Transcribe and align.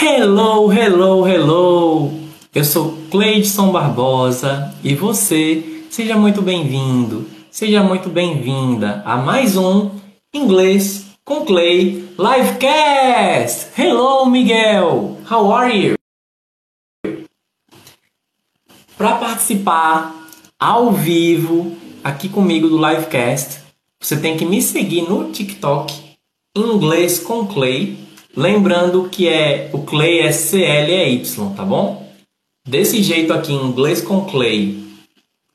Hello, 0.00 0.72
hello, 0.72 1.26
hello! 1.26 2.12
Eu 2.54 2.64
sou 2.64 2.96
Cleidson 3.10 3.72
Barbosa 3.72 4.72
e 4.84 4.94
você, 4.94 5.84
seja 5.90 6.16
muito 6.16 6.40
bem-vindo, 6.40 7.28
seja 7.50 7.82
muito 7.82 8.08
bem-vinda 8.08 9.02
a 9.04 9.16
mais 9.16 9.56
um 9.56 9.90
Inglês 10.32 11.04
com 11.24 11.44
Clay 11.44 12.08
Livecast! 12.16 13.72
Hello, 13.76 14.24
Miguel! 14.26 15.18
How 15.28 15.52
are 15.52 15.76
you? 15.76 15.94
Para 18.96 19.16
participar 19.16 20.14
ao 20.60 20.92
vivo 20.92 21.76
aqui 22.04 22.28
comigo 22.28 22.68
do 22.68 22.76
Livecast, 22.76 23.62
você 23.98 24.16
tem 24.16 24.36
que 24.36 24.46
me 24.46 24.62
seguir 24.62 25.02
no 25.10 25.32
TikTok 25.32 25.92
Inglês 26.56 27.18
com 27.18 27.48
Clay 27.48 28.07
Lembrando 28.38 29.08
que 29.08 29.26
é 29.26 29.68
o 29.72 29.80
Clay 29.80 30.20
é 30.20 30.30
C-L-E-Y, 30.30 31.54
tá 31.56 31.64
bom? 31.64 32.08
Desse 32.64 33.02
jeito 33.02 33.32
aqui 33.32 33.52
em 33.52 33.66
inglês 33.66 34.00
com 34.00 34.26
Clay, 34.26 34.80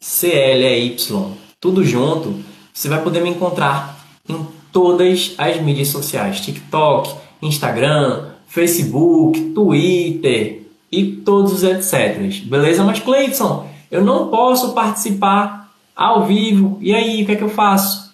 C-L-E-Y, 0.01 1.31
tudo 1.61 1.81
junto, 1.85 2.43
você 2.73 2.89
vai 2.89 3.01
poder 3.01 3.21
me 3.21 3.29
encontrar 3.29 4.05
em 4.27 4.45
todas 4.69 5.33
as 5.37 5.61
mídias 5.61 5.87
sociais: 5.87 6.41
TikTok, 6.41 7.15
Instagram, 7.41 8.31
Facebook, 8.47 9.39
Twitter 9.55 10.63
e 10.91 11.05
todos 11.05 11.53
os 11.53 11.63
etc. 11.63 12.43
Beleza? 12.43 12.83
Mas 12.83 12.99
Cleiton, 12.99 13.65
eu 13.89 14.03
não 14.03 14.27
posso 14.27 14.73
participar 14.73 15.73
ao 15.95 16.25
vivo. 16.25 16.79
E 16.81 16.93
aí, 16.93 17.23
o 17.23 17.25
que 17.25 17.31
é 17.31 17.35
que 17.37 17.43
eu 17.43 17.49
faço? 17.49 18.13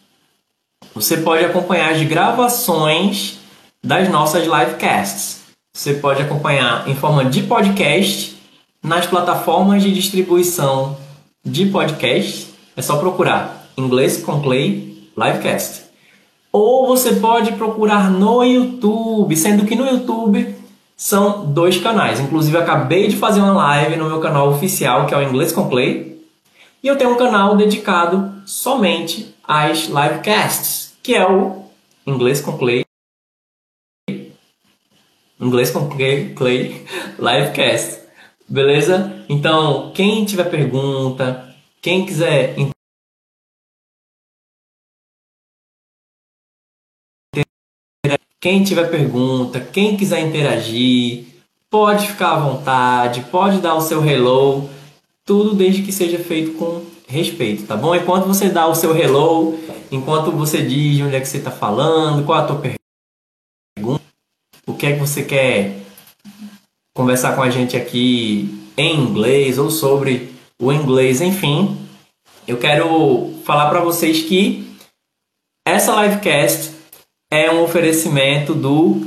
Você 0.94 1.18
pode 1.18 1.44
acompanhar 1.44 1.92
as 1.92 2.04
gravações 2.04 3.39
das 3.84 4.10
nossas 4.10 4.44
livecasts. 4.44 5.40
Você 5.74 5.94
pode 5.94 6.22
acompanhar 6.22 6.88
em 6.88 6.96
forma 6.96 7.26
de 7.26 7.44
podcast 7.44 8.38
nas 8.84 9.06
plataformas 9.06 9.84
de 9.84 9.94
distribuição 9.94 10.98
de 11.44 11.66
podcast. 11.68 12.54
É 12.76 12.82
só 12.82 12.98
procurar 12.98 13.68
Inglês 13.78 14.18
com 14.18 14.42
Clay 14.42 15.10
Livecast. 15.18 15.84
Ou 16.52 16.88
você 16.88 17.16
pode 17.16 17.54
procurar 17.54 18.10
no 18.10 18.44
YouTube, 18.44 19.36
sendo 19.36 19.66
que 19.66 19.76
no 19.76 19.86
YouTube 19.86 20.56
são 20.98 21.46
dois 21.46 21.78
canais. 21.78 22.20
Inclusive, 22.20 22.58
acabei 22.58 23.08
de 23.08 23.16
fazer 23.16 23.40
uma 23.40 23.54
live 23.54 23.96
no 23.96 24.10
meu 24.10 24.20
canal 24.20 24.50
oficial, 24.50 25.06
que 25.06 25.14
é 25.14 25.18
o 25.18 25.24
Inglês 25.24 25.52
com 25.52 25.70
Clay. 25.70 26.20
E 26.84 26.88
eu 26.88 26.98
tenho 26.98 27.12
um 27.12 27.18
canal 27.18 27.56
dedicado 27.56 28.34
somente 28.46 29.34
às 29.48 29.86
livecasts, 29.86 30.94
que 31.04 31.14
é 31.14 31.30
o 31.30 31.64
Inglês 32.06 32.42
com 32.42 32.58
Clay 32.58 32.89
Inglês 35.40 35.72
com 35.72 35.88
Clay, 35.88 36.34
Clay 36.34 36.86
Livecast. 37.18 38.00
Beleza? 38.48 39.24
Então, 39.30 39.92
quem 39.94 40.26
tiver 40.26 40.50
pergunta, 40.50 41.56
quem 41.82 42.06
quiser 42.06 42.56
quem 48.42 48.64
tiver 48.64 48.90
pergunta, 48.90 49.60
quem 49.60 49.98
quiser 49.98 50.22
interagir, 50.22 51.26
pode 51.70 52.08
ficar 52.08 52.32
à 52.32 52.40
vontade, 52.40 53.26
pode 53.30 53.60
dar 53.60 53.76
o 53.76 53.82
seu 53.82 54.04
hello, 54.04 54.70
tudo 55.26 55.54
desde 55.54 55.84
que 55.84 55.92
seja 55.92 56.18
feito 56.18 56.58
com 56.58 56.82
respeito, 57.08 57.68
tá 57.68 57.76
bom? 57.76 57.94
Enquanto 57.94 58.28
você 58.28 58.50
dá 58.50 58.66
o 58.66 58.74
seu 58.74 58.96
hello, 58.98 59.60
enquanto 59.92 60.32
você 60.32 60.62
diz 60.62 61.02
onde 61.02 61.16
é 61.16 61.20
que 61.20 61.28
você 61.28 61.38
está 61.38 61.52
falando, 61.52 62.26
qual 62.26 62.40
a 62.40 62.46
tua 62.46 62.56
pergunta, 62.56 62.79
o 64.70 64.76
que 64.76 64.86
é 64.86 64.94
que 64.94 65.00
você 65.00 65.24
quer 65.24 65.80
conversar 66.96 67.36
com 67.36 67.42
a 67.42 67.50
gente 67.50 67.76
aqui 67.76 68.64
em 68.78 69.00
inglês 69.00 69.58
ou 69.58 69.72
sobre 69.72 70.32
o 70.62 70.72
inglês, 70.72 71.22
enfim. 71.22 71.76
Eu 72.48 72.58
quero 72.58 73.34
falar 73.44 73.70
para 73.70 73.82
vocês 73.82 74.22
que 74.22 74.70
essa 75.68 76.00
livecast 76.04 76.72
é 77.32 77.52
um 77.52 77.64
oferecimento 77.64 78.54
do 78.54 79.02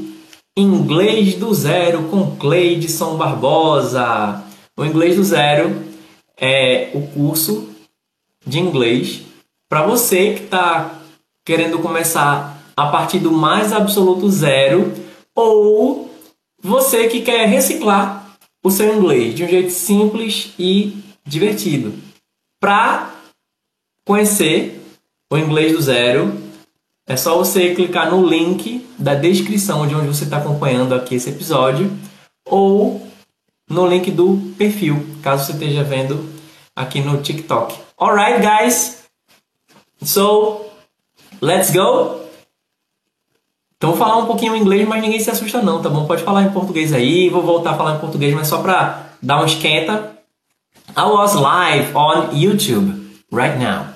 Inglês 0.57 1.35
do 1.37 1.55
Zero 1.55 2.09
com 2.09 2.37
Cleidson 2.37 3.17
Barbosa. 3.17 4.43
O 4.77 4.85
Inglês 4.85 5.15
do 5.15 5.23
Zero 5.25 5.81
é 6.37 6.91
o 6.93 7.07
curso 7.07 7.69
de 8.45 8.59
inglês 8.59 9.23
para 9.69 9.87
você 9.87 10.35
que 10.35 10.45
está 10.45 11.01
querendo 11.45 11.79
começar 11.79 12.61
a 12.77 12.87
partir 12.89 13.21
do 13.21 13.31
mais 13.31 13.73
absoluto 13.73 14.29
zero 14.29 14.93
ou 15.35 16.11
você 16.63 17.09
que 17.09 17.23
quer 17.23 17.47
reciclar 17.47 18.37
o 18.63 18.71
seu 18.71 18.97
inglês 18.97 19.35
de 19.35 19.45
um 19.45 19.49
jeito 19.49 19.71
simples 19.71 20.53
e 20.59 20.97
divertido. 21.27 21.95
Para 22.61 23.13
conhecer 24.07 24.81
o 25.31 25.37
inglês 25.37 25.73
do 25.73 25.83
zero, 25.83 26.41
é 27.07 27.17
só 27.17 27.37
você 27.37 27.75
clicar 27.75 28.11
no 28.11 28.27
link 28.27 28.87
da 28.99 29.15
descrição 29.15 29.87
de 29.87 29.95
onde 29.95 30.07
você 30.07 30.25
está 30.25 30.37
acompanhando 30.37 30.95
aqui 30.95 31.17
esse 31.17 31.31
episódio 31.31 31.91
ou 32.45 33.07
no 33.69 33.87
link 33.87 34.11
do 34.11 34.55
perfil, 34.57 35.05
caso 35.23 35.47
você 35.47 35.53
esteja 35.53 35.83
vendo 35.83 36.31
aqui 36.77 37.01
no 37.01 37.23
TikTok. 37.23 37.79
Alright, 37.99 38.41
guys. 38.41 39.03
So, 40.05 40.67
let's 41.41 41.71
go. 41.71 42.22
Então 43.83 43.91
vou 43.91 43.99
falar 43.99 44.17
um 44.19 44.27
pouquinho 44.27 44.55
em 44.55 44.61
inglês, 44.61 44.87
mas 44.87 45.03
ninguém 45.03 45.19
se 45.19 45.29
assusta 45.29 45.61
não, 45.61 45.83
tá 45.83 45.89
bom? 45.89 46.07
Pode 46.07 46.23
falar 46.23 46.45
em 46.45 46.51
português 46.51 46.93
aí, 46.93 47.29
vou 47.29 47.43
voltar 47.43 47.73
a 47.73 47.75
falar 47.75 47.97
em 47.97 47.99
português, 47.99 48.33
mas 48.33 48.47
só 48.47 48.59
para 48.59 49.07
dar 49.21 49.43
um 49.43 49.45
esquenta. 49.45 50.19
I 50.97 51.03
was 51.03 51.35
live 51.35 51.93
on 51.93 52.29
YouTube 52.33 53.11
right 53.33 53.59
now. 53.59 53.87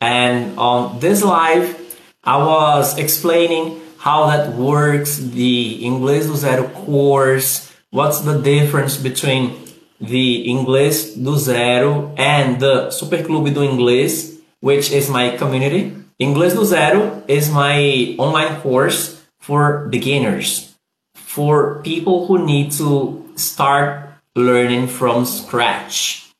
And 0.00 0.58
on 0.58 0.98
this 0.98 1.22
live, 1.22 1.76
I 2.24 2.36
was 2.38 2.98
explaining 2.98 3.80
how 3.96 4.26
that 4.26 4.56
works, 4.58 5.18
the 5.18 5.86
Inglês 5.86 6.26
do 6.26 6.34
Zero 6.34 6.64
course, 6.70 7.70
what's 7.92 8.22
the 8.22 8.40
difference 8.40 8.96
between 8.96 9.54
the 10.00 10.50
Inglês 10.50 11.14
do 11.14 11.36
Zero 11.38 12.12
and 12.16 12.58
the 12.58 12.90
Super 12.90 13.22
Clube 13.22 13.54
do 13.54 13.62
Inglês, 13.62 14.40
which 14.60 14.90
is 14.90 15.08
my 15.08 15.36
community. 15.36 15.94
Inglês 16.18 16.54
do 16.54 16.64
Zero 16.64 17.22
is 17.28 17.50
my 17.50 18.16
online 18.18 18.60
course 18.62 19.20
for 19.38 19.86
beginners, 19.90 20.74
for 21.14 21.82
people 21.82 22.26
who 22.26 22.44
need 22.44 22.72
to 22.72 23.22
start 23.36 24.08
learning 24.34 24.88
from 24.88 25.26
scratch. 25.26 26.32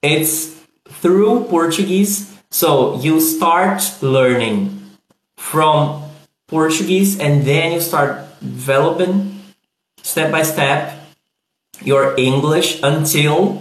It's 0.00 0.56
through 0.88 1.44
Portuguese, 1.50 2.32
so 2.50 2.96
you 3.00 3.20
start 3.20 3.82
learning 4.00 4.80
from 5.36 6.02
Portuguese 6.48 7.20
and 7.20 7.44
then 7.44 7.72
you 7.72 7.80
start 7.80 8.24
developing 8.40 9.42
step 10.02 10.32
by 10.32 10.42
step 10.42 10.98
your 11.84 12.14
English 12.16 12.80
until 12.82 13.60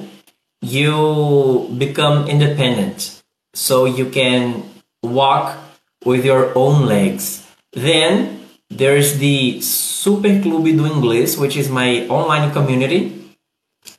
you 0.62 1.68
become 1.78 2.28
independent. 2.28 3.22
So 3.54 3.84
you 3.84 4.06
can 4.10 4.64
walk 5.04 5.58
with 6.06 6.26
your 6.26 6.58
own 6.58 6.86
legs. 6.86 7.48
Then 7.74 8.46
there's 8.70 9.18
the 9.18 9.62
Super 9.62 10.40
Clube 10.42 10.76
do 10.78 10.86
Inglês, 10.88 11.38
which 11.38 11.58
is 11.58 11.70
my 11.70 12.08
online 12.08 12.52
community. 12.52 13.36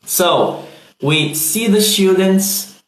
So 0.05 0.65
we 1.01 1.35
see 1.35 1.67
the 1.67 1.81
students 1.81 2.83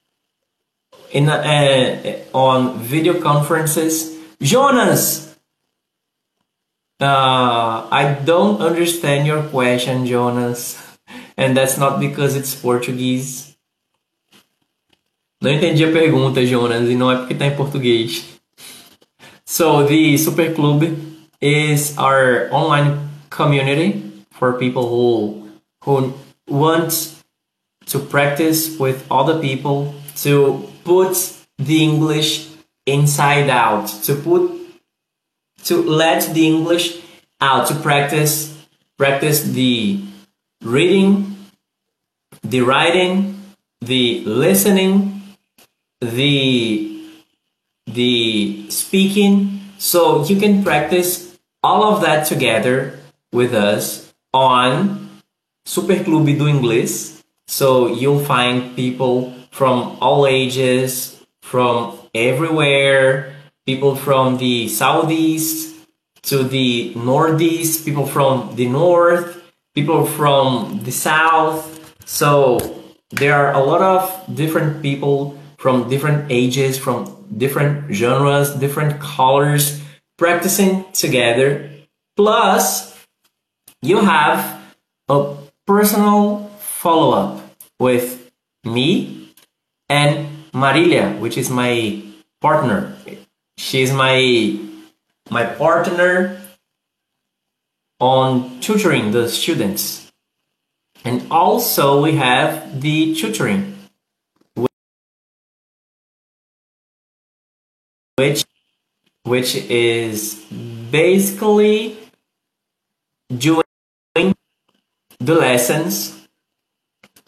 in 1.11 1.29
uh, 1.29 2.19
on 2.33 2.79
video 2.79 3.21
conferences. 3.21 4.17
Jonas, 4.41 5.37
uh, 7.01 7.87
I 7.91 8.19
don't 8.25 8.61
understand 8.61 9.27
your 9.27 9.43
question, 9.45 10.07
Jonas, 10.07 10.77
and 11.37 11.57
that's 11.57 11.79
not 11.79 12.01
because 12.01 12.37
it's 12.37 12.55
Portuguese. 12.55 13.54
Não 15.45 15.53
entendi 15.53 15.85
a 15.85 15.93
pergunta, 15.93 16.47
Jonas, 16.47 16.89
e 16.89 16.95
não 16.95 17.13
é 17.13 17.17
porque 17.19 17.35
está 17.35 17.45
em 17.45 17.55
português. 17.55 18.25
So, 19.45 19.85
the 19.87 20.17
Super 20.17 20.55
Club 20.55 20.85
is 21.39 21.95
our 21.99 22.49
online 22.51 22.99
community 23.29 24.25
for 24.31 24.55
people 24.55 24.85
who 24.85 25.47
who 25.85 26.15
want 26.49 27.15
to 27.89 27.99
practice 27.99 28.79
with 28.81 29.05
other 29.11 29.39
people 29.39 29.95
to 30.23 30.67
put 30.83 31.13
the 31.59 31.83
English 31.83 32.49
inside 32.87 33.51
out, 33.51 33.87
to 34.07 34.15
put 34.15 34.51
to 35.65 35.83
let 35.83 36.33
the 36.33 36.47
English 36.47 37.03
out, 37.43 37.67
to 37.67 37.75
practice 37.75 38.51
practice 38.97 39.43
the 39.43 40.01
reading, 40.63 41.37
the 42.43 42.63
writing, 42.63 43.37
the 43.83 44.25
listening, 44.25 45.14
the 46.11 46.91
the 47.87 48.71
speaking 48.71 49.61
so 49.79 50.25
you 50.25 50.37
can 50.41 50.65
practice 50.65 51.39
all 51.63 51.85
of 51.85 52.01
that 52.03 52.27
together 52.27 52.99
with 53.33 53.55
us 53.55 54.13
on 54.33 55.21
Super 55.65 55.97
Clube 55.97 56.39
do 56.39 56.47
Inglês. 56.47 57.23
So 57.47 57.89
you'll 57.89 58.25
find 58.25 58.75
people 58.77 59.35
from 59.51 59.97
all 60.01 60.27
ages, 60.27 61.23
from 61.43 61.99
everywhere, 62.15 63.35
people 63.67 63.97
from 63.97 64.39
the 64.39 64.69
southeast 64.69 65.75
to 66.23 66.43
the 66.45 66.95
northeast, 66.95 67.85
people 67.85 68.07
from 68.07 68.57
the 68.57 68.67
north, 68.67 69.43
people 69.75 70.07
from 70.07 70.81
the 70.85 70.93
south. 70.93 71.95
So 72.07 72.59
there 73.11 73.35
are 73.35 73.53
a 73.53 73.63
lot 73.63 73.83
of 73.83 74.35
different 74.35 74.83
people 74.83 75.39
from 75.65 75.89
different 75.89 76.31
ages, 76.31 76.77
from 76.77 77.25
different 77.39 77.91
genres, 77.91 78.53
different 78.57 79.01
colors 79.01 79.81
practicing 80.19 80.85
together. 80.93 81.71
Plus, 82.19 82.95
you 83.81 83.97
have 84.01 84.61
a 85.09 85.35
personal 85.67 86.51
follow 86.59 87.13
up 87.17 87.57
with 87.81 88.31
me 88.63 89.33
and 89.89 90.29
Marilia, 90.53 91.19
which 91.19 91.39
is 91.39 91.49
my 91.49 92.03
partner. 92.43 92.95
She's 93.57 93.91
my 93.91 94.61
my 95.31 95.47
partner 95.47 96.43
on 98.01 98.61
tutoring 98.61 99.13
the 99.13 99.31
students. 99.31 100.13
And 101.07 101.27
also 101.31 102.03
we 102.03 102.17
have 102.17 102.83
the 102.83 103.15
tutoring 103.15 103.74
which 108.17 108.45
which 109.25 109.57
is 109.71 110.45
basically 110.91 111.97
doing 113.37 113.65
the 115.19 115.35
lessons 115.35 116.27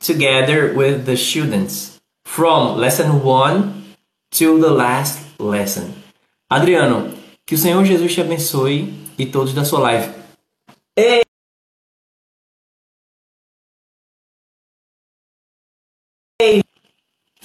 together 0.00 0.74
with 0.74 1.06
the 1.06 1.16
students 1.16 1.98
from 2.24 2.76
lesson 2.76 3.22
1 3.22 3.96
to 4.32 4.60
the 4.60 4.70
last 4.70 5.40
lesson. 5.40 5.94
Adriano, 6.50 7.12
que 7.46 7.54
o 7.54 7.58
Senhor 7.58 7.84
Jesus 7.84 8.14
te 8.14 8.20
abençoe 8.20 8.92
e 9.18 9.26
todos 9.26 9.54
da 9.54 9.64
sua 9.64 9.80
live. 9.80 10.12
Ei! 10.96 11.22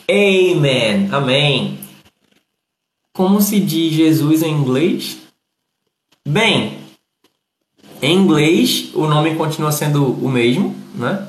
Amen. 0.09 1.13
Amém. 1.13 1.80
Como 3.13 3.41
se 3.41 3.59
diz 3.59 3.93
Jesus 3.93 4.41
em 4.41 4.53
inglês? 4.53 5.17
Bem, 6.27 6.79
em 8.01 8.17
inglês 8.17 8.91
o 8.93 9.07
nome 9.07 9.35
continua 9.35 9.71
sendo 9.71 10.13
o 10.13 10.29
mesmo, 10.29 10.75
né? 10.95 11.27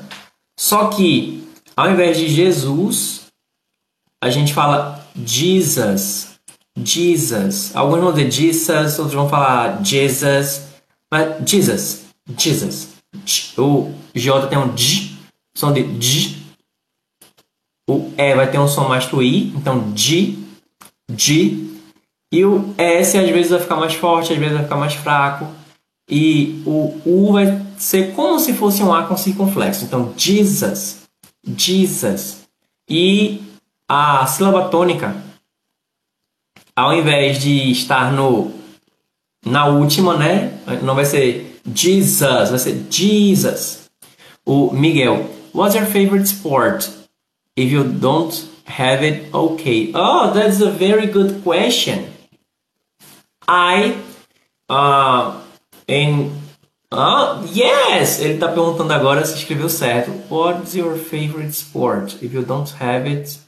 Só 0.57 0.87
que 0.87 1.43
ao 1.75 1.91
invés 1.91 2.17
de 2.17 2.29
Jesus, 2.29 3.23
a 4.21 4.29
gente 4.29 4.53
fala 4.53 5.07
Jesus. 5.25 6.39
Jesus. 6.77 7.75
Alguns 7.75 7.99
vão 7.99 8.13
dizer 8.13 8.31
Jesus, 8.31 8.99
outros 8.99 9.15
vão 9.15 9.27
falar 9.27 9.83
Jesus. 9.83 10.67
Mas 11.11 11.49
Jesus. 11.49 12.05
Jesus. 12.37 12.89
O 13.57 13.93
J 14.15 14.47
tem 14.47 14.57
um 14.57 14.73
J, 14.75 15.17
som 15.55 15.73
de 15.73 15.83
J. 15.99 16.43
O 17.89 18.11
E 18.17 18.35
vai 18.35 18.49
ter 18.49 18.59
um 18.59 18.67
som 18.67 18.87
mais 18.87 19.05
pro 19.05 19.21
I, 19.21 19.53
então 19.55 19.91
J, 19.93 20.37
J. 21.09 21.72
E 22.33 22.43
o 22.43 22.73
S 22.79 23.15
às 23.15 23.29
vezes 23.29 23.51
vai 23.51 23.59
ficar 23.59 23.75
mais 23.75 23.93
forte, 23.93 24.33
às 24.33 24.39
vezes 24.39 24.55
vai 24.55 24.63
ficar 24.63 24.75
mais 24.75 24.95
fraco. 24.95 25.47
E 26.09 26.63
o 26.65 26.99
U 27.05 27.33
vai 27.33 27.61
ser 27.77 28.11
como 28.15 28.39
se 28.39 28.53
fosse 28.53 28.81
um 28.81 28.91
A 28.91 29.03
com 29.03 29.15
circunflexo. 29.15 29.85
Então, 29.85 30.11
Jesus, 30.17 31.03
Jesus. 31.45 32.47
E 32.89 33.39
a 33.87 34.25
sílaba 34.25 34.67
tônica, 34.69 35.15
ao 36.75 36.91
invés 36.95 37.37
de 37.37 37.69
estar 37.71 38.11
no 38.11 38.51
na 39.45 39.67
última, 39.67 40.17
né? 40.17 40.57
Não 40.81 40.95
vai 40.95 41.05
ser 41.05 41.61
Jesus, 41.71 42.49
vai 42.49 42.57
ser 42.57 42.83
Jesus. 42.89 43.91
O 44.43 44.71
Miguel, 44.73 45.29
what's 45.53 45.75
your 45.75 45.85
favorite 45.85 46.27
sport? 46.27 46.89
If 47.55 47.71
you 47.71 47.83
don't 47.83 48.33
have 48.65 49.05
it, 49.05 49.29
okay. 49.31 49.91
Oh, 49.93 50.31
that's 50.33 50.61
a 50.61 50.71
very 50.71 51.05
good 51.05 51.43
question. 51.43 52.12
I 53.47 53.97
uh, 54.69 55.41
in 55.87 56.31
uh, 56.91 57.43
yes, 57.51 58.19
ele 58.19 58.35
está 58.35 58.47
perguntando 58.47 58.93
agora 58.93 59.25
se 59.25 59.35
escreveu 59.35 59.69
certo. 59.69 60.11
What's 60.29 60.75
your 60.75 60.95
favorite 60.95 61.53
sport? 61.53 62.15
If 62.21 62.33
you 62.33 62.43
don't 62.43 62.69
have 62.79 63.09
it, 63.09 63.39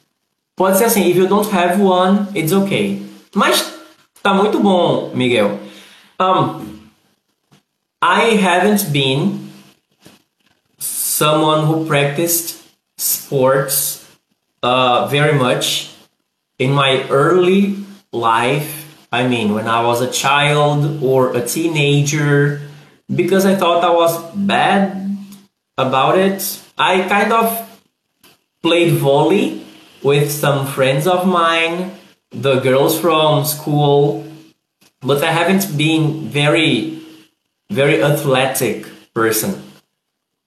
pode 0.55 0.77
ser 0.77 0.85
assim. 0.85 1.09
If 1.09 1.17
you 1.17 1.27
don't 1.27 1.49
have 1.53 1.81
one, 1.81 2.27
it's 2.33 2.51
okay. 2.51 3.05
Mas 3.33 3.73
tá 4.23 4.33
muito 4.33 4.59
bom, 4.59 5.11
Miguel. 5.13 5.59
Um, 6.19 6.89
I 8.01 8.35
haven't 8.35 8.91
been 8.91 9.51
someone 10.79 11.65
who 11.65 11.85
practiced 11.85 12.63
sports 12.97 14.05
uh, 14.63 15.07
very 15.07 15.37
much 15.37 15.91
in 16.57 16.71
my 16.71 17.05
early 17.09 17.77
life 18.11 18.84
I 19.15 19.25
mean, 19.29 19.53
when 19.53 19.65
I 19.65 19.81
was 19.81 20.01
a 20.01 20.11
child 20.11 21.01
or 21.01 21.33
a 21.37 21.41
teenager, 21.47 22.59
because 23.07 23.45
I 23.45 23.55
thought 23.55 23.81
I 23.81 23.91
was 23.91 24.13
bad 24.35 25.07
about 25.77 26.17
it, 26.17 26.43
I 26.77 27.07
kind 27.07 27.31
of 27.31 27.47
played 28.61 28.91
volley 28.95 29.63
with 30.03 30.29
some 30.29 30.67
friends 30.67 31.07
of 31.07 31.25
mine, 31.25 31.95
the 32.31 32.59
girls 32.59 32.99
from 32.99 33.45
school, 33.45 34.27
but 34.99 35.23
I 35.23 35.31
haven't 35.31 35.77
been 35.77 36.27
very, 36.27 36.99
very 37.69 38.03
athletic 38.03 38.85
person. 39.13 39.63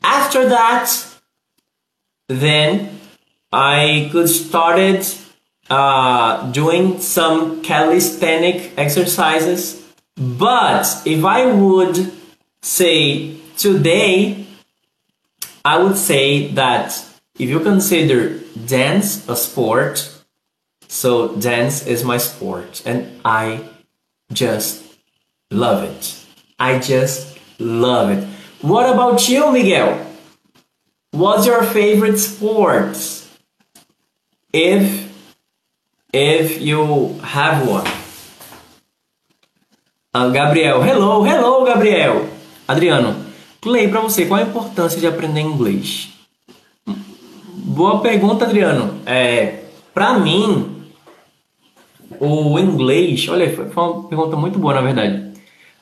After 0.03 0.47
that, 0.47 0.93
then 2.29 3.01
I 3.51 4.11
could 4.13 4.29
started 4.29 5.07
uh, 5.71 6.51
doing 6.53 7.01
some 7.01 7.63
calisthenic 7.63 8.73
exercises. 8.79 9.85
But 10.17 11.03
if 11.05 11.25
I 11.25 11.47
would 11.47 12.13
say 12.63 13.37
today, 13.57 14.47
I 15.65 15.79
would 15.79 15.97
say 15.97 16.49
that 16.53 17.05
if 17.39 17.49
you 17.49 17.61
consider 17.61 18.39
dance 18.67 19.29
a 19.29 19.37
sport, 19.37 20.11
so 20.89 21.37
dance 21.37 21.87
is 21.87 22.03
my 22.03 22.17
sport 22.17 22.83
and 22.87 23.21
I 23.25 23.69
just 24.33 24.83
love 25.51 25.85
it. 25.85 26.25
I 26.59 26.79
just 26.79 27.39
love 27.59 28.11
it. 28.11 28.25
What 28.63 28.91
about 28.93 29.29
you, 29.29 29.53
Miguel? 29.53 30.05
What's 31.13 31.47
your 31.47 31.63
favorite 31.63 32.19
sport? 32.19 32.97
If 34.53 35.08
if 36.13 36.61
you 36.61 37.19
have 37.23 37.69
one. 37.69 37.87
Uh, 40.15 40.31
Gabriel, 40.31 40.83
hello, 40.83 41.25
hello, 41.25 41.65
Gabriel. 41.65 42.27
Adriano, 42.67 43.15
play 43.61 43.89
para 43.89 44.01
você. 44.01 44.27
Qual 44.27 44.41
a 44.41 44.43
importância 44.43 44.99
de 44.99 45.07
aprender 45.07 45.41
inglês? 45.41 46.09
Boa 47.47 48.01
pergunta, 48.01 48.45
Adriano. 48.45 49.01
É, 49.05 49.65
para 49.93 50.19
mim, 50.19 50.87
o 52.19 52.59
inglês, 52.59 53.29
olha, 53.29 53.55
foi 53.55 53.67
uma 53.67 54.05
pergunta 54.05 54.37
muito 54.37 54.59
boa, 54.59 54.75
na 54.75 54.81
verdade. 54.81 55.29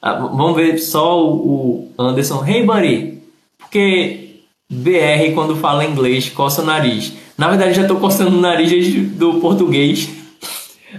Uh, 0.03 0.37
vamos 0.37 0.57
ver 0.57 0.79
só 0.79 1.25
o 1.25 1.91
Anderson. 1.99 2.45
Hey, 2.45 2.65
buddy, 2.65 3.23
porque 3.59 4.43
BR 4.69 5.33
quando 5.35 5.57
fala 5.57 5.85
inglês 5.85 6.29
coça 6.29 6.63
o 6.63 6.65
nariz. 6.65 7.13
Na 7.39 7.49
verdade, 7.49 7.75
já 7.75 7.83
estou 7.83 7.99
coçando 7.99 8.37
o 8.37 8.41
nariz 8.41 9.13
do 9.13 9.35
português. 9.35 10.16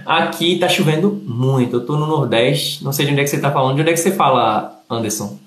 Aqui 0.06 0.54
está 0.54 0.68
chovendo 0.68 1.22
muito. 1.24 1.76
Eu 1.76 1.80
estou 1.80 1.98
no 1.98 2.06
Nordeste, 2.06 2.84
não 2.84 2.92
sei 2.92 3.06
de 3.06 3.12
onde 3.12 3.20
é 3.20 3.24
que 3.24 3.30
você 3.30 3.36
está 3.36 3.50
falando. 3.50 3.76
De 3.76 3.82
onde 3.82 3.90
é 3.90 3.92
que 3.92 4.00
você 4.00 4.12
fala, 4.12 4.82
Anderson? 4.88 5.38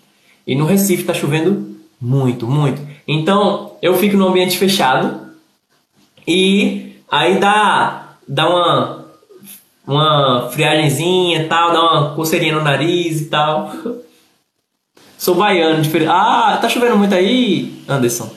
E 0.45 0.55
no 0.55 0.65
Recife 0.65 1.01
está 1.01 1.13
chovendo 1.13 1.75
muito, 1.99 2.47
muito. 2.47 2.81
Então, 3.07 3.75
eu 3.81 3.95
fico 3.97 4.17
no 4.17 4.27
ambiente 4.27 4.57
fechado 4.57 5.31
e 6.27 6.95
aí 7.09 7.39
dá, 7.39 8.15
dá 8.27 8.49
uma, 8.49 9.05
uma 9.87 10.49
friagemzinha 10.51 11.43
e 11.43 11.47
tal, 11.47 11.71
dá 11.71 11.81
uma 11.81 12.15
coceirinha 12.15 12.55
no 12.55 12.63
nariz 12.63 13.21
e 13.21 13.25
tal. 13.25 13.71
Sou 15.17 15.35
baiano, 15.35 15.81
diferente. 15.81 16.09
Ah, 16.09 16.57
tá 16.59 16.67
chovendo 16.67 16.97
muito 16.97 17.13
aí, 17.13 17.83
Anderson? 17.87 18.29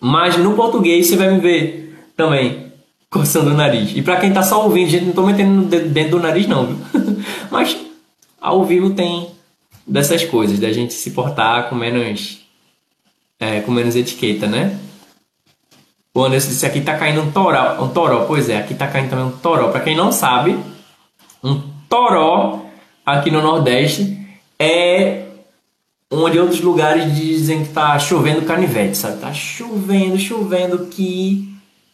Mas 0.00 0.36
no 0.38 0.54
português 0.54 1.06
você 1.06 1.16
vai 1.16 1.30
me 1.30 1.40
ver 1.40 2.12
também 2.16 2.71
coçando 3.12 3.50
o 3.50 3.54
nariz. 3.54 3.92
E 3.94 4.00
para 4.00 4.16
quem 4.16 4.32
tá 4.32 4.42
só 4.42 4.64
ouvindo, 4.64 4.88
gente, 4.88 5.04
não 5.04 5.12
tô 5.12 5.26
metendo 5.26 5.64
dentro 5.66 6.12
do 6.12 6.20
nariz 6.20 6.46
não, 6.48 6.66
viu? 6.66 6.78
Mas 7.52 7.76
ao 8.40 8.64
vivo 8.64 8.94
tem 8.94 9.28
dessas 9.86 10.24
coisas, 10.24 10.58
da 10.58 10.72
gente 10.72 10.94
se 10.94 11.10
portar 11.10 11.68
com 11.68 11.76
menos, 11.76 12.40
é, 13.38 13.60
com 13.60 13.70
menos 13.70 13.94
etiqueta, 13.94 14.46
né? 14.46 14.78
O 16.14 16.24
Anderson 16.24 16.48
disse 16.48 16.66
aqui 16.66 16.80
tá 16.80 16.96
caindo 16.96 17.20
um 17.20 17.30
toró, 17.30 17.84
um 17.84 17.88
toró, 17.88 18.24
pois 18.24 18.48
é, 18.48 18.56
aqui 18.56 18.74
tá 18.74 18.86
caindo 18.86 19.10
também 19.10 19.26
um 19.26 19.30
toró. 19.30 19.68
Para 19.68 19.80
quem 19.80 19.94
não 19.94 20.10
sabe, 20.10 20.58
um 21.44 21.60
toró 21.88 22.64
aqui 23.04 23.30
no 23.30 23.42
Nordeste 23.42 24.18
é 24.58 25.26
onde 26.10 26.38
outros 26.38 26.60
lugares 26.60 27.14
dizem 27.14 27.64
que 27.64 27.72
tá 27.72 27.98
chovendo 27.98 28.42
canivete, 28.42 28.96
sabe? 28.96 29.20
Tá 29.20 29.32
chovendo, 29.34 30.18
chovendo 30.18 30.86
que 30.86 31.51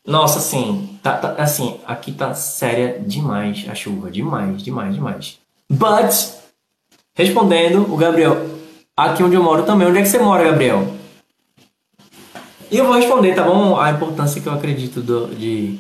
nossa, 0.09 0.39
assim, 0.39 0.99
tá, 1.03 1.13
tá, 1.13 1.35
assim, 1.43 1.79
aqui 1.87 2.13
tá 2.13 2.33
séria 2.33 2.99
demais 2.99 3.67
a 3.69 3.75
chuva, 3.75 4.11
demais, 4.11 4.63
demais, 4.63 4.95
demais. 4.95 5.39
But 5.71 6.11
respondendo 7.15 7.93
o 7.93 7.95
Gabriel, 7.95 8.47
aqui 8.97 9.23
onde 9.23 9.35
eu 9.35 9.43
moro 9.43 9.65
também. 9.65 9.87
Onde 9.87 9.99
é 9.99 10.03
que 10.03 10.09
você 10.09 10.19
mora, 10.19 10.45
Gabriel? 10.45 10.95
E 12.71 12.79
eu 12.79 12.87
vou 12.87 12.97
responder, 12.97 13.35
tá 13.35 13.43
bom? 13.43 13.79
A 13.79 13.91
importância 13.91 14.41
que 14.41 14.47
eu 14.49 14.53
acredito 14.55 15.03
do, 15.03 15.27
de 15.35 15.79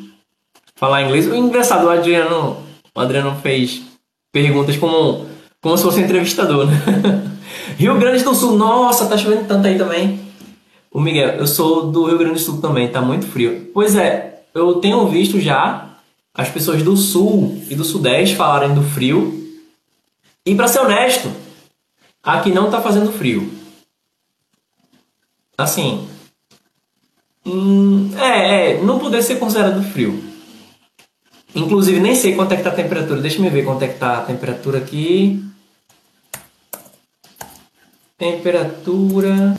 falar 0.77 1.05
inglês. 1.05 1.27
O 1.27 1.35
engraçado, 1.35 1.87
o 1.87 1.91
Adriano, 1.91 2.59
o 2.95 3.01
Adriano 3.01 3.35
fez 3.41 3.81
perguntas 4.31 4.77
como, 4.77 5.27
como 5.63 5.75
se 5.79 5.85
fosse 5.85 6.01
um 6.01 6.05
entrevistador, 6.05 6.67
né? 6.67 6.75
Rio 7.79 7.99
Grande 7.99 8.23
do 8.23 8.35
Sul, 8.35 8.59
nossa, 8.59 9.07
tá 9.07 9.17
chovendo 9.17 9.49
tanto 9.49 9.67
aí 9.67 9.79
também. 9.79 10.28
O 10.91 11.01
Miguel, 11.01 11.37
eu 11.37 11.47
sou 11.47 11.91
do 11.91 12.07
Rio 12.07 12.19
Grande 12.19 12.35
do 12.35 12.41
Sul 12.41 12.61
também, 12.61 12.91
tá 12.91 13.01
muito 13.01 13.27
frio. 13.27 13.71
Pois 13.75 13.95
é, 13.95 14.43
eu 14.55 14.77
tenho 14.77 15.07
visto 15.09 15.39
já 15.39 15.99
as 16.35 16.49
pessoas 16.49 16.83
do 16.83 16.97
Sul 16.97 17.63
e 17.69 17.75
do 17.75 17.85
Sudeste 17.85 18.37
falarem 18.37 18.75
do 18.75 18.83
frio. 18.83 19.35
E 20.47 20.55
para 20.55 20.69
ser 20.69 20.81
honesto, 20.81 21.31
aqui 22.23 22.51
não 22.51 22.71
tá 22.71 22.81
fazendo 22.81 23.13
frio. 23.13 23.53
Assim, 25.59 26.09
hum, 27.45 28.11
é, 28.17 28.73
é, 28.73 28.83
não 28.83 28.99
poder 28.99 29.23
ser 29.23 29.39
considerado 29.39 29.83
frio. 29.83 30.23
Inclusive, 31.55 32.01
nem 32.01 32.15
sei 32.15 32.35
quanto 32.35 32.53
é 32.53 32.57
que 32.57 32.63
tá 32.63 32.71
a 32.71 32.75
temperatura. 32.75 33.21
Deixa 33.21 33.43
eu 33.43 33.51
ver 33.51 33.65
quanto 33.65 33.83
é 33.83 33.89
que 33.89 33.99
tá 33.99 34.19
a 34.19 34.23
temperatura 34.23 34.79
aqui. 34.79 35.45
Temperatura 38.17 39.59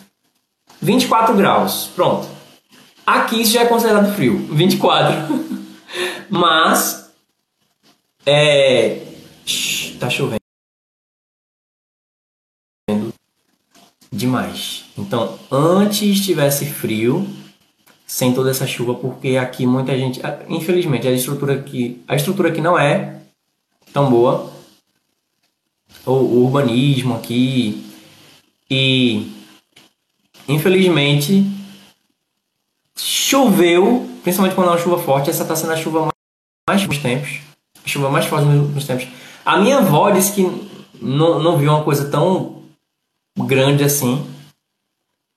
24 0.81 1.35
graus. 1.35 1.89
Pronto. 1.95 2.27
Aqui 3.05 3.41
isso 3.41 3.53
já 3.53 3.61
é 3.61 3.65
considerado 3.65 4.13
frio. 4.15 4.37
24. 4.51 5.69
Mas 6.29 7.11
é 8.25 9.01
tá 9.99 10.09
chovendo 10.09 10.39
demais. 14.11 14.85
Então, 14.97 15.37
antes 15.51 16.25
tivesse 16.25 16.65
frio, 16.65 17.27
sem 18.05 18.33
toda 18.33 18.51
essa 18.51 18.65
chuva, 18.67 18.95
porque 18.95 19.37
aqui 19.37 19.65
muita 19.65 19.97
gente, 19.97 20.19
infelizmente, 20.47 21.07
a 21.07 21.11
estrutura 21.11 21.53
aqui, 21.55 22.01
a 22.07 22.15
estrutura 22.15 22.49
aqui 22.49 22.61
não 22.61 22.77
é 22.77 23.21
tão 23.93 24.09
boa. 24.09 24.51
O, 26.05 26.11
o 26.11 26.43
urbanismo 26.45 27.15
aqui 27.15 27.83
e 28.69 29.38
infelizmente 30.49 31.43
choveu, 32.97 34.09
principalmente 34.23 34.55
quando 34.55 34.67
é 34.67 34.71
uma 34.71 34.77
chuva 34.77 34.97
forte, 34.97 35.29
essa 35.29 35.43
está 35.43 35.55
sendo 35.55 35.73
a 35.73 35.77
chuva 35.77 36.09
mais 36.67 36.85
nos 36.85 36.97
tempos, 36.97 37.39
a 37.83 37.87
chuva 37.87 38.09
mais 38.09 38.25
forte 38.25 38.45
nos 38.45 38.85
tempos. 38.85 39.07
A 39.45 39.57
minha 39.59 39.77
avó 39.77 40.09
disse 40.09 40.33
que 40.33 40.41
não, 41.01 41.41
não 41.41 41.57
viu 41.57 41.71
uma 41.71 41.83
coisa 41.83 42.09
tão 42.09 42.63
grande 43.37 43.83
assim. 43.83 44.25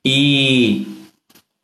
E 0.04 0.86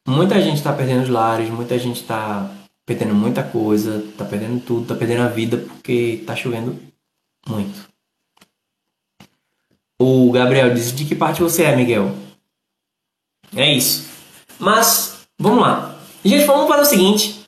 muita 0.07 0.41
gente 0.41 0.59
está 0.59 0.73
perdendo 0.73 1.03
os 1.03 1.09
lares, 1.09 1.51
muita 1.51 1.79
gente 1.79 2.01
está 2.01 2.49
perdendo 2.87 3.15
muita 3.15 3.43
coisa, 3.43 3.99
está 3.99 4.25
perdendo 4.25 4.61
tudo, 4.65 4.83
está 4.83 4.95
perdendo 4.95 5.23
a 5.23 5.29
vida 5.29 5.57
porque 5.57 6.21
está 6.21 6.37
chovendo 6.37 6.79
muito. 7.49 7.89
O 10.01 10.31
Gabriel 10.31 10.73
disse: 10.73 10.95
De 10.95 11.05
que 11.05 11.17
parte 11.17 11.43
você 11.43 11.65
é, 11.65 11.75
Miguel? 11.75 12.28
É 13.57 13.73
isso. 13.73 14.09
Mas, 14.59 15.27
vamos 15.39 15.61
lá. 15.61 15.99
Gente, 16.25 16.45
vamos 16.47 16.67
para 16.67 16.83
o 16.83 16.85
seguinte. 16.85 17.45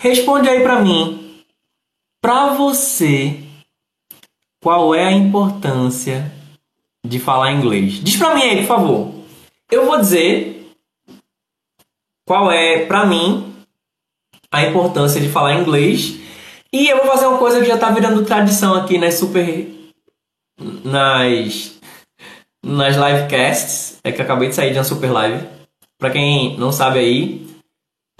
Responde 0.00 0.48
aí 0.48 0.62
para 0.62 0.80
mim. 0.80 1.42
Para 2.20 2.54
você, 2.54 3.42
qual 4.62 4.94
é 4.94 5.06
a 5.06 5.12
importância 5.12 6.32
de 7.06 7.18
falar 7.18 7.52
inglês? 7.52 7.94
Diz 8.02 8.16
para 8.16 8.34
mim 8.34 8.42
aí, 8.42 8.56
por 8.58 8.66
favor. 8.66 9.14
Eu 9.70 9.86
vou 9.86 9.98
dizer 9.98 10.72
qual 12.26 12.50
é, 12.50 12.84
para 12.84 13.06
mim, 13.06 13.54
a 14.50 14.62
importância 14.64 15.20
de 15.20 15.28
falar 15.28 15.54
inglês. 15.54 16.18
E 16.72 16.88
eu 16.88 16.98
vou 16.98 17.06
fazer 17.06 17.26
uma 17.26 17.38
coisa 17.38 17.60
que 17.60 17.66
já 17.66 17.78
tá 17.78 17.90
virando 17.90 18.24
tradição 18.24 18.74
aqui 18.74 18.98
nas 18.98 19.14
super. 19.14 19.66
nas. 20.84 21.77
Nas 22.68 22.96
livecasts. 22.96 23.98
É 24.04 24.12
que 24.12 24.20
acabei 24.20 24.48
de 24.48 24.54
sair 24.54 24.72
de 24.72 24.78
uma 24.78 24.84
super 24.84 25.10
live. 25.10 25.46
Pra 25.98 26.10
quem 26.10 26.56
não 26.58 26.70
sabe 26.70 26.98
aí, 26.98 27.48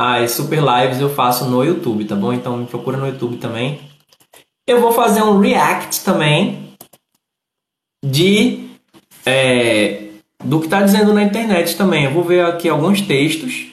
as 0.01 0.33
super 0.33 0.61
lives 0.61 1.01
eu 1.01 1.11
faço 1.11 1.45
no 1.45 1.63
YouTube, 1.63 2.05
tá 2.05 2.17
bom? 2.17 2.33
Então 2.33 2.57
me 2.57 2.67
procura 2.67 2.97
no 2.97 3.07
YouTube 3.07 3.37
também. 3.37 3.81
Eu 4.67 4.81
vou 4.81 4.93
fazer 4.93 5.23
um 5.23 5.39
react 5.39 6.05
também 6.05 6.75
de. 8.05 8.69
É, 9.27 10.09
do 10.43 10.61
que 10.61 10.67
está 10.67 10.83
dizendo 10.83 11.13
na 11.13 11.23
internet 11.23 11.77
também. 11.77 12.05
Eu 12.05 12.13
vou 12.13 12.25
ver 12.25 12.45
aqui 12.45 12.69
alguns 12.69 13.03
textos 13.03 13.73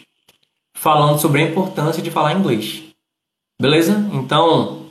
falando 0.75 1.19
sobre 1.19 1.41
a 1.41 1.45
importância 1.47 2.01
de 2.01 2.11
falar 2.11 2.33
inglês. 2.33 2.83
Beleza? 3.59 3.93
Então, 4.13 4.89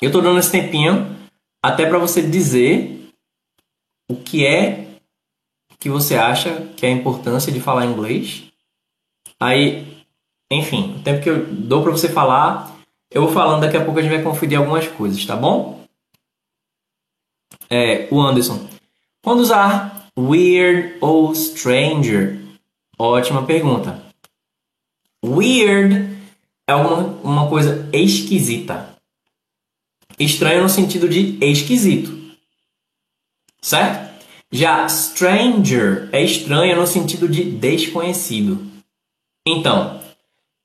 eu 0.00 0.08
estou 0.08 0.20
dando 0.20 0.38
esse 0.38 0.50
tempinho 0.50 1.16
até 1.62 1.86
para 1.86 1.98
você 1.98 2.22
dizer 2.22 3.08
o 4.10 4.16
que 4.16 4.44
é 4.44 4.89
que 5.80 5.88
você 5.88 6.14
acha 6.14 6.66
que 6.76 6.84
é 6.84 6.90
a 6.90 6.92
importância 6.92 7.50
de 7.50 7.58
falar 7.58 7.86
inglês. 7.86 8.44
Aí, 9.40 10.04
enfim, 10.52 10.96
o 10.98 11.02
tempo 11.02 11.22
que 11.22 11.30
eu 11.30 11.46
dou 11.46 11.82
para 11.82 11.90
você 11.90 12.08
falar, 12.08 12.78
eu 13.10 13.22
vou 13.22 13.32
falando, 13.32 13.62
daqui 13.62 13.78
a 13.78 13.84
pouco 13.84 13.98
a 13.98 14.02
gente 14.02 14.14
vai 14.14 14.22
conferir 14.22 14.58
algumas 14.58 14.86
coisas, 14.86 15.24
tá 15.24 15.34
bom? 15.34 15.82
É, 17.70 18.06
o 18.10 18.20
Anderson. 18.20 18.68
Quando 19.22 19.40
usar 19.40 20.10
weird 20.18 20.98
ou 21.00 21.34
stranger? 21.34 22.38
Ótima 22.98 23.46
pergunta. 23.46 24.02
Weird 25.24 26.18
é 26.66 26.74
uma, 26.74 26.96
uma 27.22 27.48
coisa 27.48 27.88
esquisita. 27.92 28.94
Estranho 30.18 30.62
no 30.62 30.68
sentido 30.68 31.08
de 31.08 31.38
esquisito. 31.42 32.36
Certo? 33.62 34.09
Já 34.52 34.88
stranger 34.88 36.08
é 36.12 36.22
estranho 36.22 36.76
no 36.76 36.86
sentido 36.86 37.28
de 37.28 37.44
desconhecido. 37.44 38.66
Então, 39.46 40.00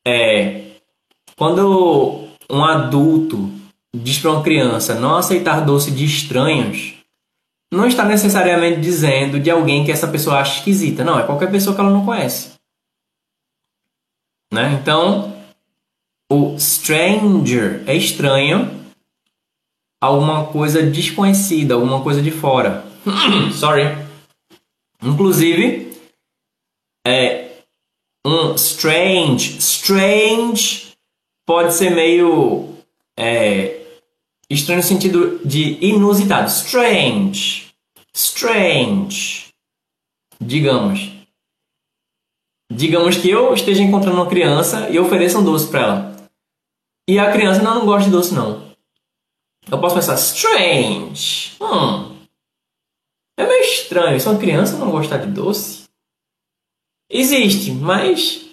é, 0.06 0.78
quando 1.36 2.28
um 2.50 2.64
adulto 2.64 3.52
diz 3.96 4.20
para 4.20 4.32
uma 4.32 4.44
criança 4.44 4.96
não 4.96 5.16
aceitar 5.16 5.62
doce 5.62 5.92
de 5.92 6.06
estranhos, 6.06 6.96
não 7.72 7.88
está 7.88 8.06
necessariamente 8.06 8.80
dizendo 8.80 9.40
de 9.40 9.50
alguém 9.50 9.86
que 9.86 9.92
essa 9.92 10.08
pessoa 10.08 10.40
acha 10.40 10.60
esquisita. 10.60 11.04
Não, 11.04 11.20
é 11.20 11.24
qualquer 11.24 11.52
pessoa 11.52 11.76
que 11.76 11.82
ela 11.82 11.92
não 11.92 12.06
conhece. 12.06 12.54
Né? 14.52 14.80
Então, 14.82 15.36
o 16.32 16.58
stranger 16.58 17.84
é 17.86 17.96
estranho, 17.96 18.72
alguma 20.02 20.46
coisa 20.46 20.82
desconhecida, 20.82 21.74
alguma 21.74 22.02
coisa 22.02 22.22
de 22.22 22.32
fora. 22.32 22.86
Sorry. 23.54 23.84
Inclusive, 25.02 25.94
é 27.06 27.62
um 28.26 28.56
strange, 28.56 29.58
strange 29.60 30.94
pode 31.46 31.74
ser 31.76 31.92
meio 31.92 32.76
é, 33.18 33.82
estranho 34.50 34.82
no 34.82 34.88
sentido 34.88 35.40
de 35.46 35.78
inusitado. 35.86 36.50
Strange, 36.50 37.72
strange, 38.14 39.54
digamos. 40.42 41.12
Digamos 42.72 43.18
que 43.18 43.30
eu 43.30 43.54
esteja 43.54 43.84
encontrando 43.84 44.18
uma 44.18 44.28
criança 44.28 44.90
e 44.90 44.98
ofereça 44.98 45.38
um 45.38 45.44
doce 45.44 45.68
para 45.68 45.82
ela. 45.82 46.30
E 47.08 47.20
a 47.20 47.32
criança 47.32 47.62
não, 47.62 47.76
não 47.76 47.86
gosta 47.86 48.06
de 48.06 48.12
doce, 48.16 48.34
não. 48.34 48.74
Eu 49.70 49.80
posso 49.80 49.94
pensar, 49.94 50.16
strange. 50.16 51.54
Hum. 51.62 52.15
É 53.38 53.46
meio 53.46 53.62
estranho. 53.62 54.20
Se 54.20 54.28
uma 54.28 54.40
criança 54.40 54.78
não 54.78 54.92
gostar 54.92 55.18
de 55.18 55.28
doce. 55.28 55.84
Existe, 57.10 57.72
mas 57.72 58.46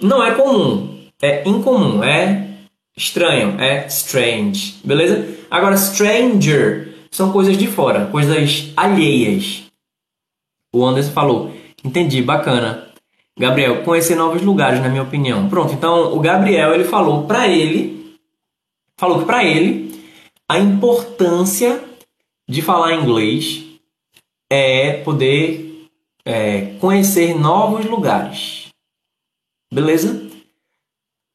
não 0.00 0.22
é 0.22 0.34
comum. 0.34 1.06
É 1.20 1.48
incomum. 1.48 2.02
É 2.02 2.66
estranho. 2.96 3.60
É 3.60 3.86
strange. 3.86 4.76
Beleza? 4.84 5.36
Agora, 5.50 5.76
stranger 5.76 6.94
são 7.10 7.32
coisas 7.32 7.58
de 7.58 7.66
fora, 7.66 8.06
coisas 8.06 8.72
alheias. 8.76 9.64
O 10.72 10.84
Anderson 10.84 11.12
falou: 11.12 11.52
entendi, 11.84 12.22
bacana. 12.22 12.86
Gabriel, 13.38 13.82
conhecer 13.82 14.14
novos 14.14 14.42
lugares, 14.42 14.80
na 14.80 14.88
minha 14.88 15.02
opinião. 15.02 15.48
Pronto, 15.48 15.72
então 15.72 16.14
o 16.14 16.20
Gabriel 16.20 16.74
ele 16.74 16.84
falou 16.84 17.26
para 17.26 17.48
ele, 17.48 18.14
falou 18.96 19.20
que 19.20 19.24
para 19.24 19.42
ele 19.42 19.98
a 20.46 20.58
importância 20.58 21.82
de 22.46 22.60
falar 22.60 22.94
inglês 22.94 23.64
é 24.50 25.02
poder 25.04 25.88
é, 26.24 26.76
conhecer 26.78 27.34
novos 27.34 27.86
lugares. 27.86 28.68
Beleza? 29.72 30.28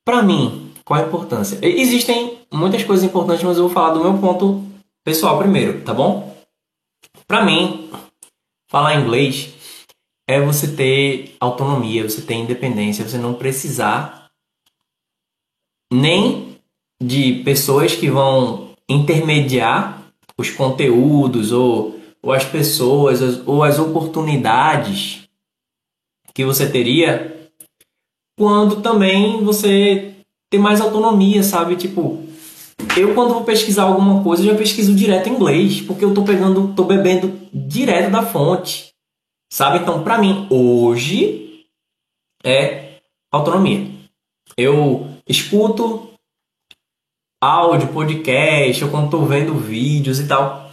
Para 0.06 0.22
mim, 0.22 0.74
qual 0.84 1.02
a 1.02 1.08
importância? 1.08 1.58
Existem 1.62 2.40
muitas 2.52 2.84
coisas 2.84 3.06
importantes, 3.06 3.44
mas 3.44 3.58
eu 3.58 3.64
vou 3.64 3.74
falar 3.74 3.94
do 3.94 4.04
meu 4.04 4.20
ponto 4.20 4.64
pessoal 5.04 5.38
primeiro, 5.38 5.84
tá 5.84 5.94
bom? 5.94 6.36
Para 7.28 7.44
mim, 7.44 7.90
falar 8.70 9.00
inglês 9.00 9.54
é 10.28 10.40
você 10.40 10.76
ter 10.76 11.36
autonomia, 11.40 12.08
você 12.08 12.22
ter 12.22 12.36
independência, 12.36 13.08
você 13.08 13.18
não 13.18 13.36
precisar 13.36 14.30
nem 15.92 16.60
de 17.02 17.44
pessoas 17.44 17.96
que 17.96 18.10
vão 18.10 18.76
intermediar 18.90 20.04
os 20.38 20.50
conteúdos 20.50 21.52
ou, 21.52 21.95
ou 22.26 22.34
as 22.34 22.44
pessoas 22.44 23.22
ou 23.46 23.64
as 23.64 23.78
oportunidades 23.78 25.30
que 26.34 26.44
você 26.44 26.68
teria 26.68 27.52
quando 28.36 28.82
também 28.82 29.44
você 29.44 30.16
ter 30.50 30.58
mais 30.58 30.82
autonomia, 30.82 31.44
sabe? 31.44 31.76
Tipo, 31.76 32.26
eu 32.98 33.14
quando 33.14 33.36
vou 33.36 33.44
pesquisar 33.44 33.84
alguma 33.84 34.24
coisa, 34.24 34.42
eu 34.42 34.52
já 34.52 34.58
pesquiso 34.58 34.96
direto 34.96 35.30
em 35.30 35.34
inglês, 35.34 35.82
porque 35.82 36.04
eu 36.04 36.16
tô 36.16 36.24
pegando, 36.24 36.74
tô 36.74 36.84
bebendo 36.84 37.32
direto 37.54 38.12
da 38.12 38.26
fonte. 38.26 38.92
Sabe? 39.54 39.78
Então, 39.78 40.04
para 40.04 40.18
mim, 40.18 40.48
hoje 40.50 41.64
é 42.44 43.00
autonomia. 43.32 43.88
Eu 44.58 45.08
escuto 45.28 46.10
áudio, 47.42 47.94
podcast, 47.94 48.84
ou 48.84 48.90
quando 48.90 49.06
estou 49.06 49.26
vendo 49.26 49.54
vídeos 49.54 50.20
e 50.20 50.28
tal. 50.28 50.72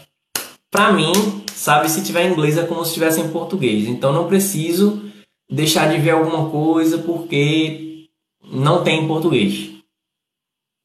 Para 0.70 0.90
mim, 0.90 1.12
sabe, 1.54 1.90
se 1.90 2.02
tiver 2.02 2.26
em 2.26 2.32
inglês 2.32 2.56
é 2.56 2.66
como 2.66 2.84
se 2.84 2.90
estivesse 2.90 3.20
em 3.20 3.30
português. 3.30 3.86
Então, 3.86 4.12
não 4.12 4.28
preciso 4.28 5.10
deixar 5.50 5.90
de 5.90 5.98
ver 5.98 6.10
alguma 6.10 6.50
coisa 6.50 6.98
porque 6.98 8.08
não 8.44 8.82
tem 8.82 9.04
em 9.04 9.08
português. 9.08 9.70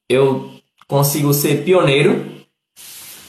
Eu 0.10 0.52
consigo 0.88 1.34
ser 1.34 1.64
pioneiro 1.64 2.46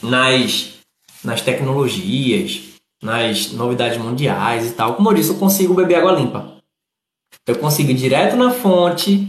nas, 0.01 0.79
nas 1.23 1.41
tecnologias, 1.41 2.61
nas 3.01 3.51
novidades 3.51 3.97
mundiais 3.97 4.69
e 4.69 4.73
tal. 4.73 4.95
Como 4.95 5.09
eu 5.09 5.13
disse, 5.13 5.29
eu 5.29 5.39
consigo 5.39 5.73
beber 5.73 5.95
água 5.95 6.13
limpa. 6.13 6.57
Eu 7.45 7.57
consigo 7.57 7.91
ir 7.91 7.95
direto 7.95 8.35
na 8.35 8.51
fonte 8.51 9.27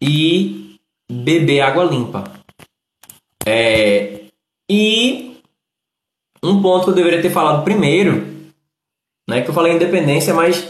e 0.00 0.78
beber 1.10 1.60
água 1.60 1.84
limpa. 1.84 2.24
É, 3.46 4.24
e 4.68 5.25
um 6.42 6.60
ponto 6.60 6.84
que 6.84 6.90
eu 6.90 6.94
deveria 6.94 7.22
ter 7.22 7.30
falado 7.30 7.64
primeiro, 7.64 8.26
né, 9.28 9.42
que 9.42 9.50
eu 9.50 9.54
falei 9.54 9.74
independência, 9.74 10.32
mas 10.32 10.68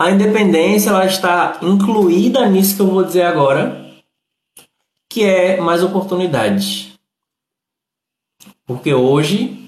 a 0.00 0.10
independência 0.10 0.90
ela 0.90 1.04
está 1.04 1.58
incluída 1.62 2.46
nisso 2.48 2.76
que 2.76 2.82
eu 2.82 2.86
vou 2.86 3.04
dizer 3.04 3.22
agora, 3.22 3.94
que 5.08 5.24
é 5.24 5.60
mais 5.60 5.82
oportunidades. 5.82 6.92
Porque 8.66 8.94
hoje 8.94 9.60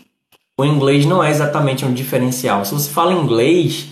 o 0.59 0.65
inglês 0.65 1.05
não 1.05 1.23
é 1.23 1.31
exatamente 1.31 1.85
um 1.85 1.93
diferencial. 1.93 2.65
Se 2.65 2.73
você 2.73 2.91
fala 2.91 3.13
inglês, 3.13 3.89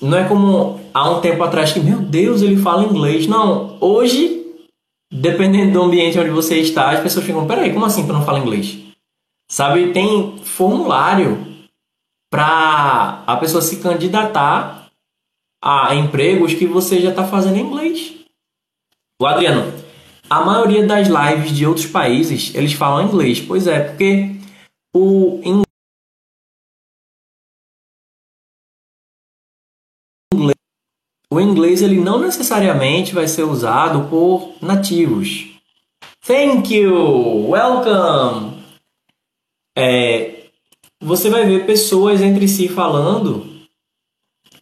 não 0.00 0.18
é 0.18 0.28
como 0.28 0.80
há 0.92 1.10
um 1.10 1.20
tempo 1.20 1.42
atrás 1.42 1.72
que, 1.72 1.80
meu 1.80 2.00
Deus, 2.00 2.42
ele 2.42 2.56
fala 2.56 2.84
inglês. 2.84 3.26
Não, 3.26 3.76
hoje, 3.80 4.44
dependendo 5.10 5.72
do 5.72 5.82
ambiente 5.82 6.18
onde 6.18 6.30
você 6.30 6.58
está, 6.58 6.90
as 6.90 7.00
pessoas 7.00 7.24
ficam, 7.24 7.46
peraí, 7.46 7.72
como 7.72 7.86
assim 7.86 8.06
tu 8.06 8.12
não 8.12 8.24
fala 8.24 8.38
inglês? 8.38 8.78
Sabe, 9.54 9.92
tem 9.92 10.36
formulário 10.38 11.46
para 12.28 13.22
a 13.24 13.36
pessoa 13.36 13.62
se 13.62 13.80
candidatar 13.80 14.90
a 15.62 15.94
empregos 15.94 16.54
que 16.54 16.66
você 16.66 17.00
já 17.00 17.10
está 17.10 17.24
fazendo 17.24 17.58
em 17.58 17.60
inglês. 17.60 18.16
O 19.22 19.24
Adriano, 19.24 19.72
a 20.28 20.44
maioria 20.44 20.84
das 20.84 21.06
lives 21.06 21.52
de 21.52 21.64
outros 21.64 21.86
países, 21.86 22.52
eles 22.52 22.72
falam 22.72 23.06
inglês. 23.06 23.40
Pois 23.40 23.68
é, 23.68 23.78
porque 23.78 24.40
o 24.92 25.40
o 31.30 31.40
inglês 31.40 31.80
ele 31.80 32.00
não 32.00 32.18
necessariamente 32.18 33.14
vai 33.14 33.28
ser 33.28 33.44
usado 33.44 34.08
por 34.10 34.56
nativos. 34.60 35.46
Thank 36.26 36.74
you, 36.74 37.48
welcome. 37.48 38.53
É, 39.76 40.50
você 41.00 41.28
vai 41.28 41.44
ver 41.44 41.66
pessoas 41.66 42.20
entre 42.22 42.46
si 42.48 42.68
falando 42.68 43.66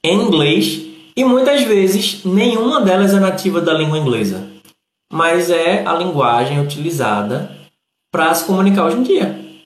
em 0.03 0.20
inglês 0.20 0.92
e 1.16 1.25
muitas 1.25 1.62
vezes 1.62 2.25
nenhuma 2.25 2.81
delas 2.81 3.12
é 3.12 3.20
nativa 3.20 3.61
da 3.61 3.72
língua 3.72 3.98
inglesa, 3.98 4.51
mas 5.12 5.51
é 5.51 5.87
a 5.87 5.94
linguagem 5.94 6.61
utilizada 6.61 7.57
para 8.11 8.35
se 8.35 8.46
comunicar 8.46 8.87
hoje 8.87 8.96
em 8.96 9.03
dia. 9.03 9.64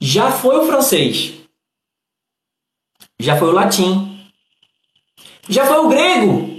Já 0.00 0.30
foi 0.30 0.56
o 0.56 0.66
francês, 0.66 1.34
já 3.18 3.36
foi 3.36 3.48
o 3.48 3.52
latim, 3.52 4.24
já 5.48 5.66
foi 5.66 5.78
o 5.78 5.88
grego. 5.88 6.54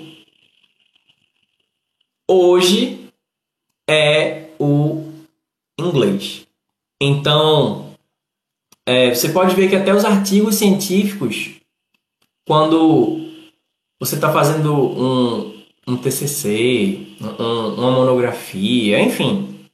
Hoje 2.28 3.10
é 3.90 4.50
o 4.60 5.12
inglês. 5.80 6.48
Então, 7.00 7.95
é, 8.86 9.14
você 9.14 9.30
pode 9.30 9.56
ver 9.56 9.70
que 9.70 9.76
até 9.76 9.94
os 9.94 10.06
artigos 10.06 10.56
científicos, 10.56 11.52
quando 12.48 13.30
você 14.00 14.16
está 14.16 14.32
fazendo 14.32 14.74
um, 14.74 15.64
um 15.88 15.98
TCC, 15.98 17.08
um, 17.40 17.74
uma 17.76 17.92
monografia, 17.92 19.02
enfim, 19.02 19.68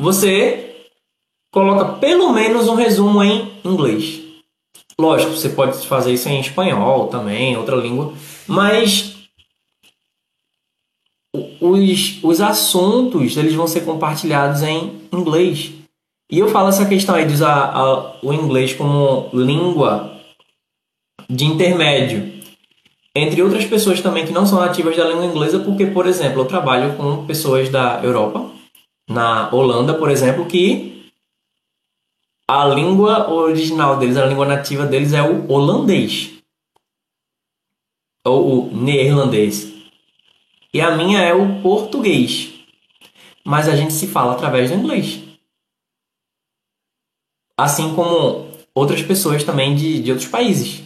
você 0.00 0.88
coloca 1.52 1.98
pelo 1.98 2.32
menos 2.32 2.68
um 2.68 2.74
resumo 2.74 3.22
em 3.22 3.52
inglês. 3.64 4.20
Lógico, 4.98 5.32
você 5.32 5.48
pode 5.48 5.86
fazer 5.86 6.12
isso 6.12 6.28
em 6.28 6.40
espanhol 6.40 7.08
também, 7.08 7.56
outra 7.56 7.76
língua, 7.76 8.12
mas 8.46 9.14
os, 11.60 12.22
os 12.22 12.40
assuntos 12.40 13.36
eles 13.36 13.54
vão 13.54 13.66
ser 13.66 13.84
compartilhados 13.84 14.62
em 14.62 15.08
inglês. 15.12 15.72
E 16.34 16.38
eu 16.40 16.48
falo 16.48 16.68
essa 16.68 16.84
questão 16.84 17.14
aí 17.14 17.24
de 17.24 17.32
usar 17.32 17.70
a, 17.72 18.16
o 18.20 18.32
inglês 18.32 18.74
como 18.74 19.30
língua 19.32 20.20
de 21.30 21.44
intermédio 21.44 22.42
entre 23.14 23.40
outras 23.40 23.64
pessoas 23.64 24.00
também 24.00 24.26
que 24.26 24.32
não 24.32 24.44
são 24.44 24.58
nativas 24.58 24.96
da 24.96 25.06
língua 25.06 25.26
inglesa, 25.26 25.60
porque, 25.60 25.86
por 25.86 26.08
exemplo, 26.08 26.40
eu 26.40 26.44
trabalho 26.44 26.96
com 26.96 27.24
pessoas 27.24 27.68
da 27.68 28.02
Europa, 28.02 28.50
na 29.08 29.48
Holanda, 29.54 29.94
por 29.94 30.10
exemplo, 30.10 30.44
que 30.46 31.08
a 32.48 32.66
língua 32.66 33.30
original 33.30 33.96
deles, 33.96 34.16
a 34.16 34.26
língua 34.26 34.44
nativa 34.44 34.84
deles 34.84 35.12
é 35.12 35.22
o 35.22 35.48
holandês. 35.48 36.32
Ou 38.26 38.64
o 38.64 38.76
neerlandês. 38.76 39.72
E 40.72 40.80
a 40.80 40.96
minha 40.96 41.20
é 41.20 41.32
o 41.32 41.62
português. 41.62 42.52
Mas 43.44 43.68
a 43.68 43.76
gente 43.76 43.92
se 43.92 44.08
fala 44.08 44.32
através 44.32 44.72
do 44.72 44.76
inglês. 44.76 45.22
Assim 47.56 47.94
como 47.94 48.50
outras 48.74 49.02
pessoas 49.02 49.44
também 49.44 49.74
de, 49.74 50.02
de 50.02 50.10
outros 50.10 50.28
países. 50.28 50.82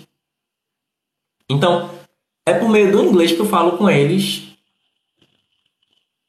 Então, 1.49 1.91
é 2.47 2.53
por 2.53 2.69
meio 2.69 2.93
do 2.93 3.03
inglês 3.03 3.33
que 3.33 3.41
eu 3.41 3.47
falo 3.47 3.79
com 3.79 3.89
eles 3.89 4.43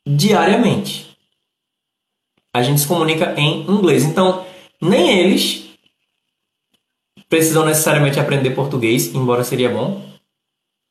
diariamente. 0.07 1.17
A 2.53 2.63
gente 2.63 2.81
se 2.81 2.87
comunica 2.87 3.33
em 3.37 3.69
inglês. 3.69 4.03
Então, 4.03 4.45
nem 4.81 5.19
eles 5.19 5.69
precisam 7.27 7.65
necessariamente 7.65 8.19
aprender 8.19 8.51
português, 8.51 9.13
embora 9.13 9.43
seria 9.43 9.69
bom. 9.69 10.03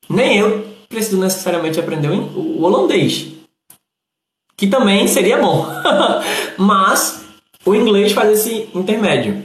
Nem 0.09 0.37
eu 0.37 0.67
preciso 0.87 1.19
necessariamente 1.19 1.79
aprender 1.79 2.09
o 2.09 2.61
holandês, 2.61 3.27
que 4.55 4.67
também 4.67 5.07
seria 5.07 5.37
bom. 5.37 5.65
Mas 6.57 7.25
o 7.65 7.75
inglês 7.75 8.11
faz 8.11 8.31
esse 8.39 8.69
intermédio. 8.73 9.43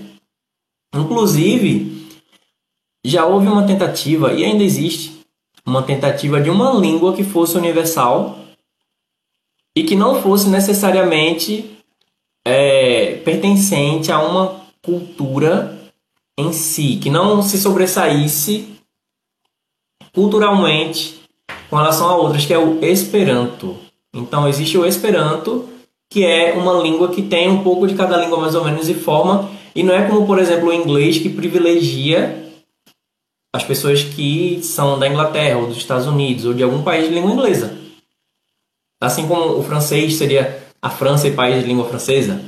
Inclusive, 0.95 2.09
já 3.05 3.27
houve 3.27 3.47
uma 3.47 3.67
tentativa, 3.67 4.33
e 4.33 4.45
ainda 4.45 4.63
existe, 4.63 5.21
uma 5.67 5.83
tentativa 5.83 6.41
de 6.41 6.51
uma 6.51 6.73
língua 6.73 7.15
que 7.15 7.25
fosse 7.25 7.57
universal 7.57 8.39
e 9.77 9.83
que 9.83 9.97
não 9.97 10.23
fosse 10.23 10.49
necessariamente 10.49 11.79
é, 12.47 13.17
pertencente 13.25 14.13
a 14.13 14.21
uma 14.21 14.63
cultura 14.83 15.79
em 16.39 16.53
si, 16.53 16.99
que 17.03 17.11
não 17.11 17.43
se 17.43 17.59
sobressaísse 17.59 18.75
culturalmente 20.13 21.21
com 21.69 21.77
relação 21.77 22.09
a 22.09 22.17
outras, 22.17 22.45
que 22.45 22.53
é 22.53 22.59
o 22.59 22.85
Esperanto. 22.85 23.77
Então 24.13 24.47
existe 24.47 24.79
o 24.79 24.87
Esperanto, 24.87 25.69
que 26.15 26.25
é 26.25 26.53
uma 26.53 26.81
língua 26.81 27.09
que 27.09 27.23
tem 27.23 27.51
um 27.51 27.65
pouco 27.65 27.89
de 27.89 27.95
cada 27.97 28.17
língua 28.17 28.39
mais 28.39 28.55
ou 28.55 28.65
menos 28.65 28.89
e 28.89 28.95
forma, 28.95 29.51
e 29.75 29.83
não 29.83 29.93
é 29.93 30.07
como, 30.07 30.25
por 30.25 30.39
exemplo, 30.39 30.69
o 30.69 30.73
inglês 30.73 31.19
que 31.19 31.29
privilegia 31.29 32.53
as 33.53 33.65
pessoas 33.65 34.05
que 34.05 34.61
são 34.63 34.97
da 34.97 35.09
Inglaterra 35.09 35.59
ou 35.59 35.67
dos 35.67 35.77
Estados 35.77 36.07
Unidos 36.07 36.45
ou 36.45 36.55
de 36.55 36.63
algum 36.63 36.85
país 36.85 37.09
de 37.09 37.15
língua 37.17 37.33
inglesa. 37.33 37.77
Assim 39.01 39.27
como 39.27 39.59
o 39.59 39.63
francês 39.65 40.15
seria 40.15 40.63
a 40.81 40.89
França 40.89 41.27
e 41.27 41.33
país 41.33 41.61
de 41.61 41.67
língua 41.67 41.89
francesa. 41.89 42.41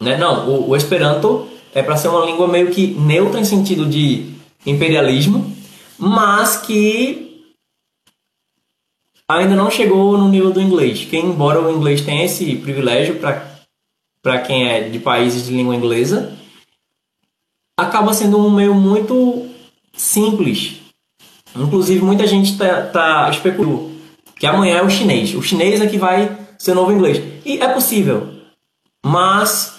Né? 0.00 0.16
Não, 0.16 0.48
o, 0.48 0.70
o 0.70 0.76
Esperanto 0.76 1.46
é 1.74 1.82
para 1.82 1.98
ser 1.98 2.08
uma 2.08 2.24
língua 2.24 2.48
meio 2.48 2.70
que 2.70 2.86
neutra 2.86 3.38
em 3.38 3.44
sentido 3.44 3.84
de 3.84 4.32
imperialismo, 4.64 5.54
mas 5.98 6.56
que 6.56 7.27
ainda 9.28 9.54
não 9.54 9.70
chegou 9.70 10.16
no 10.16 10.28
nível 10.28 10.50
do 10.50 10.60
inglês. 10.60 11.04
Que 11.04 11.16
embora 11.16 11.60
o 11.60 11.70
inglês 11.70 12.00
tenha 12.00 12.24
esse 12.24 12.56
privilégio 12.56 13.20
para 14.22 14.38
quem 14.40 14.68
é 14.68 14.88
de 14.88 14.98
países 14.98 15.46
de 15.46 15.52
língua 15.52 15.76
inglesa, 15.76 16.36
acaba 17.76 18.12
sendo 18.12 18.38
um 18.38 18.50
meio 18.50 18.74
muito 18.74 19.46
simples. 19.92 20.80
Inclusive, 21.56 22.04
muita 22.04 22.26
gente 22.26 22.52
está 22.52 22.82
tá 22.86 23.30
especulando 23.30 23.98
que 24.38 24.46
amanhã 24.46 24.78
é 24.78 24.82
o 24.82 24.90
chinês. 24.90 25.34
O 25.34 25.42
chinês 25.42 25.80
é 25.80 25.86
que 25.86 25.98
vai 25.98 26.38
ser 26.58 26.72
o 26.72 26.74
novo 26.76 26.92
inglês. 26.92 27.20
E 27.44 27.58
é 27.58 27.68
possível. 27.68 28.28
Mas 29.04 29.77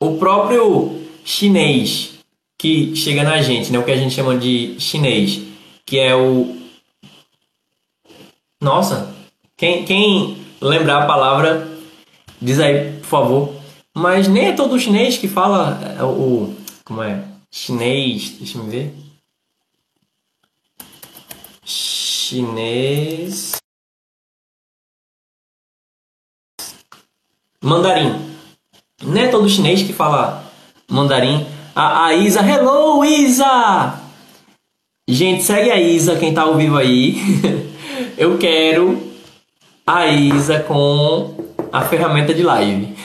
O 0.00 0.16
próprio 0.16 1.08
chinês 1.24 2.18
que 2.56 2.94
chega 2.94 3.22
na 3.22 3.42
gente, 3.42 3.72
né? 3.72 3.78
O 3.78 3.84
que 3.84 3.90
a 3.90 3.96
gente 3.96 4.14
chama 4.14 4.36
de 4.36 4.78
chinês, 4.78 5.40
que 5.84 5.98
é 5.98 6.14
o. 6.14 6.56
Nossa, 8.60 9.14
quem, 9.56 9.84
quem 9.84 10.44
lembrar 10.60 11.02
a 11.02 11.06
palavra, 11.06 11.68
diz 12.40 12.60
aí, 12.60 12.98
por 12.98 13.06
favor. 13.06 13.54
Mas 13.94 14.28
nem 14.28 14.46
é 14.46 14.52
todo 14.52 14.78
chinês 14.78 15.18
que 15.18 15.26
fala 15.26 15.80
é, 15.98 16.02
o. 16.04 16.54
Como 16.84 17.02
é? 17.02 17.24
Chinês. 17.50 18.30
Deixa 18.38 18.58
eu 18.58 18.64
ver. 18.64 18.94
Chinês. 21.64 23.56
Mandarim. 27.60 28.37
Não 29.02 29.16
é 29.16 29.28
todo 29.28 29.48
chinês 29.48 29.82
que 29.82 29.92
fala 29.92 30.44
mandarim. 30.90 31.46
A, 31.74 32.06
a 32.06 32.14
Isa, 32.14 32.40
hello 32.40 33.04
Isa! 33.04 34.02
Gente, 35.08 35.44
segue 35.44 35.70
a 35.70 35.80
Isa, 35.80 36.18
quem 36.18 36.34
tá 36.34 36.42
ao 36.42 36.56
vivo 36.56 36.76
aí. 36.76 37.16
Eu 38.18 38.36
quero 38.38 39.00
a 39.86 40.08
Isa 40.08 40.60
com 40.60 41.34
a 41.72 41.82
ferramenta 41.82 42.34
de 42.34 42.42
live. 42.42 42.96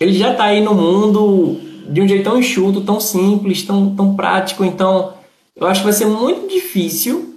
Ele 0.00 0.14
já 0.14 0.34
tá 0.34 0.44
aí 0.44 0.62
no 0.62 0.74
mundo 0.74 1.69
de 1.90 2.00
um 2.00 2.06
jeito 2.06 2.22
tão 2.22 2.38
enxuto, 2.38 2.82
tão 2.82 3.00
simples, 3.00 3.64
tão, 3.64 3.94
tão 3.96 4.14
prático. 4.14 4.64
Então, 4.64 5.14
eu 5.56 5.66
acho 5.66 5.80
que 5.80 5.84
vai 5.84 5.92
ser 5.92 6.06
muito 6.06 6.48
difícil, 6.48 7.34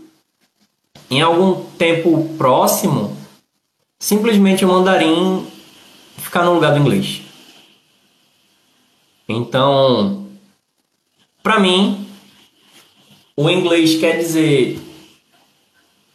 em 1.09 1.21
algum 1.21 1.65
tempo 1.71 2.29
próximo, 2.37 3.17
simplesmente 3.99 4.63
o 4.63 4.67
mandarim 4.67 5.45
ficar 6.17 6.43
no 6.43 6.53
lugar 6.53 6.73
do 6.73 6.79
inglês. 6.79 7.23
Então, 9.27 10.27
para 11.41 11.59
mim, 11.59 12.05
o 13.35 13.49
inglês 13.49 13.95
quer 13.99 14.17
dizer 14.17 14.79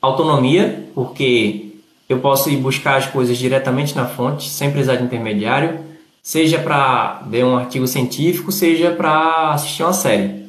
autonomia, 0.00 0.88
porque 0.94 1.72
eu 2.08 2.20
posso 2.20 2.48
ir 2.50 2.56
buscar 2.56 2.96
as 2.96 3.06
coisas 3.06 3.36
diretamente 3.36 3.96
na 3.96 4.06
fonte, 4.06 4.48
sem 4.48 4.70
precisar 4.70 4.96
de 4.96 5.04
intermediário 5.04 5.87
seja 6.28 6.58
para 6.58 7.22
ler 7.30 7.42
um 7.42 7.56
artigo 7.56 7.86
científico, 7.86 8.52
seja 8.52 8.90
para 8.90 9.52
assistir 9.52 9.82
uma 9.82 9.94
série. 9.94 10.44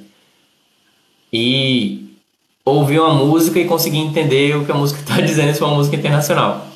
E 1.32 2.18
ouvir 2.66 3.00
uma 3.00 3.14
música 3.14 3.58
e 3.58 3.66
conseguir 3.66 4.00
entender 4.00 4.58
o 4.58 4.66
que 4.66 4.72
a 4.74 4.76
música 4.76 5.00
está 5.00 5.16
dizendo 5.24 5.54
se 5.54 5.60
for 5.60 5.68
uma 5.68 5.78
música 5.78 5.96
internacional. 5.96 6.68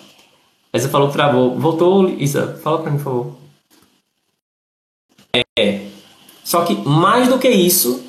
Aí 0.72 0.80
você 0.80 0.88
falou 0.88 1.10
que 1.10 1.16
travou. 1.16 1.60
Voltou, 1.60 2.12
Isa? 2.12 2.58
Fala 2.64 2.82
para 2.82 2.92
mim, 2.92 2.98
por 2.98 3.04
favor. 3.04 3.36
É. 5.60 5.82
Só 6.42 6.64
que 6.64 6.74
mais 6.74 7.28
do 7.28 7.38
que 7.38 7.50
isso, 7.50 8.02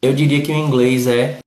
eu 0.00 0.14
diria 0.14 0.40
que 0.40 0.52
o 0.52 0.54
inglês 0.54 1.08
é 1.08 1.38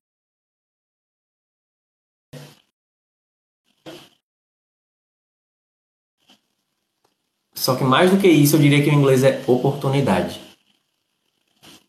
Só 7.64 7.76
que 7.76 7.84
mais 7.86 8.12
do 8.12 8.18
que 8.18 8.28
isso, 8.28 8.58
eu 8.58 8.60
diria 8.60 8.84
que 8.84 8.90
o 8.90 8.94
inglês 8.94 9.24
é 9.24 9.42
oportunidade. 9.48 10.38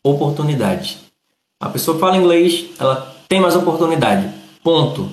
Oportunidade. 0.01 0.99
A 1.59 1.67
pessoa 1.67 1.99
fala 1.99 2.15
inglês, 2.15 2.67
ela 2.79 3.13
tem 3.27 3.41
mais 3.41 3.57
oportunidade. 3.57 4.33
Ponto. 4.63 5.09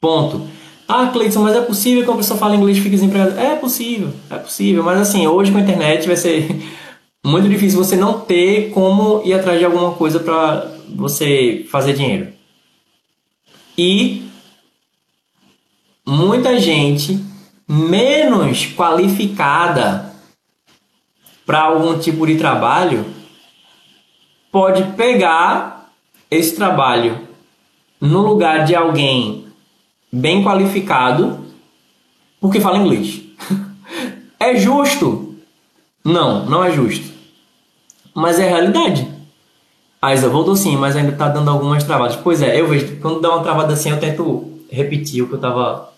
Ponto. 0.00 0.48
Ah, 0.88 1.10
Cleiton, 1.12 1.42
mas 1.42 1.54
é 1.54 1.60
possível 1.60 2.02
que 2.02 2.10
uma 2.10 2.16
pessoa 2.16 2.36
fale 2.36 2.56
inglês 2.56 2.76
e 2.76 2.80
fique 2.80 2.96
desempregada? 2.96 3.40
É 3.40 3.54
possível, 3.54 4.12
é 4.28 4.36
possível. 4.36 4.82
Mas 4.82 4.98
assim, 4.98 5.28
hoje 5.28 5.52
com 5.52 5.58
a 5.58 5.60
internet 5.60 6.08
vai 6.08 6.16
ser 6.16 6.48
muito 7.24 7.48
difícil 7.48 7.78
você 7.78 7.94
não 7.94 8.18
ter 8.18 8.70
como 8.70 9.22
ir 9.24 9.32
atrás 9.32 9.60
de 9.60 9.64
alguma 9.64 9.92
coisa 9.92 10.18
para 10.18 10.76
você 10.88 11.64
fazer 11.70 11.92
dinheiro. 11.92 12.32
E 13.78 14.24
muita 16.04 16.58
gente 16.58 17.30
menos 17.74 18.66
qualificada 18.66 20.12
para 21.46 21.62
algum 21.62 21.98
tipo 21.98 22.26
de 22.26 22.36
trabalho 22.36 23.06
pode 24.50 24.82
pegar 24.92 25.90
esse 26.30 26.54
trabalho 26.54 27.26
no 27.98 28.20
lugar 28.20 28.66
de 28.66 28.74
alguém 28.74 29.46
bem 30.12 30.44
qualificado 30.44 31.46
porque 32.38 32.60
fala 32.60 32.76
inglês. 32.76 33.22
é 34.38 34.54
justo? 34.54 35.34
Não, 36.04 36.44
não 36.44 36.62
é 36.62 36.72
justo. 36.72 37.10
Mas 38.14 38.38
é 38.38 38.46
realidade. 38.46 39.10
A 40.02 40.12
Isa 40.12 40.28
voltou 40.28 40.56
sim, 40.56 40.76
mas 40.76 40.94
ainda 40.94 41.12
está 41.12 41.28
dando 41.28 41.48
algumas 41.48 41.84
travadas. 41.84 42.16
Pois 42.16 42.42
é, 42.42 42.60
eu 42.60 42.68
vejo, 42.68 43.00
quando 43.00 43.20
dá 43.20 43.30
uma 43.30 43.42
travada 43.42 43.72
assim, 43.72 43.88
eu 43.88 43.98
tento 43.98 44.60
repetir 44.70 45.22
o 45.22 45.28
que 45.28 45.32
eu 45.32 45.36
estava 45.36 45.91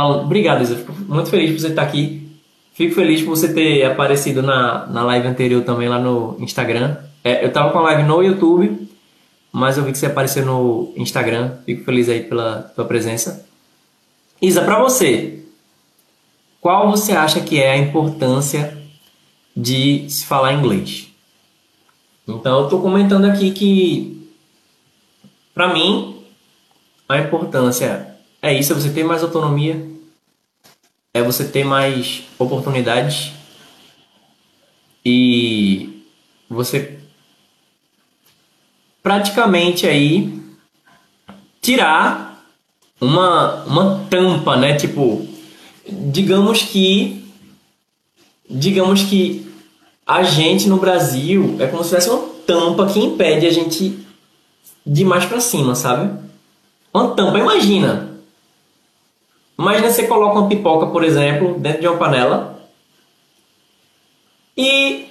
falando. 0.00 0.24
Obrigado, 0.24 0.62
Isa. 0.62 0.76
Fico 0.76 0.92
muito 0.92 1.30
feliz 1.30 1.50
por 1.50 1.60
você 1.60 1.68
estar 1.68 1.82
aqui. 1.82 2.28
Fico 2.72 2.94
feliz 2.94 3.20
por 3.22 3.30
você 3.30 3.52
ter 3.52 3.84
aparecido 3.84 4.42
na, 4.42 4.86
na 4.86 5.02
live 5.04 5.28
anterior 5.28 5.62
também 5.62 5.88
lá 5.88 5.98
no 5.98 6.36
Instagram. 6.40 6.96
É, 7.22 7.44
eu 7.44 7.48
estava 7.48 7.70
com 7.70 7.78
a 7.78 7.82
live 7.82 8.04
no 8.04 8.22
YouTube, 8.22 8.88
mas 9.52 9.76
eu 9.76 9.84
vi 9.84 9.92
que 9.92 9.98
você 9.98 10.06
apareceu 10.06 10.46
no 10.46 10.92
Instagram. 10.96 11.52
Fico 11.66 11.84
feliz 11.84 12.08
aí 12.08 12.22
pela 12.22 12.72
tua 12.74 12.84
presença. 12.84 13.46
Isa, 14.40 14.62
para 14.62 14.80
você, 14.80 15.44
qual 16.60 16.90
você 16.90 17.12
acha 17.12 17.40
que 17.40 17.60
é 17.60 17.72
a 17.72 17.76
importância 17.76 18.78
de 19.54 20.08
se 20.08 20.24
falar 20.24 20.54
inglês? 20.54 21.08
Então, 22.26 22.60
eu 22.60 22.64
estou 22.64 22.80
comentando 22.80 23.26
aqui 23.26 23.50
que, 23.50 24.26
para 25.52 25.74
mim, 25.74 26.22
a 27.08 27.18
importância 27.18 28.16
é 28.40 28.54
isso, 28.54 28.72
é 28.72 28.76
você 28.76 28.88
ter 28.88 29.04
mais 29.04 29.22
autonomia, 29.22 29.89
é 31.12 31.22
você 31.22 31.44
ter 31.44 31.64
mais 31.64 32.22
oportunidades 32.38 33.32
e 35.04 36.04
você 36.48 36.98
praticamente 39.02 39.86
aí 39.86 40.40
tirar 41.60 42.44
uma, 43.00 43.64
uma 43.64 44.06
tampa, 44.10 44.56
né? 44.56 44.76
Tipo, 44.76 45.26
digamos 45.88 46.62
que 46.62 47.24
digamos 48.48 49.02
que 49.04 49.48
a 50.06 50.22
gente 50.22 50.68
no 50.68 50.76
Brasil 50.76 51.56
é 51.60 51.66
como 51.66 51.82
se 51.82 51.90
tivesse 51.90 52.10
uma 52.10 52.28
tampa 52.46 52.86
que 52.86 52.98
impede 52.98 53.46
a 53.46 53.50
gente 53.50 53.98
de 54.84 55.04
mais 55.04 55.24
para 55.24 55.40
cima, 55.40 55.74
sabe? 55.74 56.18
Uma 56.92 57.14
tampa, 57.14 57.38
imagina 57.38 58.09
Imagina 59.60 59.90
você 59.90 60.06
coloca 60.06 60.38
uma 60.38 60.48
pipoca, 60.48 60.86
por 60.86 61.04
exemplo, 61.04 61.58
dentro 61.58 61.82
de 61.82 61.86
uma 61.86 61.98
panela 61.98 62.58
e 64.56 65.10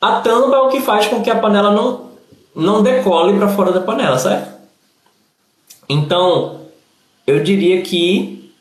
a 0.00 0.20
tampa 0.20 0.56
é 0.56 0.58
o 0.58 0.68
que 0.68 0.80
faz 0.80 1.06
com 1.06 1.22
que 1.22 1.30
a 1.30 1.38
panela 1.38 1.70
não, 1.70 2.10
não 2.52 2.82
decole 2.82 3.38
para 3.38 3.46
fora 3.46 3.70
da 3.70 3.80
panela, 3.80 4.18
certo? 4.18 4.52
Então, 5.88 6.62
eu 7.24 7.40
diria 7.44 7.82
que 7.82 8.52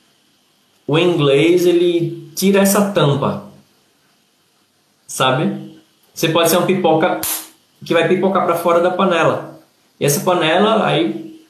o 0.86 1.00
inglês 1.00 1.66
ele 1.66 2.32
tira 2.36 2.60
essa 2.60 2.92
tampa, 2.92 3.44
sabe? 5.08 5.80
Você 6.14 6.30
pode 6.30 6.52
ser 6.52 6.58
uma 6.58 6.68
pipoca 6.68 7.22
que 7.84 7.92
vai 7.92 8.08
pipocar 8.08 8.46
para 8.46 8.56
fora 8.56 8.82
da 8.82 8.92
panela. 8.92 9.60
E 10.00 10.06
essa 10.06 10.20
panela 10.20 10.86
aí 10.86 11.44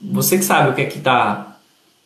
você 0.00 0.38
que 0.38 0.44
sabe 0.44 0.70
o 0.70 0.74
que 0.74 0.80
é 0.80 0.86
que 0.86 1.00
tá 1.00 1.53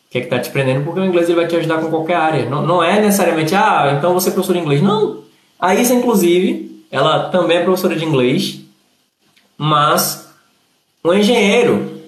o 0.09 0.11
que 0.11 0.19
é 0.19 0.21
que 0.23 0.29
tá 0.29 0.39
te 0.39 0.51
prendendo, 0.51 0.85
porque 0.85 1.01
o 1.01 1.05
inglês 1.05 1.29
ele 1.29 1.37
vai 1.37 1.47
te 1.47 1.55
ajudar 1.55 1.83
com 1.83 1.91
qualquer 1.91 2.17
área. 2.17 2.49
Não, 2.49 2.67
não 2.67 2.83
é 2.83 2.99
necessariamente, 2.99 3.55
ah, 3.55 3.95
então 3.99 4.15
você 4.15 4.31
é 4.31 4.33
professor 4.33 4.55
de 4.55 4.61
inglês. 4.61 4.81
Não. 4.81 5.23
A 5.61 5.75
Isa, 5.75 5.93
inclusive, 5.93 6.83
ela 6.91 7.29
também 7.29 7.59
é 7.59 7.63
professora 7.63 7.95
de 7.95 8.07
inglês, 8.07 8.61
mas 9.59 10.33
um 11.05 11.13
engenheiro, 11.13 12.01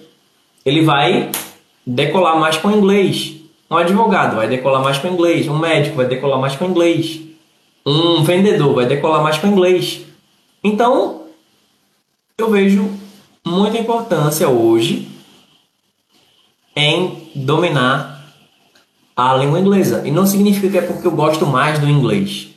ele 0.65 0.83
vai 0.83 1.29
decolar 1.85 2.39
mais 2.39 2.57
com 2.57 2.71
inglês. 2.71 3.35
Um 3.69 3.77
advogado 3.77 4.35
vai 4.35 4.47
decolar 4.47 4.81
mais 4.81 4.97
com 4.97 5.07
inglês. 5.07 5.47
Um 5.47 5.59
médico 5.59 5.95
vai 5.95 6.07
decolar 6.07 6.39
mais 6.39 6.55
com 6.55 6.65
inglês. 6.65 7.21
Um 7.85 8.23
vendedor 8.23 8.73
vai 8.73 8.87
decolar 8.87 9.21
mais 9.21 9.37
com 9.37 9.47
inglês. 9.47 10.01
Então, 10.63 11.25
eu 12.35 12.49
vejo 12.49 12.89
muita 13.45 13.77
importância 13.77 14.49
hoje 14.49 15.10
em 16.75 17.31
dominar 17.35 18.11
a 19.15 19.35
língua 19.35 19.59
inglesa. 19.59 20.01
E 20.05 20.11
não 20.11 20.25
significa 20.25 20.69
que 20.69 20.77
é 20.77 20.81
porque 20.81 21.07
eu 21.07 21.11
gosto 21.11 21.45
mais 21.45 21.79
do 21.79 21.89
inglês. 21.89 22.49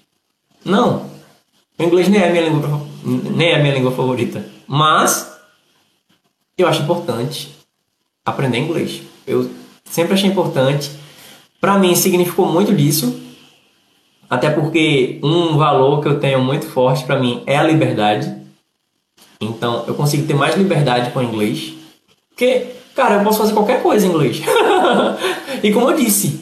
Não. 0.64 1.11
O 1.79 1.83
inglês 1.83 2.09
nem 2.09 2.20
é 2.20 2.29
a 2.29 2.31
minha 2.31 2.48
língua, 2.48 2.81
nem 3.05 3.53
é 3.53 3.61
minha 3.61 3.74
língua 3.74 3.90
favorita. 3.90 4.44
Mas 4.66 5.33
eu 6.57 6.68
acho 6.68 6.83
importante 6.83 7.55
aprender 8.24 8.59
inglês. 8.59 9.03
Eu 9.27 9.50
sempre 9.85 10.14
achei 10.14 10.31
importante. 10.31 10.90
Para 11.61 11.79
mim 11.79 11.94
significou 11.94 12.46
muito 12.46 12.74
disso. 12.74 13.20
Até 14.31 14.50
porque 14.50 15.18
um 15.22 15.57
valor 15.57 16.00
que 16.00 16.09
eu 16.09 16.18
tenho 16.18 16.42
muito 16.42 16.66
forte 16.66 17.05
para 17.05 17.18
mim 17.18 17.42
é 17.46 17.57
a 17.57 17.62
liberdade. 17.62 18.35
Então 19.40 19.85
eu 19.87 19.94
consigo 19.94 20.27
ter 20.27 20.35
mais 20.35 20.57
liberdade 20.57 21.11
com 21.11 21.18
o 21.18 21.22
inglês. 21.22 21.74
Porque 22.31 22.74
Cara, 22.94 23.16
eu 23.16 23.24
posso 23.24 23.38
fazer 23.38 23.52
qualquer 23.52 23.83
coisa 23.83 24.07
em 24.07 24.11
inglês. 24.11 24.38
e 25.62 25.72
como 25.72 25.90
eu 25.90 25.96
disse, 25.96 26.40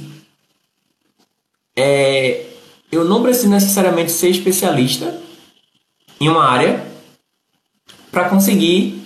é, 1.75 2.47
eu 2.91 3.05
não 3.05 3.23
preciso 3.23 3.49
necessariamente 3.49 4.13
ser 4.13 4.29
especialista 4.29 5.21
em 6.21 6.29
uma 6.29 6.45
área 6.45 6.87
para 8.11 8.29
conseguir 8.29 9.03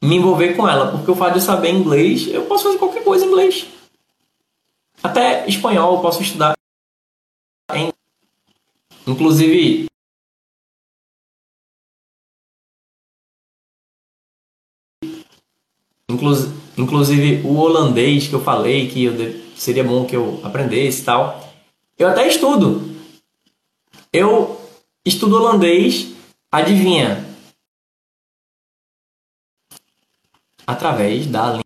me 0.00 0.16
envolver 0.16 0.54
com 0.54 0.68
ela, 0.68 0.92
porque 0.92 1.10
o 1.10 1.16
fato 1.16 1.32
de 1.32 1.38
eu 1.38 1.42
saber 1.42 1.70
inglês, 1.70 2.28
eu 2.28 2.46
posso 2.46 2.64
fazer 2.64 2.78
qualquer 2.78 3.02
coisa 3.02 3.24
em 3.24 3.28
inglês. 3.28 3.66
Até 5.02 5.46
espanhol 5.48 5.96
eu 5.96 6.00
posso 6.00 6.22
estudar 6.22 6.54
em 7.74 7.92
Inclusive, 9.06 9.86
inclusive 16.10 16.65
Inclusive 16.76 17.46
o 17.46 17.56
holandês 17.56 18.28
que 18.28 18.34
eu 18.34 18.42
falei 18.42 18.88
que 18.88 19.04
eu 19.04 19.14
seria 19.56 19.82
bom 19.82 20.04
que 20.04 20.14
eu 20.14 20.40
aprendesse 20.44 21.02
e 21.02 21.04
tal. 21.04 21.52
Eu 21.98 22.08
até 22.08 22.28
estudo. 22.28 22.94
Eu 24.12 24.60
estudo 25.04 25.36
holandês, 25.36 26.12
adivinha? 26.52 27.24
Através 30.66 31.26
da 31.26 31.60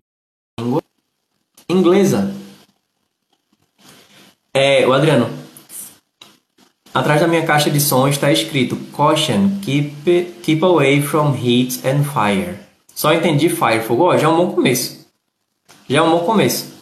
língua 0.58 0.82
inglesa. 1.68 2.34
É, 4.52 4.86
o 4.86 4.92
Adriano. 4.92 5.40
Atrás 6.92 7.20
da 7.20 7.28
minha 7.28 7.46
caixa 7.46 7.70
de 7.70 7.80
som 7.80 8.08
está 8.08 8.32
escrito 8.32 8.76
Caution, 8.92 9.60
keep, 9.62 10.34
keep 10.42 10.64
away 10.64 11.00
from 11.00 11.34
heat 11.34 11.80
and 11.86 12.04
fire. 12.04 12.58
Só 12.92 13.12
entendi 13.14 13.48
fire, 13.48 13.82
fogo, 13.82 14.16
já 14.18 14.26
é 14.26 14.30
um 14.30 14.36
bom 14.36 14.52
começo. 14.52 14.99
Já 15.90 15.98
é 15.98 16.02
um 16.02 16.10
bom 16.12 16.24
começo. 16.24 16.72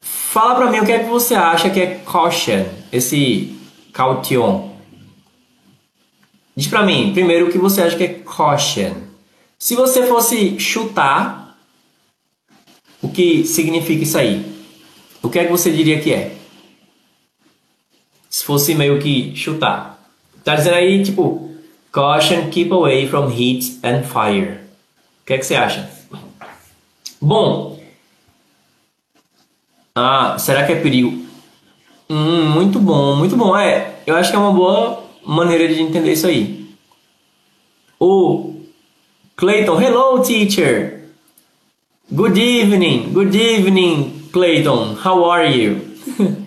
Fala 0.00 0.54
pra 0.54 0.70
mim 0.70 0.78
o 0.78 0.86
que 0.86 0.92
é 0.92 1.00
que 1.00 1.10
você 1.10 1.34
acha 1.34 1.68
que 1.68 1.80
é 1.80 2.00
caution, 2.06 2.64
esse 2.92 3.58
caution. 3.92 4.70
Diz 6.54 6.68
pra 6.68 6.84
mim, 6.84 7.12
primeiro, 7.12 7.48
o 7.48 7.50
que 7.50 7.58
você 7.58 7.82
acha 7.82 7.96
que 7.96 8.04
é 8.04 8.08
caution. 8.20 8.94
Se 9.58 9.74
você 9.74 10.06
fosse 10.06 10.60
chutar, 10.60 11.58
o 13.02 13.08
que 13.08 13.44
significa 13.44 14.04
isso 14.04 14.16
aí? 14.16 14.46
O 15.20 15.28
que 15.28 15.40
é 15.40 15.44
que 15.46 15.50
você 15.50 15.72
diria 15.72 16.00
que 16.00 16.12
é? 16.12 16.36
Se 18.30 18.44
fosse 18.44 18.76
meio 18.76 19.00
que 19.00 19.34
chutar. 19.34 20.00
Tá 20.44 20.54
dizendo 20.54 20.76
aí, 20.76 21.02
tipo, 21.02 21.50
caution, 21.90 22.48
keep 22.48 22.72
away 22.72 23.08
from 23.08 23.28
heat 23.28 23.80
and 23.82 24.04
fire. 24.04 24.60
O 25.22 25.26
que 25.26 25.32
é 25.32 25.38
que 25.38 25.44
você 25.44 25.56
acha? 25.56 26.01
Bom, 27.24 27.78
ah, 29.94 30.36
será 30.40 30.66
que 30.66 30.72
é 30.72 30.80
perigo? 30.80 31.24
Hum, 32.10 32.50
muito 32.50 32.80
bom, 32.80 33.14
muito 33.14 33.36
bom. 33.36 33.56
É, 33.56 33.94
eu 34.04 34.16
acho 34.16 34.30
que 34.30 34.36
é 34.36 34.40
uma 34.40 34.50
boa 34.50 35.04
maneira 35.24 35.72
de 35.72 35.80
entender 35.80 36.14
isso 36.14 36.26
aí. 36.26 36.66
O 38.00 38.56
Clayton, 39.36 39.80
hello 39.80 40.20
teacher. 40.20 41.04
Good 42.10 42.40
evening, 42.40 43.12
good 43.12 43.38
evening, 43.38 44.28
Clayton. 44.32 44.96
How 45.04 45.30
are 45.30 45.48
you? 45.48 45.80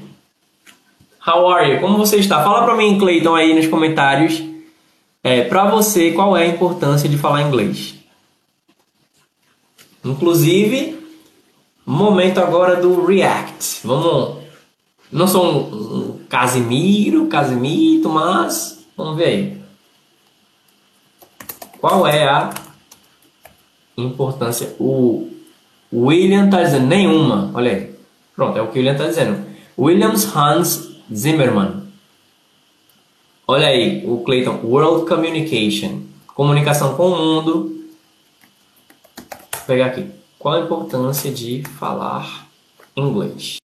How 1.26 1.48
are 1.48 1.72
you? 1.72 1.80
Como 1.80 1.98
você 1.98 2.18
está? 2.18 2.44
Fala 2.44 2.66
para 2.66 2.76
mim, 2.76 3.00
Clayton, 3.00 3.34
aí 3.34 3.56
nos 3.56 3.68
comentários. 3.68 4.44
É, 5.24 5.46
para 5.46 5.70
você, 5.70 6.12
qual 6.12 6.36
é 6.36 6.44
a 6.44 6.48
importância 6.48 7.08
de 7.08 7.18
falar 7.18 7.44
inglês? 7.44 7.95
Inclusive, 10.06 11.04
momento 11.84 12.40
agora 12.40 12.76
do 12.76 13.04
React. 13.04 13.82
Vamos. 13.84 14.46
Não 15.12 15.28
sou 15.28 15.46
um, 15.46 15.58
um 15.98 16.20
Casimiro, 16.30 17.28
Casimito, 17.28 18.08
mas 18.08 18.86
vamos 18.96 19.18
ver 19.18 19.26
aí. 19.26 19.62
Qual 21.80 22.06
é 22.06 22.24
a 22.24 22.54
importância? 23.98 24.76
O 24.80 25.30
William 25.92 26.46
está 26.46 26.62
dizendo 26.62 26.86
nenhuma. 26.86 27.50
Olha 27.54 27.72
aí. 27.72 27.96
Pronto, 28.36 28.58
é 28.58 28.62
o 28.62 28.68
que 28.68 28.74
o 28.74 28.78
William 28.78 28.94
está 28.94 29.08
dizendo. 29.08 29.46
Williams 29.78 30.36
Hans 30.36 30.92
Zimmerman. 31.14 31.84
Olha 33.48 33.68
aí, 33.68 34.04
o 34.06 34.20
Clayton. 34.20 34.60
World 34.64 35.08
Communication. 35.08 36.02
Comunicação 36.28 36.96
com 36.96 37.10
o 37.10 37.18
mundo 37.18 37.75
pegar 39.66 39.88
aqui. 39.88 40.10
Qual 40.38 40.56
a 40.56 40.60
importância 40.60 41.32
de 41.32 41.64
falar 41.64 42.48
inglês? 42.96 43.58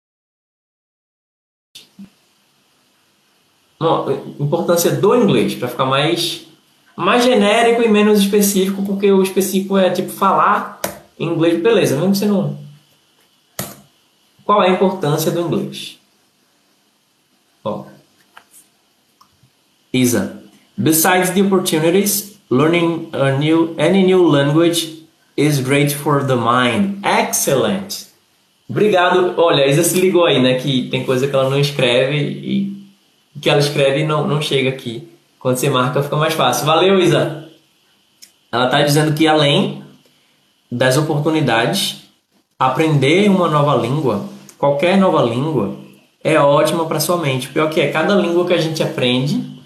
Bom, 3.79 4.09
importância 4.39 4.91
do 4.91 5.15
inglês, 5.15 5.55
para 5.55 5.67
ficar 5.67 5.85
mais, 5.85 6.45
mais 6.95 7.23
genérico 7.23 7.81
e 7.81 7.87
menos 7.87 8.19
específico, 8.19 8.85
porque 8.85 9.11
o 9.11 9.23
específico 9.23 9.77
é 9.77 9.89
tipo 9.89 10.09
falar 10.09 10.81
inglês, 11.17 11.61
beleza, 11.61 11.95
mesmo 11.95 12.11
que 12.11 12.17
você 12.17 12.25
não. 12.25 12.57
Qual 14.43 14.63
é 14.63 14.69
a 14.69 14.73
importância 14.73 15.31
do 15.31 15.41
inglês? 15.41 15.97
Ó. 17.63 17.85
Isa. 19.93 20.43
Besides 20.77 21.31
the 21.31 21.41
opportunities, 21.41 22.39
learning 22.49 23.09
a 23.13 23.37
new, 23.37 23.75
any 23.77 24.05
new 24.05 24.23
language 24.23 24.98
is 25.39 25.61
great 25.61 25.93
for 25.93 26.25
the 26.25 26.35
mind. 26.35 26.99
Excellent. 27.05 28.07
Obrigado. 28.69 29.33
Olha, 29.37 29.63
a 29.63 29.67
Isa 29.67 29.83
se 29.83 29.99
ligou 29.99 30.25
aí, 30.25 30.41
né? 30.41 30.59
Que 30.59 30.89
tem 30.89 31.05
coisa 31.05 31.27
que 31.27 31.35
ela 31.35 31.49
não 31.49 31.59
escreve 31.59 32.17
e 32.17 32.89
que 33.39 33.49
ela 33.49 33.59
escreve 33.59 34.03
não, 34.03 34.27
não 34.27 34.41
chega 34.41 34.69
aqui. 34.69 35.07
Quando 35.39 35.57
você 35.57 35.69
marca 35.69 36.03
fica 36.03 36.17
mais 36.17 36.33
fácil. 36.33 36.65
Valeu, 36.65 36.99
Isa. 36.99 37.47
Ela 38.51 38.65
está 38.65 38.81
dizendo 38.81 39.15
que 39.15 39.27
além 39.27 39.81
das 40.69 40.97
oportunidades, 40.97 42.03
aprender 42.59 43.29
uma 43.29 43.47
nova 43.47 43.75
língua, 43.75 44.25
qualquer 44.57 44.97
nova 44.97 45.21
língua, 45.21 45.77
é 46.21 46.37
ótima 46.37 46.85
para 46.85 46.99
sua 46.99 47.17
mente. 47.17 47.47
Pior 47.47 47.69
que 47.69 47.79
é, 47.79 47.91
cada 47.91 48.13
língua 48.15 48.45
que 48.45 48.53
a 48.53 48.57
gente 48.57 48.83
aprende 48.83 49.61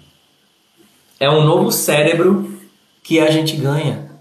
é 1.18 1.28
um 1.28 1.44
novo 1.44 1.72
cérebro 1.72 2.58
que 3.02 3.18
a 3.18 3.30
gente 3.30 3.56
ganha. 3.56 4.13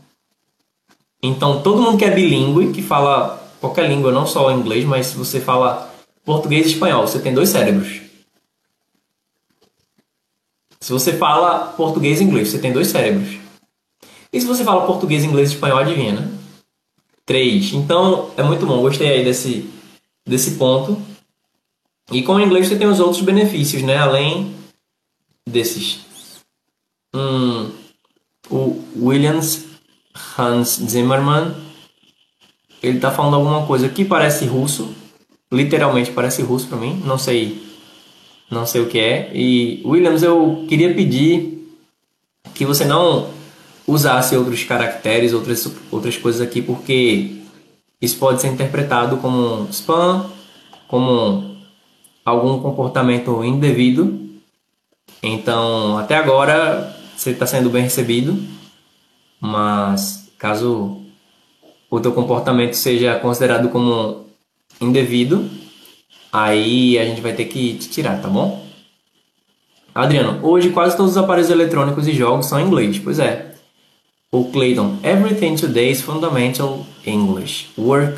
Então, 1.26 1.64
todo 1.64 1.82
mundo 1.82 1.98
que 1.98 2.04
é 2.04 2.12
bilíngue, 2.12 2.74
que 2.74 2.82
fala 2.82 3.42
qualquer 3.62 3.88
língua, 3.88 4.12
não 4.12 4.28
só 4.28 4.52
inglês, 4.52 4.84
mas 4.84 5.08
se 5.08 5.16
você 5.16 5.40
fala 5.40 5.90
português 6.26 6.68
e 6.68 6.72
espanhol, 6.72 7.08
você 7.08 7.18
tem 7.18 7.34
dois 7.34 7.48
cérebros. 7.48 8.02
Se 10.82 10.92
você 10.92 11.14
fala 11.14 11.68
português 11.78 12.20
e 12.20 12.26
inglês, 12.26 12.50
você 12.50 12.60
tem 12.60 12.74
dois 12.74 12.88
cérebros. 12.88 13.38
E 14.34 14.42
se 14.42 14.46
você 14.46 14.66
fala 14.66 14.86
português, 14.86 15.24
inglês 15.24 15.50
e 15.50 15.54
espanhol, 15.54 15.78
adivinha, 15.78 16.12
né? 16.12 16.32
Três. 17.26 17.72
Então, 17.72 18.32
é 18.36 18.44
muito 18.44 18.66
bom. 18.66 18.82
Gostei 18.82 19.08
aí 19.08 19.24
desse, 19.24 19.70
desse 20.28 20.56
ponto. 20.56 21.02
E 22.12 22.22
com 22.22 22.34
o 22.34 22.42
inglês 22.42 22.68
você 22.68 22.76
tem 22.76 22.88
os 22.88 23.00
outros 23.00 23.22
benefícios, 23.22 23.82
né? 23.82 23.96
Além 23.98 24.54
desses. 25.48 26.02
Hum, 27.16 27.72
o 28.50 28.84
Williams 28.98 29.73
Hans 30.38 30.80
Zimmermann 30.88 31.54
ele 32.84 33.00
tá 33.00 33.10
falando 33.10 33.36
alguma 33.36 33.66
coisa 33.66 33.88
que 33.88 34.04
parece 34.04 34.46
russo, 34.46 34.94
literalmente 35.50 36.12
parece 36.12 36.42
russo 36.42 36.68
para 36.68 36.78
mim, 36.78 37.02
não 37.06 37.18
sei, 37.18 37.64
não 38.52 38.66
sei 38.66 38.82
o 38.82 38.88
que 38.88 39.00
é. 39.00 39.32
E 39.34 39.82
Williams, 39.86 40.22
eu 40.22 40.66
queria 40.68 40.94
pedir 40.94 41.66
que 42.54 42.66
você 42.66 42.84
não 42.84 43.30
usasse 43.88 44.36
outros 44.36 44.64
caracteres, 44.66 45.32
outras 45.32 45.66
outras 45.90 46.18
coisas 46.18 46.42
aqui, 46.42 46.62
porque 46.62 47.38
isso 48.02 48.18
pode 48.18 48.42
ser 48.42 48.50
interpretado 48.50 49.16
como 49.18 49.66
spam, 49.72 50.30
como 50.90 51.56
algum 52.26 52.60
comportamento 52.60 53.42
indevido. 53.46 54.20
Então, 55.22 55.98
até 55.98 56.18
agora 56.18 56.94
você 57.16 57.30
está 57.30 57.46
sendo 57.46 57.70
bem 57.70 57.84
recebido, 57.84 58.38
mas 59.44 60.32
caso 60.40 61.02
o 61.90 62.00
teu 62.00 62.14
comportamento 62.14 62.76
seja 62.76 63.20
considerado 63.20 63.68
como 63.68 64.26
indevido, 64.80 65.50
aí 66.32 66.98
a 66.98 67.04
gente 67.04 67.20
vai 67.20 67.34
ter 67.34 67.46
que 67.46 67.74
te 67.74 67.90
tirar, 67.90 68.22
tá 68.22 68.30
bom? 68.30 68.66
Adriano, 69.94 70.40
hoje 70.42 70.70
quase 70.70 70.96
todos 70.96 71.12
os 71.12 71.18
aparelhos 71.18 71.50
eletrônicos 71.50 72.08
e 72.08 72.14
jogos 72.14 72.46
são 72.46 72.58
em 72.58 72.66
inglês. 72.66 72.98
Pois 73.00 73.20
é. 73.20 73.54
O 74.32 74.46
Clayton, 74.46 74.98
everything 75.04 75.56
today 75.56 75.92
is 75.92 76.02
fundamental 76.02 76.86
English. 77.06 77.68
Work, 77.78 78.18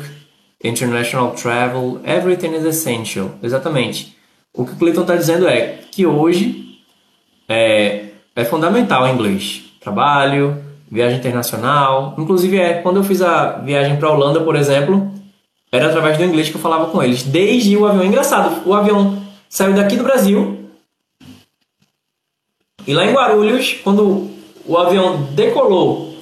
international 0.62 1.32
travel, 1.32 2.00
everything 2.04 2.54
is 2.54 2.64
essential. 2.64 3.32
Exatamente. 3.42 4.16
O 4.54 4.64
que 4.64 4.74
o 4.74 4.76
Clayton 4.76 5.02
está 5.02 5.16
dizendo 5.16 5.48
é 5.48 5.80
que 5.90 6.06
hoje 6.06 6.78
é, 7.48 8.10
é 8.34 8.44
fundamental 8.44 9.08
inglês. 9.08 9.64
Trabalho, 9.80 10.65
viagem 10.90 11.18
internacional. 11.18 12.14
Inclusive, 12.18 12.58
é, 12.58 12.74
quando 12.74 12.96
eu 12.96 13.04
fiz 13.04 13.22
a 13.22 13.58
viagem 13.58 13.96
para 13.96 14.08
a 14.08 14.12
Holanda, 14.12 14.40
por 14.40 14.56
exemplo, 14.56 15.10
era 15.72 15.88
através 15.88 16.16
do 16.16 16.24
inglês 16.24 16.48
que 16.48 16.56
eu 16.56 16.60
falava 16.60 16.86
com 16.86 17.02
eles. 17.02 17.22
Desde 17.22 17.76
o 17.76 17.86
avião. 17.86 18.04
Engraçado, 18.04 18.62
o 18.66 18.74
avião 18.74 19.18
saiu 19.48 19.74
daqui 19.74 19.96
do 19.96 20.04
Brasil. 20.04 20.70
E 22.86 22.94
lá 22.94 23.04
em 23.04 23.12
Guarulhos, 23.12 23.76
quando 23.82 24.30
o 24.64 24.78
avião 24.78 25.22
decolou, 25.32 26.14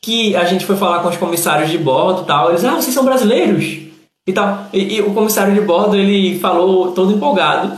que 0.00 0.34
a 0.34 0.44
gente 0.44 0.66
foi 0.66 0.76
falar 0.76 1.00
com 1.00 1.08
os 1.08 1.16
comissários 1.16 1.70
de 1.70 1.78
bordo 1.78 2.22
e 2.22 2.24
tal, 2.24 2.50
eles, 2.50 2.64
ah, 2.64 2.74
vocês 2.74 2.92
são 2.92 3.04
brasileiros? 3.04 3.78
E 4.26 4.32
tal. 4.32 4.66
E, 4.72 4.96
e 4.96 5.00
o 5.00 5.14
comissário 5.14 5.54
de 5.54 5.60
bordo, 5.60 5.96
ele 5.96 6.40
falou 6.40 6.90
todo 6.92 7.12
empolgado 7.12 7.72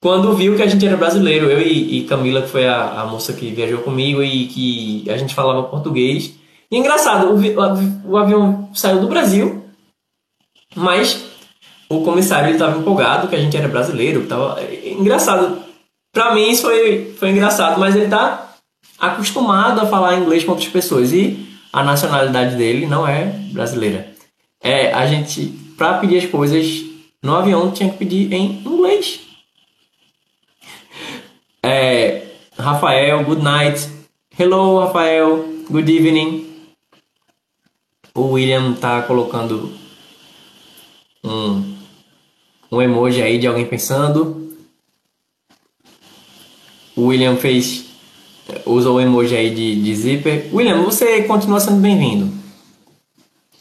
quando 0.00 0.34
viu 0.34 0.56
que 0.56 0.62
a 0.62 0.66
gente 0.66 0.86
era 0.86 0.96
brasileiro, 0.96 1.50
eu 1.50 1.60
e, 1.60 1.98
e 1.98 2.04
Camila, 2.04 2.40
que 2.42 2.48
foi 2.48 2.66
a, 2.66 3.02
a, 3.02 3.06
moça 3.06 3.34
que 3.34 3.50
viajou 3.50 3.82
comigo 3.82 4.22
e 4.22 4.46
que 4.46 5.10
a 5.10 5.16
gente 5.16 5.34
falava 5.34 5.64
português. 5.64 6.34
E 6.70 6.76
engraçado, 6.76 7.34
o, 7.34 8.10
o 8.10 8.16
avião 8.16 8.70
saiu 8.74 9.00
do 9.00 9.08
Brasil, 9.08 9.62
mas 10.74 11.26
o 11.88 12.02
comissário 12.02 12.52
estava 12.52 12.78
empolgado 12.78 13.28
que 13.28 13.36
a 13.36 13.40
gente 13.40 13.56
era 13.56 13.68
brasileiro. 13.68 14.26
Tava, 14.26 14.58
engraçado. 14.84 15.58
Pra 16.12 16.34
mim 16.34 16.50
isso 16.50 16.62
foi, 16.62 17.14
foi 17.18 17.30
engraçado, 17.30 17.78
mas 17.78 17.94
ele 17.94 18.08
tá 18.08 18.56
acostumado 18.98 19.80
a 19.80 19.86
falar 19.86 20.18
inglês 20.18 20.44
com 20.44 20.52
outras 20.52 20.68
pessoas 20.68 21.12
e 21.12 21.46
a 21.72 21.84
nacionalidade 21.84 22.56
dele 22.56 22.86
não 22.86 23.06
é 23.06 23.26
brasileira. 23.52 24.12
É, 24.62 24.92
a 24.92 25.06
gente, 25.06 25.46
pra 25.76 25.94
pedir 25.94 26.18
as 26.18 26.26
coisas 26.26 26.84
no 27.22 27.34
avião, 27.34 27.70
tinha 27.70 27.90
que 27.90 27.98
pedir 27.98 28.32
em 28.32 28.62
inglês. 28.64 29.29
É, 31.62 32.26
Rafael, 32.58 33.22
good 33.24 33.42
night. 33.42 33.88
Hello, 34.38 34.78
Rafael. 34.80 35.44
Good 35.70 35.94
evening. 35.94 36.48
O 38.14 38.32
William 38.32 38.72
tá 38.74 39.02
colocando 39.02 39.70
um, 41.22 41.76
um 42.72 42.80
emoji 42.80 43.22
aí 43.22 43.38
de 43.38 43.46
alguém 43.46 43.66
pensando. 43.66 44.56
O 46.96 47.06
William 47.06 47.36
fez. 47.36 47.90
Usou 48.64 48.96
o 48.96 49.00
emoji 49.00 49.36
aí 49.36 49.54
de, 49.54 49.82
de 49.82 49.94
zíper. 49.94 50.48
William, 50.52 50.82
você 50.82 51.22
continua 51.22 51.60
sendo 51.60 51.80
bem-vindo. 51.80 52.32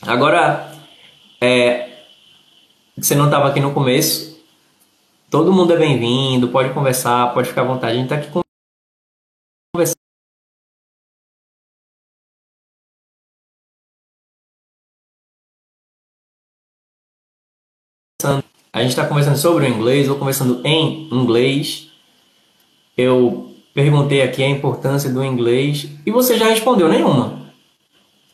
Agora, 0.01 0.73
é, 1.41 1.89
você 2.97 3.13
não 3.13 3.25
estava 3.25 3.49
aqui 3.49 3.59
no 3.59 3.73
começo, 3.73 4.28
Todo 5.29 5.53
mundo 5.53 5.71
é 5.73 5.77
bem-vindo, 5.77 6.49
pode 6.49 6.73
conversar, 6.73 7.31
pode 7.35 7.49
ficar 7.49 7.61
à 7.61 7.65
vontade. 7.65 7.93
A 7.93 7.95
gente 7.95 8.05
está 8.05 8.15
aqui 8.15 8.31
conversando. 9.71 9.95
A 18.73 18.81
gente 18.81 18.89
está 18.89 19.07
conversando 19.07 19.37
sobre 19.37 19.65
o 19.65 19.69
inglês, 19.69 20.09
ou 20.09 20.17
conversando 20.17 20.65
em 20.65 21.07
inglês. 21.13 21.91
Eu 22.97 23.55
perguntei 23.71 24.23
aqui 24.23 24.43
a 24.43 24.49
importância 24.49 25.13
do 25.13 25.23
inglês 25.23 25.91
e 26.07 26.11
você 26.11 26.39
já 26.39 26.49
respondeu 26.49 26.89
nenhuma. 26.89 27.53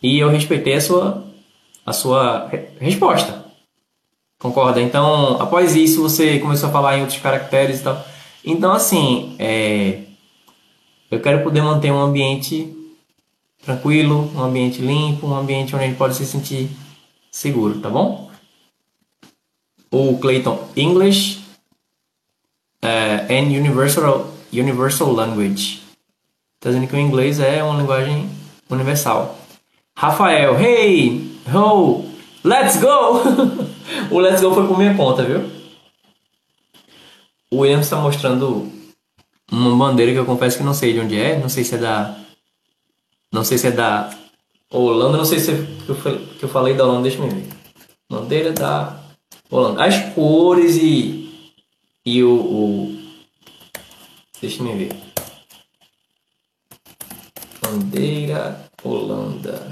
E 0.01 0.17
eu 0.17 0.29
respeitei 0.29 0.75
a 0.75 0.81
sua, 0.81 1.27
a 1.86 1.91
sua 1.91 2.47
resposta. 2.79 3.44
Concorda? 4.39 4.81
Então, 4.81 5.41
após 5.41 5.75
isso, 5.75 6.01
você 6.01 6.39
começou 6.39 6.69
a 6.69 6.71
falar 6.71 6.97
em 6.97 7.01
outros 7.01 7.19
caracteres 7.19 7.79
e 7.79 7.83
tal. 7.83 8.05
Então, 8.43 8.73
assim, 8.73 9.35
é... 9.39 10.03
eu 11.09 11.19
quero 11.19 11.43
poder 11.43 11.61
manter 11.61 11.91
um 11.91 11.99
ambiente 11.99 12.73
tranquilo, 13.63 14.31
um 14.35 14.41
ambiente 14.41 14.81
limpo, 14.81 15.27
um 15.27 15.35
ambiente 15.35 15.75
onde 15.75 15.85
a 15.85 15.87
gente 15.87 15.97
pode 15.97 16.15
se 16.15 16.25
sentir 16.25 16.69
seguro, 17.31 17.79
tá 17.79 17.89
bom? 17.89 18.29
O 19.89 20.17
Clayton, 20.17 20.67
English 20.75 21.41
uh, 22.83 23.25
and 23.29 23.47
Universal, 23.47 24.31
Universal 24.53 25.11
Language. 25.11 25.81
Tá 26.59 26.69
dizendo 26.69 26.87
que 26.87 26.95
o 26.95 26.99
inglês 26.99 27.39
é 27.39 27.63
uma 27.63 27.79
linguagem 27.79 28.29
universal. 28.69 29.37
Rafael, 29.97 30.59
hey, 30.59 31.39
ho, 31.53 32.05
let's 32.45 32.79
go! 32.79 33.65
o 34.12 34.19
Let's 34.19 34.41
Go 34.41 34.53
foi 34.53 34.67
por 34.67 34.77
minha 34.77 34.95
conta, 34.95 35.23
viu? 35.23 35.49
O 37.51 37.58
Williams 37.58 37.86
está 37.86 37.97
mostrando 37.97 38.71
uma 39.51 39.75
bandeira 39.75 40.12
que 40.12 40.17
eu 40.17 40.25
confesso 40.25 40.58
que 40.58 40.63
não 40.63 40.73
sei 40.73 40.93
de 40.93 40.99
onde 40.99 41.19
é. 41.19 41.39
Não 41.39 41.49
sei 41.49 41.63
se 41.63 41.75
é 41.75 41.77
da. 41.77 42.17
Não 43.31 43.43
sei 43.43 43.58
se 43.58 43.67
é 43.67 43.71
da 43.71 44.10
Holanda. 44.71 45.17
Não 45.17 45.25
sei 45.25 45.39
se 45.39 45.51
é 45.51 45.55
que 46.38 46.43
eu 46.43 46.49
falei 46.49 46.73
da 46.73 46.84
Holanda. 46.84 47.03
Deixa 47.03 47.21
eu 47.21 47.29
ver. 47.29 47.47
Bandeira 48.10 48.51
da 48.51 48.99
Holanda. 49.49 49.84
As 49.84 50.13
cores 50.13 50.77
e. 50.77 51.53
E 52.05 52.23
o. 52.23 52.34
o 52.34 52.97
deixa 54.41 54.63
eu 54.63 54.77
ver. 54.77 54.91
Bandeira 57.62 58.69
Holanda. 58.84 59.67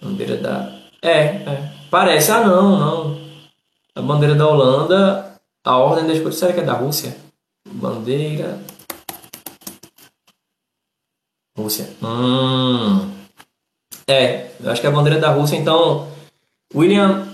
Bandeira 0.00 0.36
da. 0.36 0.78
É, 1.02 1.18
é. 1.18 1.81
Parece. 1.92 2.32
Ah, 2.32 2.40
não, 2.40 2.78
não. 2.78 3.20
A 3.94 4.00
bandeira 4.00 4.34
da 4.34 4.48
Holanda, 4.48 5.38
a 5.62 5.76
ordem 5.76 6.06
das 6.06 6.18
cores, 6.20 6.38
será 6.38 6.50
que 6.54 6.60
é 6.60 6.64
da 6.64 6.72
Rússia? 6.72 7.14
Bandeira. 7.68 8.58
Rússia. 11.54 11.90
Hum. 12.02 13.10
É, 14.08 14.52
eu 14.58 14.70
acho 14.70 14.80
que 14.80 14.86
é 14.86 14.90
a 14.90 14.92
bandeira 14.92 15.20
da 15.20 15.32
Rússia. 15.32 15.54
Então, 15.54 16.08
William, 16.74 17.28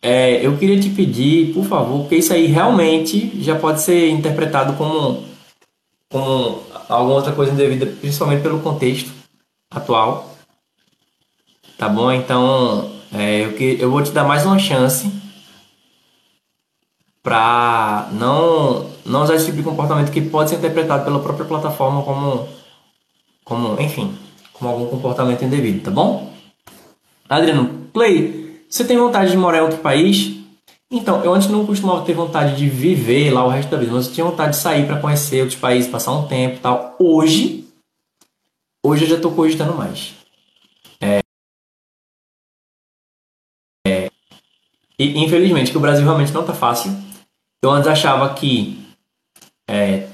é, 0.00 0.44
eu 0.44 0.56
queria 0.56 0.80
te 0.80 0.88
pedir, 0.88 1.52
por 1.52 1.66
favor, 1.66 2.00
porque 2.00 2.16
isso 2.16 2.32
aí 2.32 2.46
realmente 2.46 3.42
já 3.42 3.58
pode 3.58 3.82
ser 3.82 4.08
interpretado 4.08 4.72
como, 4.78 5.22
como 6.10 6.62
alguma 6.88 7.16
outra 7.16 7.32
coisa 7.32 7.52
indevida, 7.52 7.84
principalmente 7.84 8.40
pelo 8.40 8.62
contexto 8.62 9.12
atual. 9.70 10.34
Tá 11.76 11.90
bom? 11.90 12.10
Então, 12.10 12.95
é, 13.12 13.44
eu, 13.44 13.52
que, 13.54 13.76
eu 13.80 13.90
vou 13.90 14.02
te 14.02 14.10
dar 14.10 14.24
mais 14.24 14.44
uma 14.44 14.58
chance 14.58 15.10
para 17.22 18.08
não 18.12 18.86
não 19.04 19.22
usar 19.22 19.34
esse 19.34 19.46
tipo 19.46 19.58
de 19.58 19.62
comportamento 19.62 20.12
que 20.12 20.20
pode 20.20 20.50
ser 20.50 20.56
interpretado 20.56 21.04
pela 21.04 21.20
própria 21.20 21.46
plataforma 21.46 22.02
como 22.02 22.48
como 23.44 23.80
enfim 23.80 24.16
como 24.52 24.70
algum 24.70 24.86
comportamento 24.86 25.44
indevido 25.44 25.84
tá 25.84 25.90
bom 25.90 26.32
Adriano 27.28 27.88
Play 27.92 28.64
você 28.68 28.84
tem 28.84 28.96
vontade 28.96 29.30
de 29.30 29.36
morar 29.36 29.58
em 29.58 29.62
outro 29.62 29.78
país 29.78 30.36
Então, 30.90 31.24
eu 31.24 31.34
antes 31.34 31.48
não 31.48 31.66
costumava 31.66 32.04
ter 32.04 32.14
vontade 32.14 32.56
de 32.56 32.68
viver 32.68 33.30
lá 33.30 33.44
o 33.44 33.48
resto 33.48 33.70
da 33.70 33.76
vida, 33.76 33.92
mas 33.92 34.06
eu 34.06 34.12
tinha 34.12 34.24
vontade 34.24 34.52
de 34.52 34.58
sair 34.58 34.86
para 34.86 35.00
conhecer 35.00 35.40
outros 35.40 35.58
países, 35.58 35.90
passar 35.90 36.12
um 36.12 36.28
tempo 36.28 36.56
e 36.56 36.58
tal. 36.60 36.94
Hoje, 36.98 37.64
hoje 38.84 39.04
eu 39.04 39.08
já 39.08 39.16
estou 39.16 39.32
cogitando 39.32 39.74
mais. 39.74 40.15
E 44.98 45.18
infelizmente, 45.18 45.70
que 45.70 45.76
o 45.76 45.80
Brasil 45.80 46.04
realmente 46.04 46.32
não 46.32 46.40
está 46.40 46.54
fácil. 46.54 46.90
Eu 47.62 47.70
antes 47.70 47.88
achava 47.88 48.32
que 48.34 48.78
é, 49.68 50.08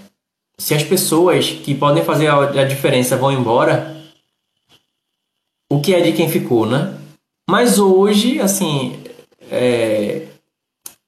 se 0.59 0.75
as 0.75 0.83
pessoas 0.83 1.51
que 1.51 1.75
podem 1.75 2.05
fazer 2.05 2.29
a, 2.29 2.41
a 2.41 2.65
diferença 2.65 3.17
vão 3.17 3.33
embora, 3.33 3.97
o 5.71 5.81
que 5.81 5.95
é 5.95 6.01
de 6.01 6.13
quem 6.13 6.29
ficou, 6.29 6.67
né? 6.67 6.99
Mas 7.49 7.79
hoje, 7.79 8.41
assim, 8.41 8.99
é, 9.51 10.29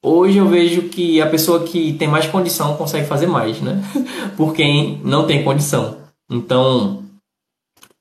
hoje 0.02 0.38
eu 0.38 0.48
vejo 0.48 0.88
que 0.88 1.20
a 1.20 1.28
pessoa 1.28 1.64
que 1.64 1.92
tem 1.94 2.08
mais 2.08 2.26
condição 2.26 2.76
consegue 2.76 3.06
fazer 3.06 3.26
mais, 3.26 3.60
né? 3.60 3.82
Por 4.36 4.54
quem 4.54 5.00
não 5.04 5.26
tem 5.26 5.44
condição. 5.44 5.98
Então, 6.30 7.04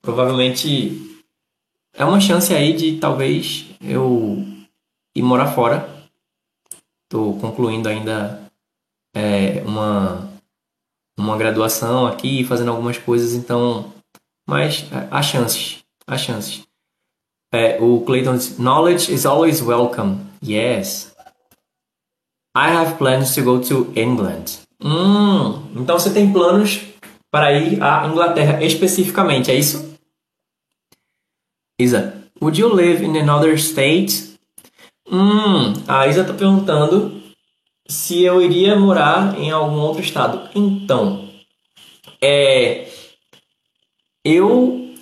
provavelmente 0.01 1.19
é 1.95 2.03
uma 2.03 2.19
chance 2.19 2.53
aí 2.53 2.73
de 2.73 2.97
talvez 2.97 3.65
eu 3.81 4.52
ir 5.15 5.21
morar 5.21 5.53
fora. 5.53 5.89
Estou 7.05 7.39
concluindo 7.39 7.87
ainda 7.87 8.51
é, 9.15 9.61
uma 9.65 10.33
uma 11.17 11.37
graduação 11.37 12.07
aqui, 12.07 12.43
fazendo 12.43 12.71
algumas 12.71 12.97
coisas, 12.97 13.33
então, 13.33 13.93
mas 14.47 14.85
é, 14.91 15.07
há 15.11 15.21
chances, 15.21 15.83
há 16.07 16.17
chances. 16.17 16.63
É, 17.53 17.79
o 17.79 18.01
Clayton 18.01 18.35
diz, 18.35 18.57
knowledge 18.57 19.13
is 19.13 19.25
always 19.25 19.61
welcome. 19.61 20.25
Yes. 20.43 21.15
I 22.55 22.69
have 22.69 22.97
plans 22.97 23.35
to 23.35 23.43
go 23.43 23.59
to 23.59 23.91
England. 23.95 24.59
Hum, 24.83 25.71
então 25.75 25.97
você 25.97 26.11
tem 26.11 26.31
planos 26.31 26.81
para 27.31 27.53
ir 27.53 27.81
à 27.81 28.07
Inglaterra 28.07 28.63
especificamente, 28.63 29.49
é 29.49 29.55
isso? 29.55 29.93
Isa, 31.79 32.23
would 32.41 32.59
you 32.59 32.73
live 32.73 33.03
in 33.03 33.17
another 33.17 33.53
state? 33.53 34.32
Hum, 35.09 35.73
a 35.87 36.07
Isa 36.07 36.21
está 36.21 36.33
perguntando 36.33 37.21
se 37.87 38.23
eu 38.23 38.41
iria 38.41 38.77
morar 38.77 39.37
em 39.37 39.51
algum 39.51 39.79
outro 39.79 40.01
estado. 40.01 40.49
Então, 40.55 41.29
é, 42.21 42.87
eu 44.23 44.95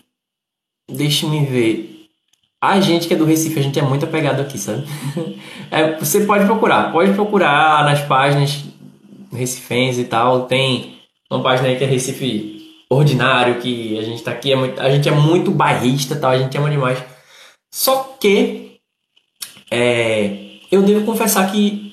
deixe-me 0.89 1.45
ver. 1.45 2.08
A 2.64 2.80
gente 2.80 3.08
que 3.08 3.14
é 3.14 3.18
do 3.18 3.26
Recife, 3.26 3.60
a 3.60 3.64
gente 3.64 3.80
é 3.80 3.82
muito 3.82 4.06
apegado 4.06 4.41
aqui, 4.41 4.58
sabe? 4.58 4.84
É, 5.74 5.97
você 5.97 6.26
pode 6.26 6.43
procurar, 6.43 6.91
pode 6.91 7.14
procurar 7.14 7.86
nas 7.86 8.02
páginas 8.02 8.62
recifenses 9.32 9.99
e 9.99 10.04
tal. 10.04 10.45
Tem 10.45 10.97
uma 11.32 11.41
página 11.41 11.70
aí 11.70 11.78
que 11.78 11.84
é 11.86 11.88
Recife 11.88 12.84
Ordinário, 12.89 13.62
que 13.62 13.97
a 13.97 14.02
gente 14.02 14.22
tá 14.22 14.32
aqui, 14.32 14.52
é 14.52 14.56
muito, 14.58 14.82
a 14.82 14.91
gente 14.91 15.08
é 15.08 15.14
muito 15.14 15.49
bairrista 15.49 16.14
tal, 16.18 16.32
a 16.32 16.38
gente 16.38 16.58
ama 16.58 16.70
demais. 16.70 17.02
Só 17.74 18.18
que 18.20 18.71
é, 19.72 20.60
eu 20.70 20.84
devo 20.84 21.06
confessar 21.06 21.50
que 21.52 21.92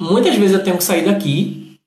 Muitas 0.00 0.34
vezes 0.34 0.56
eu 0.56 0.64
tenho 0.64 0.78
que 0.78 0.84
sair 0.84 1.04
daqui 1.04 1.78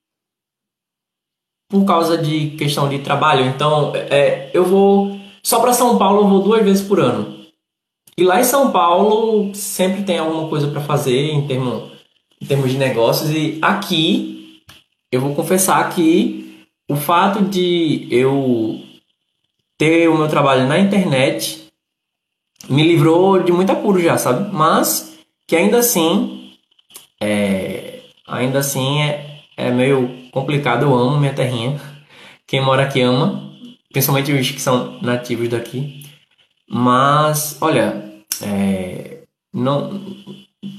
por 1.68 1.84
causa 1.84 2.16
de 2.16 2.52
questão 2.52 2.88
de 2.88 3.00
trabalho. 3.00 3.44
Então, 3.48 3.92
é, 3.96 4.52
eu 4.54 4.64
vou 4.64 5.20
só 5.42 5.60
para 5.60 5.74
São 5.74 5.98
Paulo 5.98 6.22
eu 6.22 6.28
vou 6.28 6.44
duas 6.44 6.64
vezes 6.64 6.88
por 6.88 7.00
ano. 7.00 7.44
E 8.16 8.24
lá 8.24 8.40
em 8.40 8.44
São 8.44 8.72
Paulo 8.72 9.54
sempre 9.56 10.04
tem 10.04 10.20
alguma 10.20 10.48
coisa 10.48 10.68
para 10.68 10.80
fazer 10.80 11.32
em 11.32 11.48
em 12.40 12.46
termos 12.46 12.72
de 12.72 12.78
negócios. 12.78 13.32
E 13.32 13.58
aqui 13.64 14.62
eu 15.12 15.20
vou 15.20 15.34
confessar 15.34 15.90
que 15.96 16.68
o 16.88 16.96
fato 16.96 17.42
de 17.44 18.08
eu 18.12 18.80
ter 19.76 20.08
o 20.08 20.18
meu 20.20 20.28
trabalho 20.28 20.68
na 20.68 20.78
internet 20.78 21.68
me 22.70 22.84
livrou 22.84 23.42
de 23.42 23.52
muito 23.52 23.72
apuro 23.72 24.00
já, 24.00 24.20
sabe? 24.20 24.54
Mas 24.54 25.13
que 25.54 25.58
ainda 25.58 25.78
assim 25.78 26.52
é, 27.22 28.00
ainda 28.28 28.58
assim 28.58 29.04
é, 29.04 29.42
é 29.56 29.70
meio 29.70 30.10
complicado. 30.32 30.82
Eu 30.82 30.96
amo 30.96 31.20
minha 31.20 31.32
terrinha. 31.32 31.80
Quem 32.48 32.60
mora 32.60 32.82
aqui 32.82 33.02
ama, 33.02 33.54
principalmente 33.92 34.32
os 34.32 34.50
que 34.50 34.60
são 34.60 35.00
nativos 35.00 35.48
daqui. 35.50 36.08
Mas, 36.68 37.56
olha, 37.62 38.16
é, 38.42 39.26
não, 39.54 40.02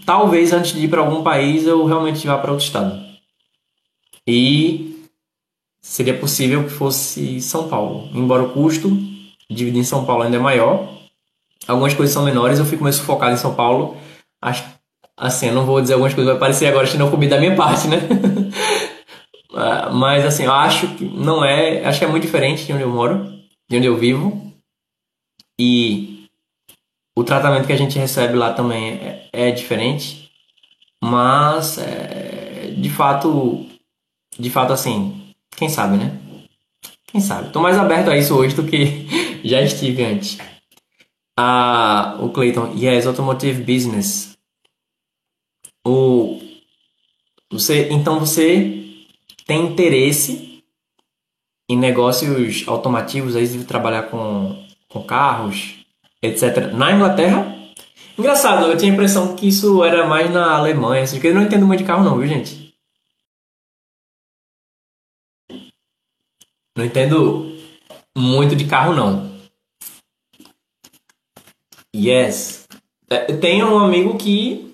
talvez 0.05 0.53
antes 0.53 0.73
de 0.73 0.87
ir 0.87 0.89
para 0.89 1.03
algum 1.03 1.23
país 1.23 1.69
eu 1.69 1.87
realmente 1.87 2.27
vá 2.27 2.37
para 2.37 2.51
outro 2.51 2.67
estado. 2.67 3.01
E 4.27 5.07
seria 5.81 6.19
possível 6.19 6.65
que 6.65 6.71
fosse 6.71 7.41
São 7.41 7.69
Paulo, 7.69 8.11
embora 8.13 8.43
o 8.43 8.53
custo 8.53 8.91
dividir 9.49 9.79
em 9.79 9.85
São 9.85 10.05
Paulo 10.05 10.25
ainda 10.25 10.37
é 10.37 10.41
maior. 10.41 10.89
Algumas 11.69 11.95
coisas 11.95 12.13
são 12.13 12.25
menores, 12.25 12.59
eu 12.59 12.65
fico 12.65 12.83
mais 12.83 12.99
focado 12.99 13.35
em 13.35 13.39
São 13.39 13.55
Paulo. 13.55 14.03
Acho 14.45 14.63
Assim, 15.17 15.47
eu 15.47 15.55
não 15.55 15.65
vou 15.65 15.81
dizer 15.81 15.95
algumas 15.95 16.13
coisas, 16.13 16.33
vai 16.33 16.41
parecer 16.41 16.67
agora 16.67 16.87
xenofobia 16.87 17.29
da 17.29 17.39
minha 17.39 17.55
parte, 17.57 17.89
né? 17.89 17.99
Ah, 19.57 19.89
mas 19.89 20.25
assim, 20.25 20.43
eu 20.47 20.53
acho 20.53 20.97
que 20.97 21.05
não 21.05 21.45
é. 21.45 21.85
Acho 21.85 22.01
que 22.01 22.05
é 22.05 22.09
muito 22.09 22.25
diferente 22.25 22.67
de 22.67 22.73
onde 22.73 22.83
eu 22.83 22.89
moro, 22.89 23.25
de 23.71 23.77
onde 23.77 23.87
eu 23.87 23.97
vivo. 23.97 24.53
E 25.57 26.27
o 27.17 27.23
tratamento 27.23 27.65
que 27.65 27.73
a 27.73 27.77
gente 27.77 27.97
recebe 27.97 28.35
lá 28.35 28.53
também 28.53 28.95
é, 28.95 29.29
é 29.33 29.51
diferente. 29.53 30.29
Mas 31.01 31.79
é, 31.79 32.75
de 32.77 32.91
fato. 32.91 33.65
De 34.37 34.51
fato, 34.51 34.73
assim, 34.73 35.33
quem 35.57 35.69
sabe, 35.69 35.99
né? 35.99 36.19
Quem 37.07 37.21
sabe? 37.21 37.53
Tô 37.53 37.61
mais 37.61 37.79
aberto 37.79 38.11
a 38.11 38.19
isso 38.19 38.35
hoje 38.35 38.57
do 38.57 38.65
que 38.65 39.07
já 39.49 39.63
estive 39.63 40.03
antes. 40.03 40.37
Ah, 41.39 42.17
o 42.19 42.31
Clayton, 42.31 42.73
yes, 42.77 43.07
automotive 43.07 43.63
business 43.63 44.34
o 45.85 46.41
você 47.53 47.89
então 47.91 48.19
você 48.19 48.83
tem 49.47 49.67
interesse 49.67 50.65
em 51.69 51.77
negócios 51.77 52.67
automotivos 52.67 53.37
aí 53.37 53.47
de 53.47 53.65
trabalhar 53.65 54.05
com, 54.05 54.67
com 54.89 55.03
carros 55.05 55.85
etc 56.23 56.73
na 56.73 56.93
Inglaterra? 56.93 57.55
Engraçado 58.19 58.67
eu 58.67 58.77
tinha 58.77 58.91
a 58.91 58.95
impressão 58.95 59.37
que 59.37 59.49
isso 59.49 59.85
era 59.85 60.07
mais 60.07 60.31
na 60.31 60.57
Alemanha 60.57 61.05
porque 61.07 61.29
eu 61.29 61.35
não 61.35 61.43
entendo 61.43 61.67
muito 61.67 61.81
de 61.81 61.87
carro 61.87 62.05
não 62.05 62.19
viu 62.19 62.27
gente? 62.27 62.65
Não 66.77 66.85
entendo 66.85 67.57
muito 68.17 68.57
de 68.57 68.67
carro 68.67 68.95
não. 68.95 69.33
Yes. 71.95 72.67
É, 73.09 73.33
tem 73.37 73.63
um 73.63 73.79
amigo 73.79 74.19
que 74.19 74.74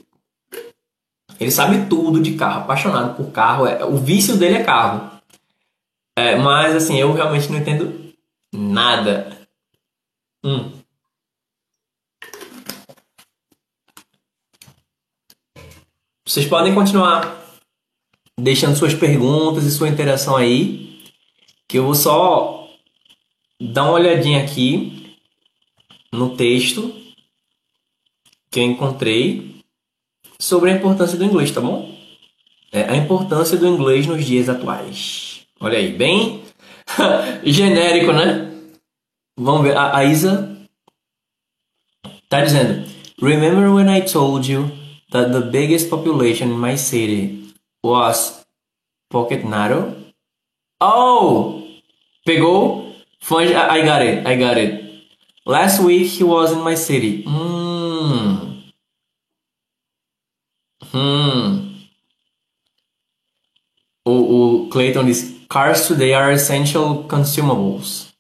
ele 1.41 1.51
sabe 1.51 1.89
tudo 1.89 2.21
de 2.21 2.35
carro, 2.37 2.61
apaixonado 2.61 3.17
por 3.17 3.33
carro. 3.33 3.67
É, 3.67 3.83
o 3.83 3.97
vício 3.97 4.37
dele 4.37 4.57
é 4.57 4.63
carro. 4.63 5.11
É, 6.15 6.37
mas 6.37 6.77
assim, 6.77 6.99
eu 6.99 7.15
realmente 7.15 7.51
não 7.51 7.59
entendo 7.59 8.13
nada. 8.53 9.49
Hum. 10.45 10.71
Vocês 16.27 16.47
podem 16.47 16.75
continuar 16.75 17.41
deixando 18.39 18.77
suas 18.77 18.95
perguntas 18.95 19.65
e 19.65 19.71
sua 19.71 19.89
interação 19.89 20.37
aí, 20.37 21.03
que 21.67 21.79
eu 21.79 21.85
vou 21.85 21.95
só 21.95 22.69
dar 23.59 23.85
uma 23.85 23.95
olhadinha 23.95 24.43
aqui 24.43 25.17
no 26.13 26.37
texto 26.37 26.95
que 28.51 28.61
eu 28.61 28.65
encontrei 28.65 29.60
sobre 30.41 30.71
a 30.71 30.75
importância 30.75 31.19
do 31.19 31.25
inglês, 31.25 31.51
tá 31.51 31.61
bom? 31.61 31.95
É, 32.73 32.85
a 32.85 32.97
importância 32.97 33.59
do 33.59 33.67
inglês 33.67 34.07
nos 34.07 34.25
dias 34.25 34.49
atuais. 34.49 35.43
Olha 35.61 35.77
aí, 35.77 35.93
bem 35.93 36.43
genérico, 37.45 38.13
né? 38.13 38.51
Vamos 39.37 39.63
ver. 39.63 39.77
A, 39.77 39.99
a 39.99 40.05
Isa 40.05 40.57
tá 42.29 42.43
dizendo: 42.43 42.89
Remember 43.21 43.71
when 43.71 43.95
I 43.95 44.01
told 44.01 44.51
you 44.51 44.71
that 45.13 45.31
the 45.33 45.43
biggest 45.51 45.91
population 45.91 46.49
in 46.49 46.59
my 46.59 46.77
city 46.77 47.53
was 47.85 48.45
Pocket 49.11 49.45
Naro? 49.45 49.95
Oh! 50.81 51.63
Pegou? 52.27 52.95
I 53.31 53.83
got 53.85 54.03
it, 54.03 54.27
I 54.27 54.37
got 54.37 54.57
it. 54.57 55.05
Last 55.45 55.81
week 55.81 56.07
he 56.07 56.25
was 56.25 56.53
in 56.53 56.61
my 56.61 56.75
city. 56.75 57.25
Hmm. 57.27 58.40
Hum. 60.95 61.71
O, 64.05 64.65
o 64.65 64.69
Clayton 64.71 65.05
diz: 65.05 65.47
Cars 65.49 65.87
today 65.87 66.15
are 66.15 66.35
essential 66.35 67.05
consumables. 67.05 68.13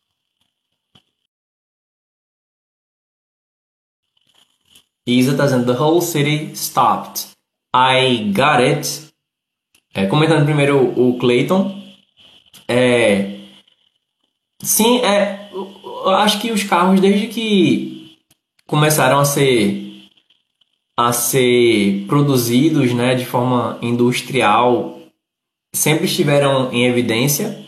Isa 5.06 5.36
tá 5.36 5.44
dizendo: 5.44 5.66
The 5.66 5.80
whole 5.80 6.00
city 6.00 6.52
stopped. 6.54 7.30
I 7.74 8.32
Got 8.32 8.62
It. 8.62 9.10
É, 9.94 10.06
comentando 10.06 10.44
primeiro 10.44 10.78
o 11.00 11.18
Clayton. 11.18 11.80
É, 12.68 13.40
sim, 14.62 14.98
é, 15.00 15.50
eu 15.52 16.10
acho 16.10 16.40
que 16.40 16.52
os 16.52 16.62
carros, 16.62 17.00
desde 17.00 17.26
que 17.26 18.16
começaram 18.66 19.18
a 19.18 19.24
ser 19.24 19.89
a 21.06 21.12
ser 21.12 22.04
produzidos 22.06 22.92
né, 22.92 23.14
de 23.14 23.24
forma 23.24 23.78
industrial, 23.80 24.98
sempre 25.74 26.04
estiveram 26.04 26.70
em 26.72 26.86
evidência, 26.86 27.64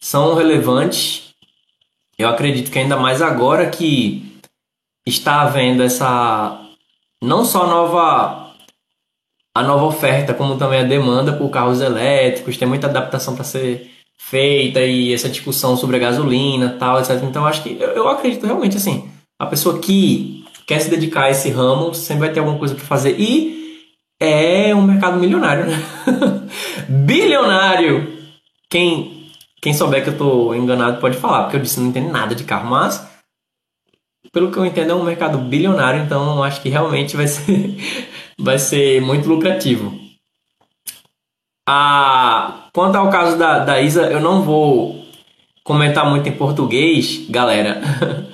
são 0.00 0.34
relevantes. 0.34 1.34
Eu 2.16 2.28
acredito 2.28 2.70
que 2.70 2.78
ainda 2.78 2.96
mais 2.96 3.20
agora 3.20 3.68
que 3.68 4.40
está 5.04 5.42
havendo 5.42 5.82
essa 5.82 6.60
não 7.20 7.44
só 7.44 7.66
nova 7.66 8.52
a 9.54 9.62
nova 9.62 9.84
oferta, 9.84 10.32
como 10.32 10.56
também 10.56 10.80
a 10.80 10.84
demanda 10.84 11.32
por 11.32 11.50
carros 11.50 11.80
elétricos, 11.80 12.56
tem 12.56 12.66
muita 12.66 12.86
adaptação 12.86 13.34
para 13.34 13.44
ser 13.44 13.90
feita 14.16 14.80
e 14.80 15.12
essa 15.12 15.28
discussão 15.28 15.76
sobre 15.76 15.96
a 15.96 15.98
gasolina, 15.98 16.76
tal, 16.78 17.00
etc. 17.00 17.22
Então 17.24 17.44
acho 17.44 17.62
que 17.64 17.76
eu, 17.78 17.88
eu 17.90 18.08
acredito 18.08 18.46
realmente 18.46 18.76
assim, 18.76 19.10
a 19.38 19.46
pessoa 19.46 19.80
que 19.80 20.41
quer 20.72 20.80
se 20.80 20.88
dedicar 20.88 21.24
a 21.24 21.30
esse 21.30 21.50
ramo 21.50 21.92
sempre 21.92 22.20
vai 22.20 22.32
ter 22.32 22.40
alguma 22.40 22.58
coisa 22.58 22.74
para 22.74 22.84
fazer 22.84 23.14
e 23.18 23.92
é 24.18 24.74
um 24.74 24.80
mercado 24.80 25.18
milionário, 25.18 25.66
né? 25.66 25.76
Bilionário. 26.88 28.18
Quem 28.70 29.28
quem 29.60 29.74
souber 29.74 30.02
que 30.02 30.08
eu 30.08 30.16
tô 30.16 30.54
enganado 30.54 30.98
pode 30.98 31.18
falar, 31.18 31.42
porque 31.42 31.56
eu 31.56 31.60
disse 31.60 31.78
não 31.78 31.88
entendo 31.88 32.10
nada 32.10 32.34
de 32.34 32.44
carro, 32.44 32.70
mas 32.70 33.06
pelo 34.32 34.50
que 34.50 34.56
eu 34.56 34.64
entendo, 34.64 34.92
é 34.92 34.94
um 34.94 35.04
mercado 35.04 35.36
bilionário, 35.36 36.02
então 36.02 36.42
acho 36.42 36.62
que 36.62 36.70
realmente 36.70 37.14
vai 37.16 37.26
ser, 37.26 37.76
vai 38.40 38.58
ser 38.58 39.02
muito 39.02 39.28
lucrativo. 39.28 39.94
Ah, 41.68 42.68
quanto 42.72 42.96
ao 42.96 43.10
caso 43.10 43.36
da, 43.36 43.58
da 43.58 43.80
Isa, 43.82 44.10
eu 44.10 44.20
não 44.20 44.42
vou 44.42 45.04
comentar 45.62 46.08
muito 46.08 46.26
em 46.28 46.32
português, 46.32 47.28
galera, 47.28 47.82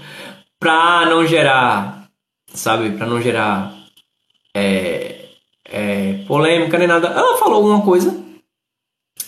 pra 0.60 1.04
não 1.06 1.26
gerar, 1.26 1.97
sabe, 2.58 2.96
pra 2.96 3.06
não 3.06 3.20
gerar 3.20 3.74
é, 4.54 5.26
é, 5.64 6.24
polêmica 6.26 6.78
nem 6.78 6.88
nada. 6.88 7.08
Ela 7.08 7.38
falou 7.38 7.56
alguma 7.56 7.82
coisa 7.82 8.24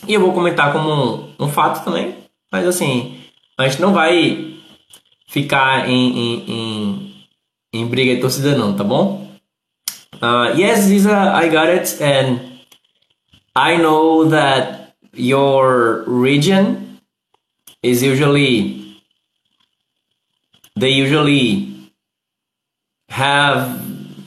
e 0.07 0.15
eu 0.15 0.21
vou 0.21 0.33
comentar 0.33 0.73
como 0.73 0.91
um, 0.91 1.35
um 1.45 1.49
fato 1.49 1.85
também, 1.85 2.17
mas 2.51 2.67
assim, 2.67 3.21
a 3.59 3.69
gente 3.69 3.81
não 3.81 3.93
vai 3.93 4.57
ficar 5.29 5.89
em, 5.89 6.19
em, 6.19 6.51
em, 6.51 7.27
em 7.73 7.87
briga 7.87 8.15
de 8.15 8.21
torcida 8.21 8.57
não, 8.57 8.75
tá 8.75 8.83
bom? 8.83 9.31
Uh, 10.15 10.59
yes, 10.59 10.87
Lisa, 10.89 11.33
I 11.35 11.49
got 11.49 11.69
it, 11.69 12.03
and 12.03 12.41
I 13.57 13.79
know 13.79 14.29
that 14.29 14.95
your 15.15 16.05
region 16.07 17.01
is 17.83 18.03
usually 18.03 19.01
they 20.77 20.91
usually 20.91 21.70
have 23.11 23.79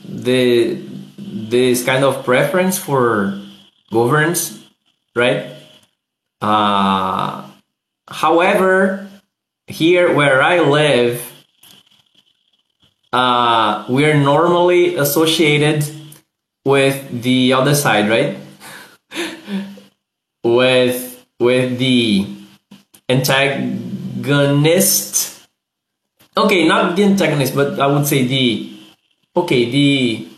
the 0.06 0.80
this 1.18 1.84
kind 1.84 2.04
of 2.04 2.24
preference 2.24 2.78
for 2.78 3.40
governance, 3.90 4.64
right? 5.16 5.56
Uh, 6.40 7.48
however, 8.08 9.08
here 9.66 10.14
where 10.14 10.42
I 10.42 10.60
live, 10.60 11.24
uh, 13.12 13.84
we're 13.88 14.14
normally 14.14 14.96
associated 14.96 15.84
with 16.64 17.22
the 17.22 17.52
other 17.52 17.74
side, 17.74 18.08
right? 18.08 18.36
with 20.44 21.24
with 21.40 21.78
the 21.78 22.26
antagonist. 23.08 24.28
Okay, 26.36 26.66
not 26.66 26.96
the 26.96 27.04
antagonist, 27.04 27.54
but 27.54 27.78
I 27.78 27.86
would 27.86 28.06
say 28.06 28.26
the 28.26 28.73
okay 29.36 29.70
the 29.70 30.28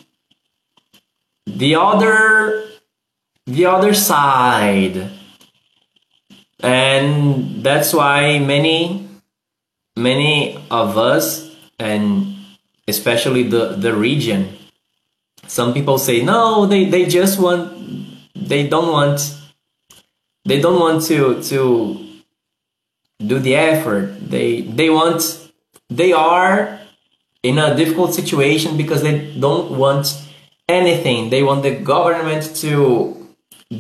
the 1.47 1.75
other 1.75 2.65
the 3.47 3.67
other 3.67 3.95
side. 3.95 5.11
And 6.61 7.63
that's 7.63 7.93
why 7.93 8.39
many 8.39 9.09
many 9.97 10.59
of 10.71 10.99
us 10.99 11.55
and 11.79 12.37
especially 12.89 13.43
the 13.43 13.77
the 13.77 13.95
region 13.95 14.57
some 15.47 15.73
people 15.73 15.97
say 15.97 16.23
no 16.23 16.67
they 16.67 16.85
they 16.85 17.07
just 17.07 17.39
want 17.39 17.73
they 18.35 18.69
don't 18.69 18.91
want 18.93 19.37
they 20.45 20.61
don't 20.61 20.79
want 20.81 21.03
to 21.03 21.43
to 21.43 22.07
do 23.19 23.39
the 23.39 23.57
effort. 23.57 24.15
They 24.21 24.63
they 24.63 24.91
want 24.91 25.51
they 25.89 26.13
are 26.13 26.81
in 27.47 27.59
a 27.59 27.77
difficult 27.77 28.13
situation 28.13 28.77
because 28.77 29.03
they 29.03 29.33
don't 29.39 29.71
want 29.79 30.21
anything. 30.69 31.31
They 31.31 31.45
want 31.45 31.63
the 31.63 31.77
government 31.77 32.57
to 32.57 33.29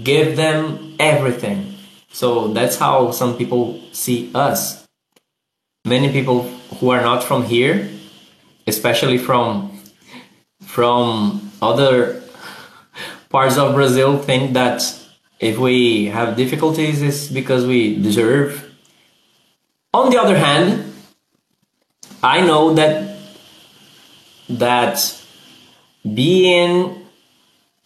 give 0.04 0.36
them 0.36 0.94
everything. 1.00 1.74
So 2.12 2.48
that's 2.54 2.76
how 2.76 3.10
some 3.10 3.36
people 3.36 3.80
see 3.92 4.30
us. 4.34 4.86
Many 5.84 6.12
people 6.12 6.42
who 6.78 6.90
are 6.90 7.00
not 7.00 7.24
from 7.24 7.42
here, 7.44 7.90
especially 8.66 9.18
from 9.18 9.72
from 10.62 11.50
other 11.60 12.22
parts 13.30 13.56
of 13.56 13.74
Brazil, 13.74 14.18
think 14.18 14.52
that 14.54 14.82
if 15.40 15.58
we 15.58 16.06
have 16.06 16.36
difficulties, 16.36 17.02
it's 17.02 17.28
because 17.28 17.66
we 17.66 18.00
deserve. 18.00 18.62
On 19.92 20.10
the 20.10 20.20
other 20.20 20.36
hand, 20.36 20.92
I 22.22 22.40
know 22.40 22.74
that 22.74 23.15
that 24.48 25.22
being 26.14 27.06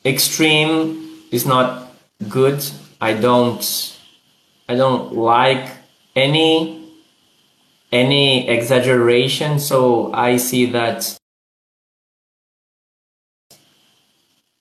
extreme 0.05 1.23
is 1.31 1.47
not 1.47 1.93
good. 2.29 2.65
I 3.01 3.15
don't 3.15 3.97
I 4.69 4.75
don't 4.77 5.15
like 5.15 5.71
any 6.15 6.93
any 7.93 8.49
exaggeration. 8.49 9.59
So 9.59 10.13
I 10.13 10.37
see 10.37 10.67
that 10.67 11.19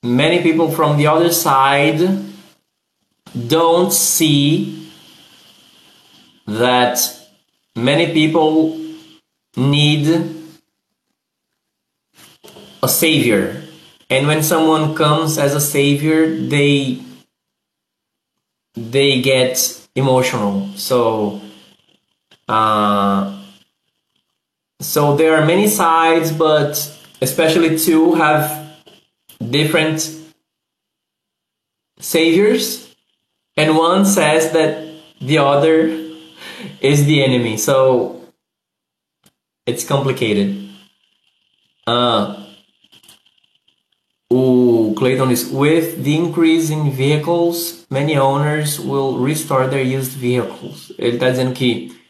many 0.02 0.42
people 0.42 0.70
from 0.70 0.96
the 0.96 1.06
other 1.06 1.32
side 1.32 2.00
don't 3.46 3.92
see 3.92 4.90
that 6.46 6.98
many 7.76 8.12
people 8.12 8.78
need 9.56 10.39
a 12.82 12.88
savior 12.88 13.62
and 14.08 14.26
when 14.26 14.42
someone 14.42 14.94
comes 14.94 15.38
as 15.38 15.54
a 15.54 15.60
savior 15.60 16.34
they 16.36 17.00
they 18.74 19.20
get 19.20 19.86
emotional 19.94 20.68
so 20.76 21.40
uh, 22.50 23.40
so 24.80 25.14
there 25.14 25.36
are 25.36 25.46
many 25.46 25.68
sides, 25.68 26.32
but 26.32 26.72
especially 27.20 27.78
two 27.78 28.14
have 28.14 28.82
different 29.38 30.16
saviors, 32.00 32.92
and 33.56 33.76
one 33.76 34.04
says 34.04 34.52
that 34.52 34.84
the 35.20 35.38
other 35.38 35.86
is 36.80 37.04
the 37.04 37.22
enemy. 37.22 37.56
So 37.56 38.24
it's 39.66 39.84
complicated. 39.84 40.70
Uh, 41.86 42.39
o 44.32 44.94
Clayton 44.96 45.30
is 45.30 45.50
with 45.52 46.02
the 46.02 46.14
increase 46.14 46.70
in 46.72 46.90
vehicles, 46.90 47.84
many 47.90 48.16
owners 48.16 48.78
will 48.78 49.18
restore 49.18 49.68
their 49.68 49.82
used 49.82 50.12
vehicles. 50.12 50.92
Ele 50.98 51.16
está 51.16 51.30
dizendo 51.30 51.52
que 51.52 52.00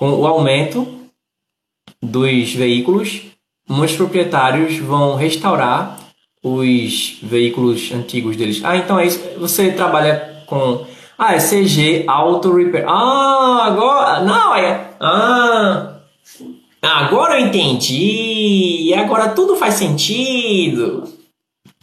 Com 0.00 0.18
o 0.18 0.26
aumento 0.26 0.88
dos 2.02 2.54
veículos, 2.54 3.20
muitos 3.68 3.94
proprietários 3.96 4.78
vão 4.78 5.14
restaurar 5.14 5.98
os 6.42 7.18
veículos 7.22 7.92
antigos 7.92 8.34
deles. 8.34 8.62
Ah, 8.64 8.78
então 8.78 8.98
é 8.98 9.04
isso. 9.04 9.20
Você 9.38 9.72
trabalha 9.72 10.42
com. 10.46 10.86
Ah, 11.18 11.34
é 11.34 11.38
CG 11.38 12.04
Auto 12.06 12.50
Repair. 12.50 12.86
Ah, 12.88 13.66
agora. 13.66 14.20
Não, 14.20 14.54
é. 14.54 14.90
Ah. 14.98 15.96
Agora 16.80 17.38
eu 17.38 17.46
entendi. 17.46 18.94
Agora 18.96 19.28
tudo 19.28 19.54
faz 19.54 19.74
sentido. 19.74 21.04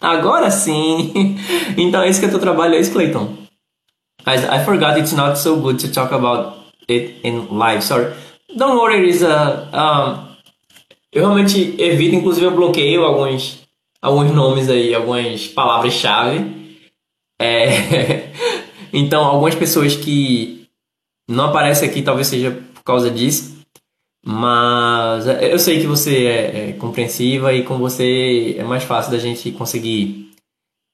Agora 0.01 0.51
sim. 0.51 1.37
então 1.77 2.01
é 2.01 2.09
isso 2.09 2.19
que 2.19 2.25
eu 2.25 2.31
tô 2.31 2.39
trabalhando, 2.39 2.75
é 2.75 2.79
isso, 2.79 2.91
Clayton. 2.91 3.35
Guys, 4.25 4.43
I 4.43 4.63
forgot 4.65 4.97
it's 4.97 5.13
not 5.13 5.39
so 5.39 5.57
good 5.57 5.79
to 5.79 5.91
talk 5.91 6.13
about 6.13 6.57
it 6.89 7.19
in 7.23 7.47
live. 7.49 7.81
Sorry. 7.81 8.13
Don't 8.55 8.77
worry, 8.77 9.05
Lisa. 9.05 9.69
Um, 9.73 10.27
eu 11.11 11.21
realmente 11.21 11.75
evito, 11.81 12.15
inclusive 12.15 12.45
eu 12.45 12.51
bloqueio 12.51 13.03
alguns, 13.03 13.63
alguns 14.01 14.31
nomes 14.31 14.69
aí, 14.69 14.93
algumas 14.93 15.47
palavras-chave. 15.47 16.77
É... 17.39 18.31
então, 18.91 19.23
algumas 19.23 19.55
pessoas 19.55 19.95
que 19.95 20.67
não 21.29 21.45
aparecem 21.45 21.89
aqui 21.89 22.01
talvez 22.01 22.27
seja 22.27 22.51
por 22.51 22.83
causa 22.83 23.09
disso. 23.09 23.56
Mas 24.29 25.25
eu 25.25 25.57
sei 25.57 25.79
que 25.79 25.87
você 25.87 26.25
é, 26.25 26.69
é 26.69 26.73
compreensiva 26.73 27.53
e 27.53 27.63
com 27.63 27.77
você 27.77 28.57
é 28.57 28.63
mais 28.65 28.83
fácil 28.83 29.09
da 29.09 29.17
gente 29.17 29.53
conseguir 29.53 30.33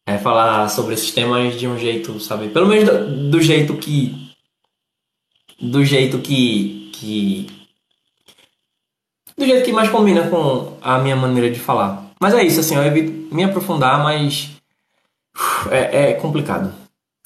é, 0.08 0.20
falar 0.20 0.70
sobre 0.70 0.94
esses 0.94 1.10
temas 1.10 1.60
de 1.60 1.68
um 1.68 1.76
jeito, 1.76 2.20
sabe? 2.20 2.50
Pelo 2.50 2.68
menos 2.68 2.86
do, 2.88 3.32
do 3.32 3.42
jeito 3.42 3.76
que. 3.78 4.32
Do 5.60 5.84
jeito 5.84 6.20
que. 6.20 6.92
que 6.94 7.48
do 9.36 9.46
jeito 9.48 9.66
que 9.66 9.72
mais 9.72 9.90
combina 9.90 10.30
com 10.30 10.78
a 10.80 11.00
minha 11.00 11.16
maneira 11.16 11.50
de 11.50 11.60
falar. 11.60 12.12
Mas 12.22 12.36
é 12.36 12.44
isso, 12.44 12.60
assim, 12.60 12.76
eu 12.76 12.84
evito 12.84 13.34
me 13.34 13.44
aprofundar, 13.44 14.04
mas 14.04 14.52
é, 15.72 16.12
é 16.12 16.14
complicado. 16.14 16.72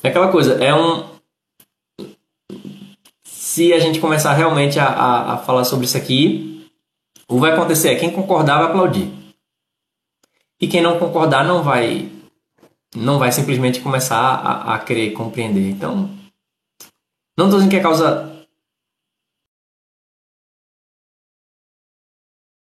É 0.02 0.08
aquela 0.08 0.32
coisa, 0.32 0.64
é 0.64 0.74
um. 0.74 1.17
Se 3.58 3.74
a 3.74 3.80
gente 3.80 4.00
começar 4.00 4.34
realmente 4.34 4.78
a, 4.78 4.86
a, 4.86 5.34
a 5.34 5.38
falar 5.40 5.64
sobre 5.64 5.88
isso 5.88 5.98
aqui, 5.98 6.70
o 7.28 7.34
que 7.34 7.40
vai 7.40 7.54
acontecer 7.54 7.90
é 7.90 7.96
quem 7.96 8.12
concordar 8.12 8.60
vai 8.60 8.68
aplaudir. 8.68 9.12
E 10.62 10.68
quem 10.68 10.80
não 10.80 11.00
concordar 11.00 11.44
não 11.44 11.64
vai 11.64 12.08
não 12.96 13.18
vai 13.18 13.32
simplesmente 13.32 13.80
começar 13.80 14.20
a, 14.20 14.76
a 14.76 14.80
querer 14.80 15.10
compreender. 15.14 15.72
Então, 15.72 16.08
não 17.36 17.46
estou 17.46 17.58
dizendo 17.58 17.72
que 17.72 17.78
é 17.78 17.82
causa 17.82 18.46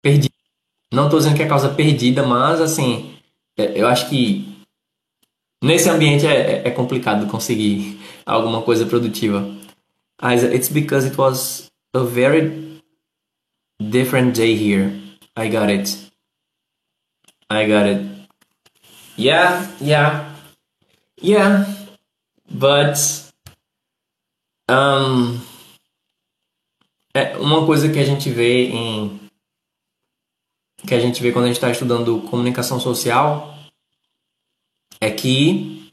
perdida. 0.02 0.34
Não 0.94 1.08
estou 1.08 1.20
dizendo 1.20 1.36
que 1.36 1.44
é 1.44 1.50
causa 1.50 1.76
perdida, 1.76 2.26
mas 2.26 2.62
assim, 2.62 3.20
é, 3.58 3.82
eu 3.82 3.86
acho 3.90 4.08
que 4.08 4.64
nesse 5.62 5.90
ambiente 5.90 6.26
é, 6.26 6.64
é, 6.64 6.68
é 6.70 6.72
complicado 6.72 7.30
conseguir 7.30 8.00
alguma 8.26 8.62
coisa 8.62 8.86
produtiva. 8.86 9.55
Mas 10.22 10.44
it's 10.44 10.70
because 10.70 11.06
it 11.06 11.18
was 11.18 11.70
a 11.94 12.04
very 12.04 12.82
different 13.80 14.36
day 14.36 14.56
here. 14.56 14.92
I 15.36 15.50
got 15.50 15.70
it. 15.70 16.12
I 17.50 17.68
got 17.68 17.86
it. 17.86 18.02
Yeah, 19.18 19.68
yeah, 19.80 20.36
yeah, 21.22 21.66
but 22.52 22.98
um, 24.70 25.40
é 27.14 27.38
uma 27.38 27.66
coisa 27.66 27.90
que 27.90 28.00
a 28.00 28.04
gente 28.04 28.30
vê 28.30 28.68
em 28.68 29.20
que 30.86 30.94
a 30.94 31.00
gente 31.00 31.22
vê 31.22 31.32
quando 31.32 31.46
a 31.46 31.48
gente 31.48 31.56
está 31.56 31.72
estudando 31.72 32.22
comunicação 32.30 32.80
social 32.80 33.58
é 35.00 35.10
que 35.10 35.92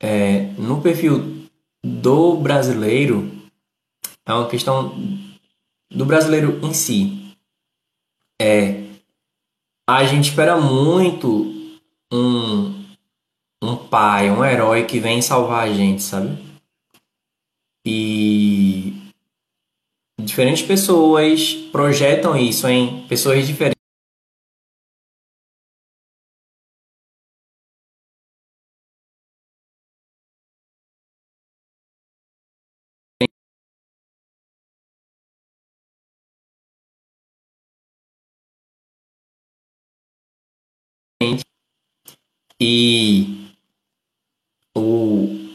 é, 0.00 0.44
no 0.58 0.80
perfil 0.80 1.46
do 1.84 2.36
brasileiro 2.36 3.37
é 4.28 4.34
uma 4.34 4.48
questão 4.48 4.94
do 5.90 6.04
brasileiro 6.04 6.60
em 6.62 6.74
si. 6.74 7.34
É, 8.40 8.84
a 9.88 10.04
gente 10.04 10.28
espera 10.28 10.60
muito 10.60 11.78
um, 12.12 12.84
um 13.62 13.76
pai, 13.76 14.30
um 14.30 14.44
herói 14.44 14.84
que 14.84 15.00
vem 15.00 15.22
salvar 15.22 15.66
a 15.66 15.72
gente, 15.72 16.02
sabe? 16.02 16.38
E 17.86 18.92
diferentes 20.20 20.62
pessoas 20.62 21.54
projetam 21.72 22.36
isso 22.36 22.68
em 22.68 23.06
pessoas 23.06 23.46
diferentes. 23.46 23.77
E 42.60 43.52
o, 44.76 45.48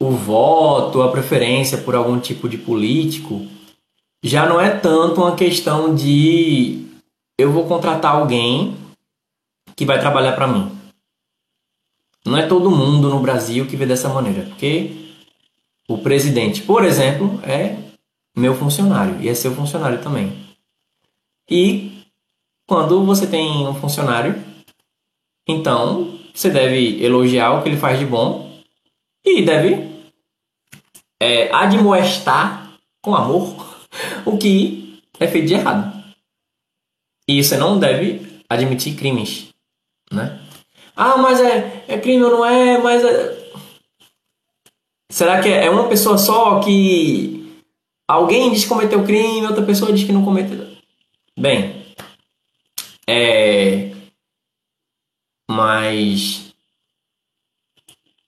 o 0.00 0.10
voto, 0.10 1.02
a 1.02 1.10
preferência 1.10 1.78
por 1.78 1.94
algum 1.94 2.18
tipo 2.18 2.48
de 2.48 2.58
político 2.58 3.46
já 4.22 4.46
não 4.46 4.60
é 4.60 4.70
tanto 4.70 5.20
uma 5.20 5.36
questão 5.36 5.94
de 5.94 6.84
eu 7.38 7.52
vou 7.52 7.66
contratar 7.66 8.14
alguém 8.14 8.76
que 9.76 9.84
vai 9.84 10.00
trabalhar 10.00 10.32
para 10.32 10.48
mim. 10.48 10.76
Não 12.24 12.36
é 12.36 12.46
todo 12.46 12.70
mundo 12.70 13.08
no 13.08 13.20
Brasil 13.20 13.66
que 13.66 13.76
vê 13.76 13.86
dessa 13.86 14.08
maneira, 14.08 14.42
porque 14.46 15.14
o 15.88 15.98
presidente, 15.98 16.62
por 16.62 16.84
exemplo, 16.84 17.40
é 17.44 17.76
meu 18.36 18.54
funcionário 18.54 19.20
e 19.20 19.28
é 19.28 19.34
seu 19.34 19.54
funcionário 19.54 20.02
também. 20.02 20.32
E 21.48 22.04
quando 22.66 23.04
você 23.04 23.26
tem 23.26 23.66
um 23.68 23.74
funcionário, 23.74 24.42
então, 25.46 26.18
você 26.34 26.50
deve 26.50 27.02
elogiar 27.02 27.52
o 27.52 27.62
que 27.62 27.68
ele 27.68 27.76
faz 27.76 27.98
de 27.98 28.04
bom 28.04 28.60
e 29.24 29.42
deve 29.42 29.88
é, 31.20 31.52
admoestar 31.54 32.72
com 33.00 33.14
amor 33.14 33.86
o 34.26 34.36
que 34.36 35.00
é 35.20 35.28
feito 35.28 35.46
de 35.46 35.54
errado. 35.54 35.94
E 37.28 37.42
você 37.42 37.56
não 37.56 37.78
deve 37.78 38.42
admitir 38.48 38.96
crimes, 38.96 39.48
né? 40.12 40.40
Ah, 40.96 41.16
mas 41.16 41.40
é, 41.40 41.84
é 41.88 41.98
crime 41.98 42.24
ou 42.24 42.30
não 42.30 42.44
é? 42.44 42.78
Mas 42.78 43.04
é... 43.04 43.46
Será 45.10 45.40
que 45.40 45.48
é 45.48 45.70
uma 45.70 45.88
pessoa 45.88 46.18
só 46.18 46.60
que 46.60 47.62
alguém 48.08 48.52
diz 48.52 48.64
que 48.64 48.68
cometeu 48.68 49.04
crime, 49.04 49.46
outra 49.46 49.64
pessoa 49.64 49.92
diz 49.92 50.04
que 50.04 50.12
não 50.12 50.24
cometeu? 50.24 50.66
Bem, 51.38 51.84
é 53.08 53.95
mas 55.56 56.54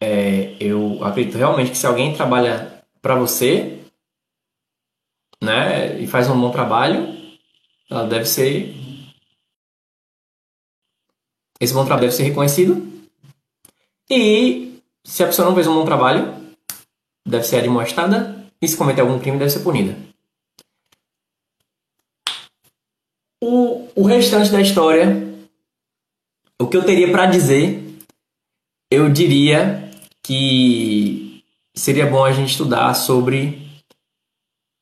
é, 0.01 0.57
eu 0.59 1.05
acredito 1.05 1.37
realmente 1.37 1.73
que 1.73 1.79
se 1.79 1.87
alguém 1.87 2.17
trabalha 2.17 2.83
para 3.03 3.15
você, 3.15 3.85
né, 5.43 6.01
e 6.01 6.07
faz 6.07 6.29
um 6.31 6.41
bom 6.41 6.51
trabalho, 6.51 7.07
ela 7.91 8.07
deve 8.07 8.25
ser 8.25 8.75
esse 11.61 11.75
bom 11.75 11.85
trabalho 11.85 12.07
deve 12.07 12.17
ser 12.17 12.23
reconhecido. 12.23 12.87
E 14.09 14.81
se 15.05 15.23
a 15.23 15.27
pessoa 15.27 15.49
não 15.49 15.55
fez 15.55 15.67
um 15.67 15.75
bom 15.75 15.85
trabalho, 15.85 16.55
deve 17.27 17.45
ser 17.45 17.57
admoestada. 17.57 18.47
E 18.63 18.69
se 18.69 18.77
cometer 18.77 19.01
algum 19.01 19.19
crime, 19.19 19.39
deve 19.39 19.51
ser 19.51 19.61
punida. 19.61 19.97
O, 23.43 23.89
o 23.95 24.03
restante 24.05 24.51
da 24.51 24.61
história 24.61 25.28
o 26.61 26.67
que 26.67 26.77
eu 26.77 26.85
teria 26.85 27.11
para 27.11 27.27
dizer, 27.27 27.85
eu 28.91 29.09
diria 29.09 29.91
que 30.23 31.43
seria 31.75 32.07
bom 32.07 32.25
a 32.25 32.33
gente 32.33 32.51
estudar 32.51 32.93
sobre 32.95 33.69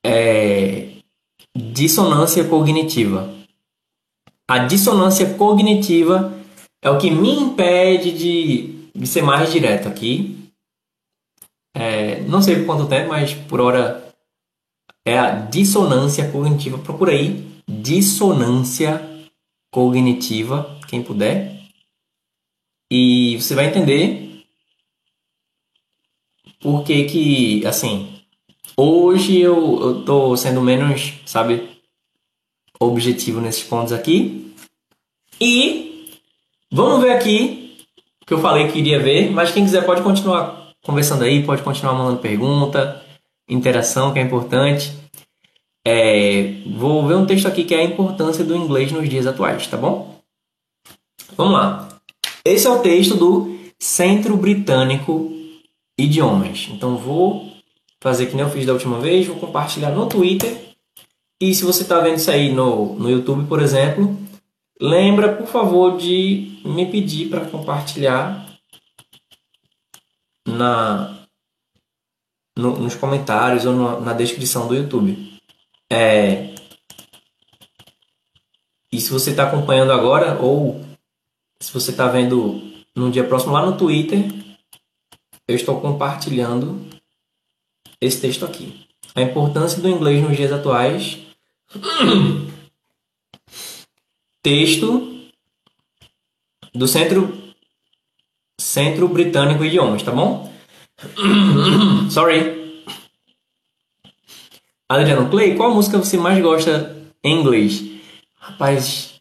é, 0.04 0.96
dissonância 1.56 2.44
cognitiva. 2.44 3.34
A 4.48 4.58
dissonância 4.58 5.34
cognitiva 5.34 6.32
é 6.82 6.88
o 6.88 6.98
que 6.98 7.10
me 7.10 7.30
impede 7.30 8.12
de, 8.12 8.90
de 8.94 9.06
ser 9.06 9.22
mais 9.22 9.52
direto 9.52 9.88
aqui. 9.88 10.50
É, 11.76 12.20
não 12.22 12.40
sei 12.40 12.56
por 12.56 12.66
quanto 12.66 12.88
tempo, 12.88 13.10
mas 13.10 13.34
por 13.34 13.60
hora 13.60 14.08
é 15.04 15.18
a 15.18 15.30
dissonância 15.30 16.30
cognitiva. 16.30 16.78
Procura 16.78 17.12
aí 17.12 17.44
dissonância 17.68 19.28
cognitiva, 19.72 20.78
quem 20.88 21.02
puder. 21.02 21.55
E 22.90 23.36
você 23.40 23.54
vai 23.54 23.66
entender 23.66 24.44
por 26.60 26.84
que 26.84 27.04
que, 27.04 27.66
assim, 27.66 28.20
hoje 28.76 29.40
eu, 29.40 29.80
eu 29.80 30.04
tô 30.04 30.36
sendo 30.36 30.60
menos, 30.60 31.14
sabe, 31.24 31.68
objetivo 32.80 33.40
nesses 33.40 33.64
pontos 33.64 33.92
aqui. 33.92 34.54
E 35.40 36.08
vamos 36.70 37.02
ver 37.02 37.12
aqui 37.12 37.86
que 38.26 38.34
eu 38.34 38.38
falei 38.38 38.68
que 38.68 38.78
iria 38.78 38.98
ver, 38.98 39.30
mas 39.30 39.52
quem 39.52 39.64
quiser 39.64 39.84
pode 39.84 40.02
continuar 40.02 40.72
conversando 40.82 41.24
aí, 41.24 41.44
pode 41.44 41.62
continuar 41.62 41.94
mandando 41.94 42.20
pergunta, 42.20 43.04
interação 43.48 44.12
que 44.12 44.18
é 44.18 44.22
importante. 44.22 44.92
É, 45.84 46.62
vou 46.66 47.06
ver 47.06 47.14
um 47.14 47.26
texto 47.26 47.46
aqui 47.46 47.64
que 47.64 47.74
é 47.74 47.78
a 47.78 47.84
importância 47.84 48.44
do 48.44 48.56
inglês 48.56 48.90
nos 48.90 49.08
dias 49.08 49.26
atuais, 49.26 49.66
tá 49.66 49.76
bom? 49.76 50.20
Vamos 51.36 51.52
lá. 51.52 51.95
Esse 52.46 52.68
é 52.68 52.70
o 52.70 52.78
texto 52.78 53.16
do 53.16 53.58
Centro 53.76 54.36
Britânico 54.36 55.32
Idiomas. 55.98 56.68
Então 56.70 56.96
vou 56.96 57.52
fazer 58.00 58.26
que 58.26 58.36
nem 58.36 58.44
eu 58.44 58.50
fiz 58.50 58.64
da 58.64 58.72
última 58.72 59.00
vez, 59.00 59.26
vou 59.26 59.36
compartilhar 59.36 59.90
no 59.90 60.08
Twitter. 60.08 60.56
E 61.40 61.52
se 61.52 61.64
você 61.64 61.82
está 61.82 61.98
vendo 61.98 62.18
isso 62.18 62.30
aí 62.30 62.54
no, 62.54 62.94
no 62.94 63.10
YouTube, 63.10 63.48
por 63.48 63.60
exemplo, 63.60 64.16
lembra, 64.80 65.34
por 65.34 65.48
favor, 65.48 65.96
de 65.96 66.60
me 66.64 66.88
pedir 66.88 67.28
para 67.28 67.46
compartilhar 67.46 68.46
na 70.46 71.26
no, 72.56 72.78
nos 72.78 72.94
comentários 72.94 73.66
ou 73.66 73.72
no, 73.72 74.00
na 74.00 74.12
descrição 74.12 74.68
do 74.68 74.76
YouTube. 74.76 75.36
É, 75.92 76.54
e 78.92 79.00
se 79.00 79.10
você 79.10 79.30
está 79.30 79.48
acompanhando 79.48 79.90
agora 79.90 80.38
ou 80.40 80.85
se 81.60 81.72
você 81.72 81.90
está 81.90 82.08
vendo 82.08 82.62
no 82.94 83.10
dia 83.10 83.24
próximo 83.24 83.52
lá 83.52 83.64
no 83.64 83.76
Twitter, 83.76 84.24
eu 85.48 85.54
estou 85.54 85.80
compartilhando 85.80 86.86
esse 88.00 88.20
texto 88.20 88.44
aqui. 88.44 88.86
A 89.14 89.22
importância 89.22 89.80
do 89.80 89.88
inglês 89.88 90.22
nos 90.22 90.36
dias 90.36 90.52
atuais. 90.52 91.18
Texto 94.42 95.30
do 96.72 96.86
Centro 96.86 97.46
Centro 98.60 99.08
Britânico 99.08 99.62
de 99.62 99.68
Idiomas, 99.68 100.02
tá 100.02 100.12
bom? 100.12 100.52
Sorry. 102.10 102.82
Adriano 104.88 105.28
Clay, 105.28 105.56
qual 105.56 105.74
música 105.74 105.98
você 105.98 106.16
mais 106.16 106.40
gosta 106.40 106.96
em 107.24 107.40
inglês? 107.40 107.82
Rapaz, 108.36 109.20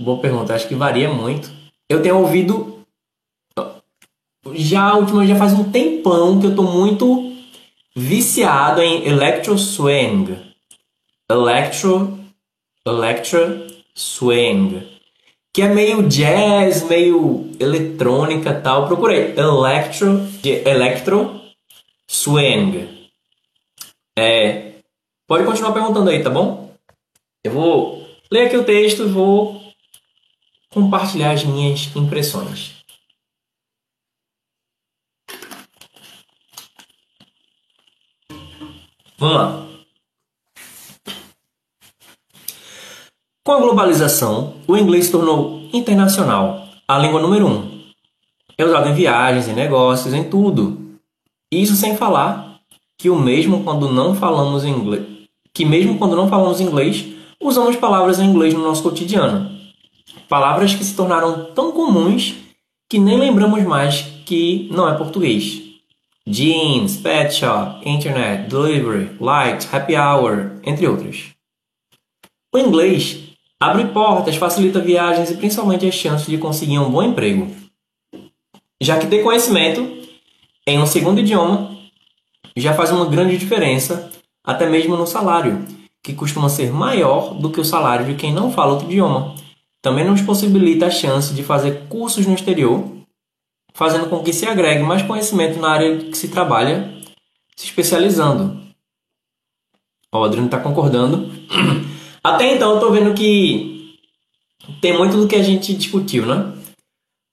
boa 0.00 0.20
pergunta. 0.20 0.54
Acho 0.54 0.66
que 0.66 0.74
varia 0.74 1.12
muito. 1.12 1.53
Eu 1.88 2.02
tenho 2.02 2.18
ouvido. 2.18 2.84
Já 4.52 4.94
última 4.94 5.26
já 5.26 5.36
faz 5.36 5.52
um 5.52 5.70
tempão 5.70 6.40
que 6.40 6.46
eu 6.46 6.54
tô 6.54 6.62
muito 6.62 7.34
viciado 7.94 8.80
em 8.82 9.06
Electro 9.06 9.58
Swing. 9.58 10.36
Electro. 11.30 12.18
Electro 12.86 13.66
Swing. 13.94 14.94
Que 15.52 15.62
é 15.62 15.68
meio 15.68 16.08
jazz, 16.08 16.82
meio 16.82 17.50
eletrônica 17.60 18.60
tal. 18.60 18.86
Procurei. 18.86 19.34
Electro. 19.36 20.20
Electro 20.44 21.40
Swing. 22.08 23.08
É. 24.18 24.74
Pode 25.26 25.44
continuar 25.44 25.72
perguntando 25.72 26.10
aí, 26.10 26.22
tá 26.22 26.30
bom? 26.30 26.74
Eu 27.42 27.52
vou 27.52 28.06
ler 28.30 28.46
aqui 28.46 28.56
o 28.56 28.64
texto 28.64 29.02
e 29.02 29.08
vou 29.08 29.60
compartilhar 30.74 31.30
as 31.30 31.44
minhas 31.44 31.88
impressões. 31.94 32.74
Vamos 39.16 39.36
lá. 39.36 39.66
Com 43.44 43.52
a 43.52 43.60
globalização, 43.60 44.54
o 44.66 44.76
inglês 44.76 45.06
se 45.06 45.12
tornou 45.12 45.68
internacional, 45.72 46.66
a 46.88 46.98
língua 46.98 47.22
número 47.22 47.46
um. 47.46 47.84
É 48.58 48.64
usado 48.64 48.88
em 48.88 48.94
viagens, 48.94 49.46
em 49.46 49.52
negócios, 49.52 50.12
em 50.12 50.28
tudo. 50.28 50.98
Isso 51.52 51.76
sem 51.76 51.96
falar 51.96 52.58
que 52.98 53.08
o 53.08 53.16
mesmo 53.16 53.62
quando 53.62 53.92
não 53.92 54.14
falamos 54.14 54.64
inglês, 54.64 55.28
que 55.52 55.64
mesmo 55.64 55.98
quando 55.98 56.16
não 56.16 56.28
falamos 56.28 56.60
inglês, 56.60 57.06
usamos 57.40 57.76
palavras 57.76 58.18
em 58.18 58.24
inglês 58.24 58.54
no 58.54 58.62
nosso 58.62 58.82
cotidiano. 58.82 59.53
Palavras 60.28 60.74
que 60.74 60.84
se 60.84 60.94
tornaram 60.94 61.52
tão 61.54 61.72
comuns 61.72 62.34
que 62.88 62.98
nem 62.98 63.18
lembramos 63.18 63.62
mais 63.64 64.02
que 64.24 64.68
não 64.70 64.88
é 64.88 64.96
português. 64.96 65.62
Jeans, 66.26 66.96
pet 66.96 67.34
shop, 67.34 67.88
internet, 67.88 68.48
delivery, 68.48 69.16
light, 69.20 69.68
happy 69.70 69.94
hour, 69.94 70.52
entre 70.64 70.86
outros. 70.86 71.34
O 72.52 72.58
inglês 72.58 73.18
abre 73.60 73.86
portas, 73.86 74.36
facilita 74.36 74.80
viagens 74.80 75.30
e 75.30 75.36
principalmente 75.36 75.86
as 75.86 75.94
chances 75.94 76.26
de 76.26 76.38
conseguir 76.38 76.78
um 76.78 76.90
bom 76.90 77.02
emprego. 77.02 77.54
Já 78.80 78.98
que 78.98 79.06
ter 79.06 79.22
conhecimento 79.22 79.86
em 80.66 80.78
um 80.78 80.86
segundo 80.86 81.20
idioma 81.20 81.76
já 82.56 82.72
faz 82.74 82.90
uma 82.90 83.06
grande 83.06 83.36
diferença, 83.36 84.10
até 84.42 84.68
mesmo 84.68 84.96
no 84.96 85.06
salário, 85.06 85.66
que 86.02 86.14
costuma 86.14 86.48
ser 86.48 86.72
maior 86.72 87.34
do 87.34 87.50
que 87.50 87.60
o 87.60 87.64
salário 87.64 88.06
de 88.06 88.14
quem 88.14 88.32
não 88.32 88.52
fala 88.52 88.72
outro 88.72 88.86
idioma. 88.86 89.34
Também 89.84 90.02
nos 90.02 90.22
possibilita 90.22 90.86
a 90.86 90.90
chance 90.90 91.34
de 91.34 91.42
fazer 91.42 91.82
cursos 91.90 92.26
no 92.26 92.34
exterior, 92.34 92.90
fazendo 93.74 94.08
com 94.08 94.22
que 94.22 94.32
se 94.32 94.46
agregue 94.46 94.82
mais 94.82 95.02
conhecimento 95.02 95.60
na 95.60 95.68
área 95.68 95.98
que 95.98 96.16
se 96.16 96.28
trabalha, 96.28 96.90
se 97.54 97.66
especializando. 97.66 98.62
o 100.10 100.24
Adriano 100.24 100.46
está 100.46 100.58
concordando. 100.58 101.30
Até 102.24 102.54
então, 102.54 102.70
eu 102.70 102.76
estou 102.76 102.92
vendo 102.92 103.12
que 103.12 103.94
tem 104.80 104.96
muito 104.96 105.18
do 105.18 105.28
que 105.28 105.36
a 105.36 105.42
gente 105.42 105.74
discutiu, 105.74 106.24
né? 106.24 106.54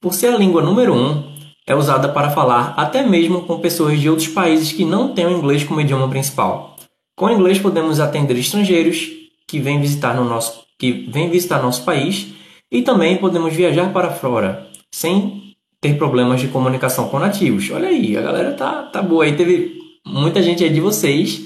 Por 0.01 0.13
ser 0.13 0.33
a 0.33 0.37
língua 0.37 0.61
número 0.61 0.93
um, 0.93 1.23
é 1.65 1.73
usada 1.73 2.09
para 2.09 2.31
falar 2.31 2.73
até 2.75 3.01
mesmo 3.01 3.43
com 3.43 3.61
pessoas 3.61 3.97
de 3.97 4.09
outros 4.09 4.27
países 4.27 4.73
que 4.73 4.83
não 4.83 5.13
têm 5.13 5.25
o 5.25 5.37
inglês 5.37 5.63
como 5.63 5.79
idioma 5.79 6.09
principal. 6.09 6.75
Com 7.15 7.27
o 7.27 7.31
inglês 7.31 7.59
podemos 7.59 8.01
atender 8.01 8.37
estrangeiros 8.37 9.07
que 9.47 9.57
vêm 9.57 9.79
visitar 9.79 10.13
no 10.13 10.25
nosso 10.25 10.59
que 10.77 10.91
vêm 11.09 11.29
visitar 11.29 11.61
nosso 11.61 11.85
país 11.85 12.40
e 12.71 12.81
também 12.81 13.17
podemos 13.17 13.53
viajar 13.53 13.91
para 13.91 14.11
fora 14.11 14.67
sem 14.93 15.55
ter 15.79 15.97
problemas 15.97 16.39
de 16.39 16.47
comunicação 16.47 17.09
com 17.09 17.19
nativos. 17.19 17.69
Olha 17.71 17.89
aí, 17.89 18.15
a 18.17 18.21
galera 18.21 18.53
tá 18.53 18.83
tá 18.83 19.01
boa 19.01 19.25
aí. 19.25 19.35
Teve 19.35 19.79
muita 20.05 20.41
gente 20.41 20.63
aí 20.63 20.71
de 20.71 20.79
vocês 20.79 21.41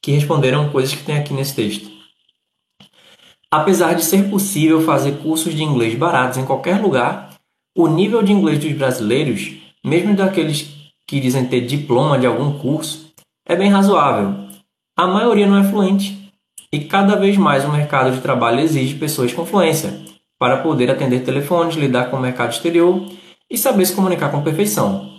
que 0.00 0.12
responderam 0.12 0.70
coisas 0.70 0.94
que 0.94 1.04
tem 1.04 1.16
aqui 1.16 1.34
nesse 1.34 1.54
texto. 1.54 1.90
Apesar 3.50 3.94
de 3.94 4.04
ser 4.04 4.30
possível 4.30 4.80
fazer 4.82 5.18
cursos 5.18 5.54
de 5.54 5.62
inglês 5.62 5.94
baratos 5.94 6.38
em 6.38 6.44
qualquer 6.44 6.80
lugar, 6.80 7.34
o 7.76 7.86
nível 7.86 8.22
de 8.22 8.32
inglês 8.32 8.58
dos 8.58 8.72
brasileiros, 8.72 9.52
mesmo 9.84 10.14
daqueles 10.14 10.68
que 11.06 11.18
dizem 11.18 11.46
ter 11.46 11.62
diploma 11.62 12.18
de 12.18 12.26
algum 12.26 12.58
curso, 12.58 13.10
é 13.46 13.56
bem 13.56 13.70
razoável 13.70 14.48
a 14.98 15.06
maioria 15.06 15.46
não 15.46 15.58
é 15.58 15.62
fluente. 15.62 16.32
E 16.72 16.80
cada 16.80 17.14
vez 17.14 17.36
mais 17.36 17.64
o 17.64 17.70
mercado 17.70 18.10
de 18.10 18.20
trabalho 18.20 18.58
exige 18.58 18.96
pessoas 18.96 19.32
com 19.32 19.46
fluência 19.46 20.07
para 20.38 20.62
poder 20.62 20.90
atender 20.90 21.24
telefones, 21.24 21.76
lidar 21.76 22.10
com 22.10 22.16
o 22.16 22.20
mercado 22.20 22.52
exterior 22.52 23.10
e 23.50 23.58
saber 23.58 23.84
se 23.86 23.94
comunicar 23.94 24.30
com 24.30 24.42
perfeição. 24.42 25.18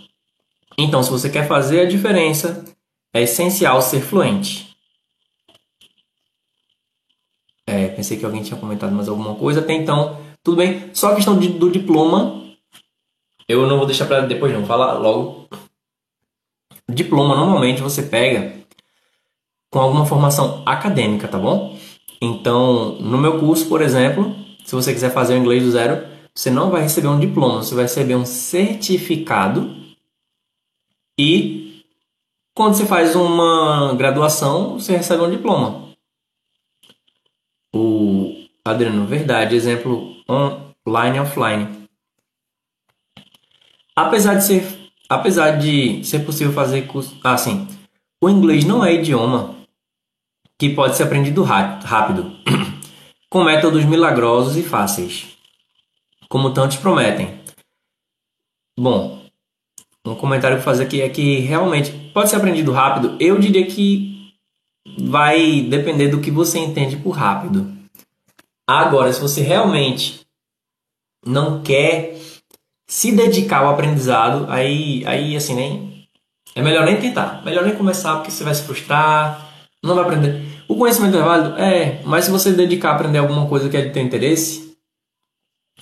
Então, 0.78 1.02
se 1.02 1.10
você 1.10 1.28
quer 1.28 1.46
fazer 1.46 1.80
a 1.80 1.88
diferença, 1.88 2.64
é 3.12 3.22
essencial 3.22 3.82
ser 3.82 4.00
fluente. 4.00 4.74
É, 7.66 7.88
pensei 7.88 8.16
que 8.16 8.24
alguém 8.24 8.42
tinha 8.42 8.58
comentado 8.58 8.92
mais 8.92 9.08
alguma 9.08 9.34
coisa. 9.34 9.60
Até 9.60 9.74
então, 9.74 10.18
tudo 10.42 10.56
bem. 10.56 10.90
Só 10.94 11.12
a 11.12 11.14
questão 11.14 11.38
de, 11.38 11.48
do 11.48 11.70
diploma, 11.70 12.42
eu 13.46 13.66
não 13.66 13.76
vou 13.76 13.86
deixar 13.86 14.06
para 14.06 14.22
depois, 14.22 14.52
não. 14.52 14.64
Falar 14.64 14.94
logo. 14.94 15.48
Diploma, 16.88 17.36
normalmente 17.36 17.82
você 17.82 18.02
pega 18.02 18.60
com 19.70 19.78
alguma 19.78 20.04
formação 20.04 20.62
acadêmica, 20.66 21.28
tá 21.28 21.38
bom? 21.38 21.78
Então, 22.20 22.96
no 23.00 23.16
meu 23.16 23.38
curso, 23.38 23.68
por 23.68 23.80
exemplo, 23.80 24.34
se 24.64 24.74
você 24.74 24.92
quiser 24.92 25.12
fazer 25.12 25.34
o 25.34 25.38
inglês 25.38 25.62
do 25.62 25.70
zero, 25.70 26.06
você 26.34 26.50
não 26.50 26.70
vai 26.70 26.82
receber 26.82 27.08
um 27.08 27.18
diploma, 27.18 27.62
você 27.62 27.74
vai 27.74 27.84
receber 27.84 28.14
um 28.14 28.24
certificado. 28.24 29.74
E 31.18 31.84
quando 32.54 32.74
você 32.74 32.86
faz 32.86 33.14
uma 33.14 33.94
graduação, 33.94 34.78
você 34.78 34.96
recebe 34.96 35.22
um 35.22 35.30
diploma. 35.30 35.90
O 37.74 38.46
Adriano, 38.64 39.06
verdade, 39.06 39.54
exemplo 39.54 40.14
online 40.28 41.20
offline. 41.20 41.88
Apesar 43.94 44.34
de 44.34 44.44
ser 44.44 44.80
apesar 45.10 45.58
de 45.58 46.04
ser 46.04 46.20
possível 46.20 46.52
fazer 46.52 46.86
curso, 46.86 47.18
ah, 47.24 47.36
sim. 47.36 47.66
O 48.22 48.30
inglês 48.30 48.64
não 48.64 48.84
é 48.84 48.94
idioma 48.94 49.56
que 50.56 50.70
pode 50.70 50.96
ser 50.96 51.02
aprendido 51.04 51.42
rápido, 51.42 52.30
com 53.30 53.44
métodos 53.44 53.84
milagrosos 53.84 54.56
e 54.56 54.62
fáceis, 54.62 55.28
como 56.28 56.52
tantos 56.52 56.76
prometem. 56.76 57.40
Bom, 58.78 59.22
um 60.04 60.16
comentário 60.16 60.58
que 60.58 60.64
fazer 60.64 60.84
aqui 60.84 61.00
é 61.00 61.08
que 61.08 61.38
realmente 61.38 61.92
pode 62.12 62.28
ser 62.28 62.36
aprendido 62.36 62.72
rápido. 62.72 63.16
Eu 63.20 63.38
diria 63.38 63.64
que 63.66 64.34
vai 64.98 65.60
depender 65.62 66.08
do 66.08 66.20
que 66.20 66.30
você 66.30 66.58
entende 66.58 66.96
por 66.96 67.10
rápido. 67.10 67.72
Agora, 68.66 69.12
se 69.12 69.20
você 69.20 69.42
realmente 69.42 70.26
não 71.24 71.62
quer 71.62 72.18
se 72.88 73.12
dedicar 73.12 73.58
ao 73.58 73.68
aprendizado, 73.68 74.46
aí, 74.50 75.04
aí 75.06 75.36
assim, 75.36 75.54
nem 75.54 76.08
é 76.54 76.62
melhor 76.62 76.84
nem 76.84 77.00
tentar, 77.00 77.44
melhor 77.44 77.64
nem 77.64 77.76
começar 77.76 78.16
porque 78.16 78.30
você 78.30 78.42
vai 78.42 78.54
se 78.54 78.62
frustrar, 78.62 79.48
não 79.82 79.94
vai 79.94 80.04
aprender. 80.04 80.49
O 80.70 80.76
conhecimento 80.76 81.16
é 81.16 81.20
válido? 81.20 81.58
É, 81.58 82.00
mas 82.04 82.26
se 82.26 82.30
você 82.30 82.52
dedicar 82.52 82.92
a 82.92 82.94
aprender 82.94 83.18
alguma 83.18 83.48
coisa 83.48 83.68
que 83.68 83.76
é 83.76 83.86
de 83.86 83.92
teu 83.92 84.04
interesse, 84.04 84.76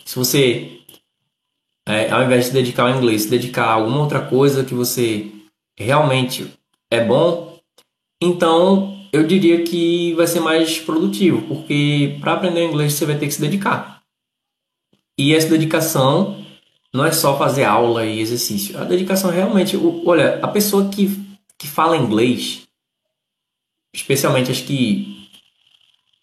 se 0.03 0.16
você, 0.16 0.80
é, 1.86 2.11
ao 2.11 2.22
invés 2.22 2.45
de 2.45 2.49
se 2.49 2.55
dedicar 2.55 2.84
ao 2.84 2.97
inglês, 2.97 3.24
se 3.24 3.28
dedicar 3.28 3.66
a 3.66 3.72
alguma 3.74 4.01
outra 4.01 4.22
coisa 4.22 4.64
que 4.64 4.72
você 4.72 5.30
realmente 5.78 6.51
é 6.91 7.05
bom, 7.05 7.61
então 8.18 9.07
eu 9.12 9.26
diria 9.26 9.62
que 9.62 10.14
vai 10.14 10.26
ser 10.26 10.41
mais 10.41 10.78
produtivo, 10.78 11.43
porque 11.43 12.16
para 12.18 12.32
aprender 12.32 12.64
inglês 12.64 12.95
você 12.95 13.05
vai 13.05 13.18
ter 13.18 13.26
que 13.26 13.34
se 13.34 13.43
dedicar. 13.43 14.01
E 15.18 15.34
essa 15.34 15.51
dedicação 15.51 16.43
não 16.95 17.05
é 17.05 17.12
só 17.12 17.36
fazer 17.36 17.64
aula 17.64 18.07
e 18.07 18.20
exercício. 18.20 18.78
A 18.78 18.84
dedicação 18.84 19.30
realmente, 19.30 19.76
olha, 20.07 20.41
a 20.43 20.49
pessoa 20.49 20.89
que, 20.89 21.14
que 21.59 21.68
fala 21.68 21.95
inglês, 21.95 22.67
especialmente 23.93 24.51
as 24.51 24.61
que 24.61 25.28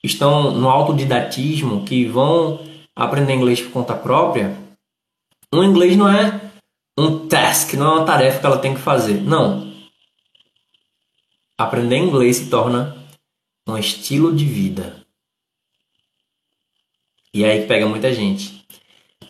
estão 0.03 0.51
no 0.51 0.69
autodidatismo, 0.69 1.83
que 1.83 2.05
vão 2.05 2.59
aprender 2.95 3.33
inglês 3.33 3.61
por 3.61 3.71
conta 3.71 3.95
própria, 3.95 4.57
o 5.53 5.63
inglês 5.63 5.95
não 5.97 6.09
é 6.09 6.41
um 6.97 7.27
task, 7.27 7.73
não 7.73 7.87
é 7.87 7.95
uma 7.97 8.05
tarefa 8.05 8.39
que 8.39 8.45
ela 8.45 8.57
tem 8.57 8.73
que 8.73 8.81
fazer. 8.81 9.21
Não. 9.21 9.73
Aprender 11.57 11.97
inglês 11.97 12.37
se 12.37 12.49
torna 12.49 12.95
um 13.67 13.77
estilo 13.77 14.35
de 14.35 14.45
vida. 14.45 15.05
E 17.33 17.43
é 17.43 17.51
aí 17.51 17.61
que 17.61 17.67
pega 17.67 17.87
muita 17.87 18.13
gente. 18.13 18.65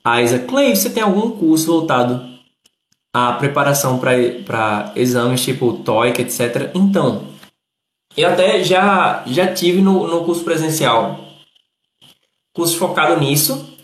A 0.03 0.21
Isa 0.21 0.39
Clay, 0.39 0.75
você 0.75 0.89
tem 0.89 1.01
algum 1.01 1.31
curso 1.31 1.65
voltado 1.65 2.37
à 3.13 3.33
preparação 3.33 3.99
para 3.99 4.91
exames 4.95 5.43
tipo 5.43 5.79
TOEIC, 5.79 6.21
etc? 6.21 6.71
Então, 6.75 7.34
eu 8.17 8.29
até 8.29 8.63
já, 8.63 9.23
já 9.27 9.53
tive 9.53 9.81
no, 9.81 10.07
no 10.07 10.23
curso 10.23 10.43
presencial 10.43 11.25
curso 12.55 12.77
focado 12.77 13.19
nisso. 13.19 13.75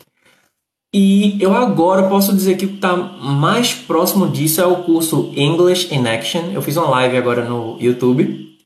E 0.93 1.41
eu 1.41 1.53
agora 1.53 2.09
posso 2.09 2.33
dizer 2.33 2.57
que 2.57 2.65
o 2.65 2.69
que 2.69 2.75
está 2.75 2.95
mais 2.95 3.73
próximo 3.73 4.27
disso 4.27 4.59
é 4.59 4.65
o 4.65 4.83
curso 4.83 5.31
English 5.35 5.93
in 5.93 6.07
Action. 6.07 6.51
Eu 6.51 6.61
fiz 6.61 6.75
uma 6.75 6.89
live 6.89 7.17
agora 7.17 7.45
no 7.45 7.77
YouTube, 7.79 8.57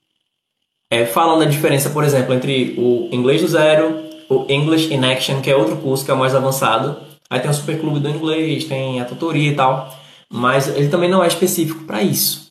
é, 0.90 1.06
falando 1.06 1.44
a 1.44 1.46
diferença, 1.46 1.90
por 1.90 2.04
exemplo, 2.04 2.34
entre 2.34 2.74
o 2.78 3.10
Inglês 3.12 3.42
do 3.42 3.48
Zero, 3.48 4.06
o 4.28 4.46
English 4.50 4.92
in 4.92 5.06
Action, 5.06 5.42
que 5.42 5.52
é 5.52 5.56
outro 5.56 5.78
curso 5.78 6.04
que 6.04 6.10
é 6.10 6.14
o 6.14 6.18
mais 6.18 6.34
avançado. 6.34 6.98
Aí 7.30 7.40
tem 7.40 7.50
o 7.50 7.54
Super 7.54 7.80
Clube 7.80 8.00
do 8.00 8.10
Inglês, 8.10 8.66
tem 8.66 9.00
a 9.00 9.06
tutoria 9.06 9.52
e 9.52 9.56
tal, 9.56 9.96
mas 10.32 10.68
ele 10.76 10.90
também 10.90 11.10
não 11.10 11.24
é 11.24 11.28
específico 11.28 11.84
para 11.84 12.02
isso. 12.02 12.48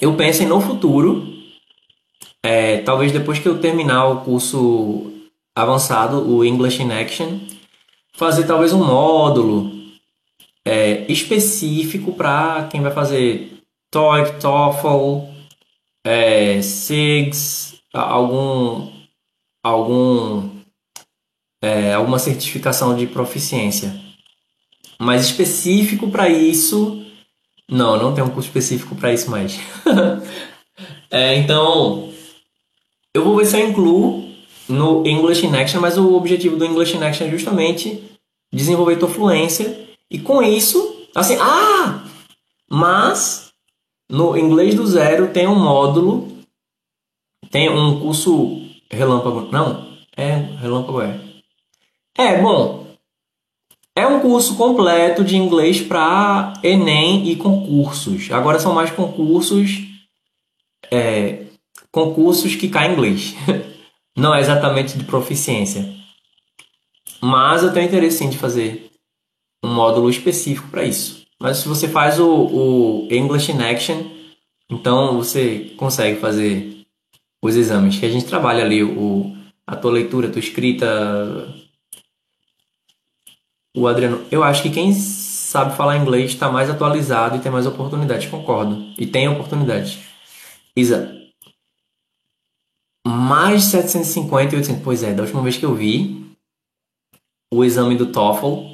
Eu 0.00 0.14
penso 0.14 0.42
em 0.42 0.46
no 0.46 0.60
futuro, 0.60 1.31
é, 2.42 2.78
talvez 2.78 3.12
depois 3.12 3.38
que 3.38 3.48
eu 3.48 3.60
terminar 3.60 4.06
o 4.08 4.20
curso 4.22 5.12
avançado, 5.54 6.28
o 6.28 6.44
English 6.44 6.82
in 6.82 6.90
Action, 6.90 7.38
fazer 8.14 8.44
talvez 8.44 8.72
um 8.72 8.84
módulo 8.84 9.70
é, 10.64 11.10
específico 11.10 12.12
para 12.12 12.68
quem 12.70 12.80
vai 12.80 12.92
fazer 12.92 13.60
TOEIC, 13.90 14.40
TOEFL, 14.40 15.28
é, 16.04 16.60
SIGS, 16.62 17.80
algum 17.92 18.90
algum 19.62 20.50
é, 21.62 21.94
alguma 21.94 22.18
certificação 22.18 22.96
de 22.96 23.06
proficiência. 23.06 23.94
Mas 24.98 25.24
específico 25.24 26.10
para 26.10 26.28
isso, 26.28 27.04
não, 27.68 27.96
não 27.96 28.14
tem 28.14 28.22
um 28.22 28.30
curso 28.30 28.48
específico 28.48 28.94
para 28.94 29.12
isso 29.12 29.30
mais. 29.30 29.58
é, 31.10 31.36
então, 31.36 32.12
eu 33.14 33.24
vou 33.24 33.36
ver 33.36 33.46
se 33.46 33.58
eu 33.58 33.68
incluo 33.68 34.28
no 34.68 35.06
English 35.06 35.44
in 35.44 35.54
Action, 35.54 35.80
mas 35.80 35.98
o 35.98 36.14
objetivo 36.14 36.56
do 36.56 36.64
English 36.64 36.96
in 36.96 37.02
Action 37.02 37.26
é 37.26 37.30
justamente 37.30 38.02
desenvolver 38.52 38.96
tua 38.96 39.08
fluência. 39.08 39.88
E 40.10 40.18
com 40.18 40.42
isso, 40.42 41.08
assim, 41.14 41.36
ah, 41.40 42.04
mas 42.70 43.52
no 44.08 44.36
inglês 44.36 44.74
do 44.74 44.86
zero 44.86 45.32
tem 45.32 45.46
um 45.46 45.58
módulo, 45.58 46.28
tem 47.50 47.68
um 47.68 48.00
curso 48.00 48.60
relâmpago, 48.90 49.48
não, 49.50 49.88
é 50.16 50.36
relâmpago 50.60 51.00
é, 51.00 51.18
é 52.16 52.40
bom, 52.40 52.86
é 53.96 54.06
um 54.06 54.20
curso 54.20 54.56
completo 54.56 55.24
de 55.24 55.36
inglês 55.36 55.80
para 55.80 56.54
Enem 56.62 57.28
e 57.28 57.36
concursos. 57.36 58.30
Agora 58.30 58.58
são 58.58 58.74
mais 58.74 58.90
concursos, 58.90 59.82
é, 60.90 61.44
concursos 61.92 62.56
que 62.56 62.68
caem 62.68 62.90
em 62.90 62.94
inglês. 62.94 63.34
Não 64.16 64.34
é 64.34 64.40
exatamente 64.40 64.98
de 64.98 65.04
proficiência. 65.04 65.88
Mas 67.20 67.62
eu 67.62 67.72
tenho 67.72 67.86
interesse 67.86 68.18
sim 68.18 68.30
de 68.30 68.38
fazer 68.38 68.90
um 69.62 69.72
módulo 69.72 70.10
específico 70.10 70.68
para 70.68 70.84
isso. 70.84 71.22
Mas 71.40 71.58
se 71.58 71.68
você 71.68 71.88
faz 71.88 72.18
o, 72.18 72.28
o 72.28 73.08
English 73.10 73.52
in 73.52 73.62
Action, 73.62 74.02
então 74.70 75.16
você 75.16 75.72
consegue 75.76 76.18
fazer 76.18 76.84
os 77.42 77.56
exames. 77.56 77.98
Que 77.98 78.06
a 78.06 78.08
gente 78.08 78.26
trabalha 78.26 78.64
ali 78.64 78.82
o, 78.82 79.36
a 79.66 79.76
tua 79.76 79.92
leitura, 79.92 80.28
a 80.28 80.30
tua 80.30 80.40
escrita. 80.40 80.86
O 83.76 83.86
Adriano, 83.86 84.24
eu 84.30 84.42
acho 84.42 84.62
que 84.62 84.70
quem 84.70 84.92
sabe 84.92 85.76
falar 85.76 85.96
inglês 85.96 86.32
está 86.32 86.50
mais 86.50 86.68
atualizado 86.68 87.36
e 87.36 87.40
tem 87.40 87.50
mais 87.50 87.66
oportunidades, 87.66 88.28
concordo. 88.28 88.92
E 88.98 89.06
tem 89.06 89.28
oportunidades. 89.28 89.98
Isa, 90.76 91.21
mais 93.06 93.62
de 93.62 93.70
750 93.70 94.54
e 94.54 94.58
800. 94.58 94.82
Pois 94.82 95.02
é, 95.02 95.12
da 95.12 95.22
última 95.22 95.42
vez 95.42 95.56
que 95.56 95.64
eu 95.64 95.74
vi 95.74 96.22
o 97.52 97.64
exame 97.64 97.96
do 97.96 98.06
TOEFL 98.06 98.72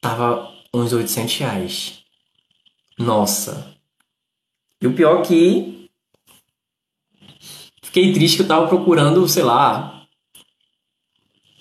tava 0.00 0.52
uns 0.72 0.92
800 0.92 1.38
reais. 1.38 2.04
Nossa. 2.98 3.74
E 4.80 4.86
o 4.86 4.94
pior 4.94 5.22
que 5.22 5.90
fiquei 7.82 8.12
triste 8.12 8.36
que 8.36 8.42
eu 8.42 8.48
tava 8.48 8.68
procurando, 8.68 9.26
sei 9.28 9.42
lá. 9.42 10.06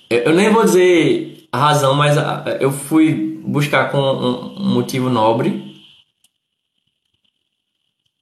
Eu 0.10 0.36
nem 0.36 0.52
vou 0.52 0.64
dizer 0.64 1.48
a 1.52 1.58
razão, 1.58 1.96
mas 1.96 2.16
eu 2.60 2.72
fui 2.72 3.42
buscar 3.44 3.92
com 3.92 3.98
um 3.98 4.74
motivo 4.74 5.10
nobre 5.10 5.65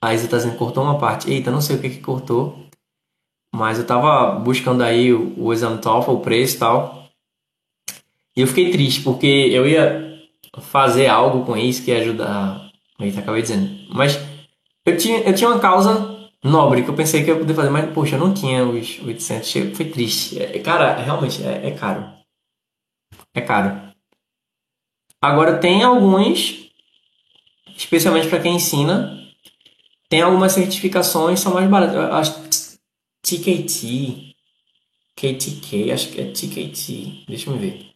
a 0.03 0.13
Isa 0.13 0.27
tá 0.27 0.35
dizendo 0.35 0.57
cortou 0.57 0.83
uma 0.83 0.99
parte. 0.99 1.31
Eita, 1.31 1.49
não 1.49 1.61
sei 1.61 1.77
o 1.77 1.79
que 1.79 1.89
que 1.89 2.01
cortou. 2.01 2.67
Mas 3.55 3.79
eu 3.79 3.87
tava 3.87 4.37
buscando 4.37 4.83
aí 4.83 5.13
o, 5.13 5.33
o 5.37 5.53
exame 5.53 5.79
TOEFL, 5.79 6.11
o 6.11 6.19
preço 6.19 6.57
e 6.57 6.59
tal. 6.59 7.07
E 8.35 8.41
eu 8.41 8.47
fiquei 8.47 8.69
triste, 8.71 9.01
porque 9.01 9.25
eu 9.25 9.65
ia 9.65 10.21
fazer 10.59 11.07
algo 11.07 11.45
com 11.45 11.55
isso 11.55 11.85
que 11.85 11.91
ia 11.91 11.99
ajudar. 11.99 12.69
Eita, 12.99 13.21
acabei 13.21 13.43
dizendo. 13.43 13.69
Mas 13.93 14.19
eu 14.85 14.97
tinha, 14.97 15.19
eu 15.19 15.33
tinha 15.33 15.49
uma 15.49 15.59
causa 15.59 16.29
nobre 16.43 16.83
que 16.83 16.89
eu 16.89 16.95
pensei 16.95 17.23
que 17.23 17.31
eu 17.31 17.35
ia 17.35 17.39
poder 17.39 17.53
fazer, 17.53 17.69
mas 17.69 17.93
poxa, 17.93 18.17
eu 18.17 18.19
não 18.19 18.33
tinha 18.33 18.65
os 18.65 18.99
800. 18.99 19.77
Foi 19.77 19.85
triste. 19.85 20.37
É, 20.37 20.59
cara, 20.59 20.95
realmente 20.95 21.41
é, 21.41 21.67
é 21.67 21.71
caro. 21.71 22.11
É 23.33 23.39
caro. 23.39 23.93
Agora 25.21 25.59
tem 25.59 25.81
alguns, 25.81 26.69
especialmente 27.77 28.27
para 28.27 28.41
quem 28.41 28.57
ensina, 28.57 29.22
tem 30.13 30.21
algumas 30.21 30.51
certificações 30.51 31.39
são 31.39 31.55
mais 31.55 31.67
baratas. 31.67 31.97
Acho 31.97 32.43
TKT, 33.23 34.35
KTK, 35.15 35.91
acho 35.91 36.11
que 36.11 36.21
é 36.21 36.25
TKT. 36.25 37.25
Deixa 37.27 37.49
eu 37.49 37.57
ver. 37.57 37.89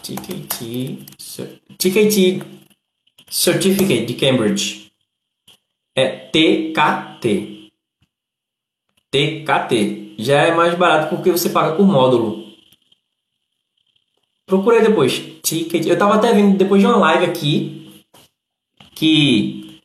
TKT, 0.00 0.98
TKT 1.76 2.42
Certificate 3.28 4.06
de 4.06 4.14
Cambridge. 4.14 4.92
É 5.96 6.06
TKT. 6.06 7.72
TKT. 9.10 10.14
Já 10.16 10.42
é 10.42 10.54
mais 10.54 10.78
barato 10.78 11.16
porque 11.16 11.32
você 11.32 11.50
paga 11.50 11.74
por 11.74 11.88
módulo. 11.88 12.54
Procurei 14.46 14.80
depois. 14.80 15.18
TKT. 15.18 15.90
Eu 15.90 15.98
tava 15.98 16.14
até 16.14 16.32
vendo 16.32 16.56
depois 16.56 16.80
de 16.80 16.86
uma 16.86 16.98
live 16.98 17.24
aqui 17.24 18.04
que 18.94 19.80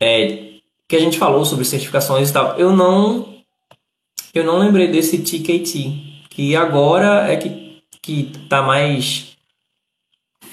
é, 0.00 0.49
que 0.90 0.96
a 0.96 0.98
gente 0.98 1.20
falou 1.20 1.44
sobre 1.44 1.64
certificações 1.64 2.30
e 2.30 2.32
tal, 2.32 2.58
eu 2.58 2.74
não 2.74 3.40
eu 4.34 4.42
não 4.42 4.58
lembrei 4.58 4.88
desse 4.90 5.18
TKT, 5.18 6.26
que 6.28 6.56
agora 6.56 7.30
é 7.30 7.36
que 7.36 7.80
que 8.02 8.32
tá 8.48 8.60
mais 8.60 9.36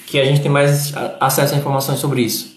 que 0.06 0.20
a 0.20 0.24
gente 0.24 0.40
tem 0.40 0.50
mais 0.50 0.94
acesso 1.18 1.54
a 1.54 1.58
informações 1.58 1.98
sobre 1.98 2.22
isso. 2.22 2.56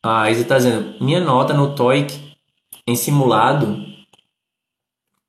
A 0.00 0.30
Isa 0.30 0.42
está 0.42 0.58
dizendo, 0.58 1.02
minha 1.02 1.20
nota 1.20 1.52
no 1.52 1.74
TOEIC 1.74 2.36
em 2.86 2.94
simulado 2.94 3.84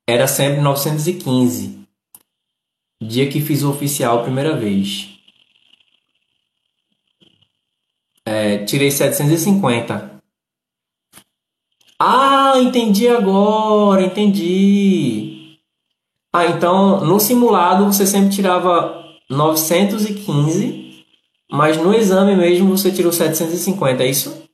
era 0.08 0.28
sempre 0.28 0.60
915. 0.60 1.84
Dia 3.02 3.28
que 3.28 3.40
fiz 3.40 3.64
o 3.64 3.70
oficial 3.70 4.22
primeira 4.22 4.56
vez. 4.56 5.08
É, 8.24 8.64
tirei 8.64 8.92
750. 8.92 10.15
Ah, 11.98 12.54
entendi 12.58 13.08
agora, 13.08 14.02
entendi. 14.02 15.58
Ah, 16.32 16.46
então 16.46 17.04
no 17.04 17.18
simulado 17.18 17.86
você 17.86 18.06
sempre 18.06 18.30
tirava 18.30 19.02
915, 19.30 21.04
mas 21.50 21.78
no 21.78 21.94
exame 21.94 22.36
mesmo 22.36 22.76
você 22.76 22.92
tirou 22.92 23.12
750, 23.12 24.02
é 24.02 24.08
isso? 24.08 24.46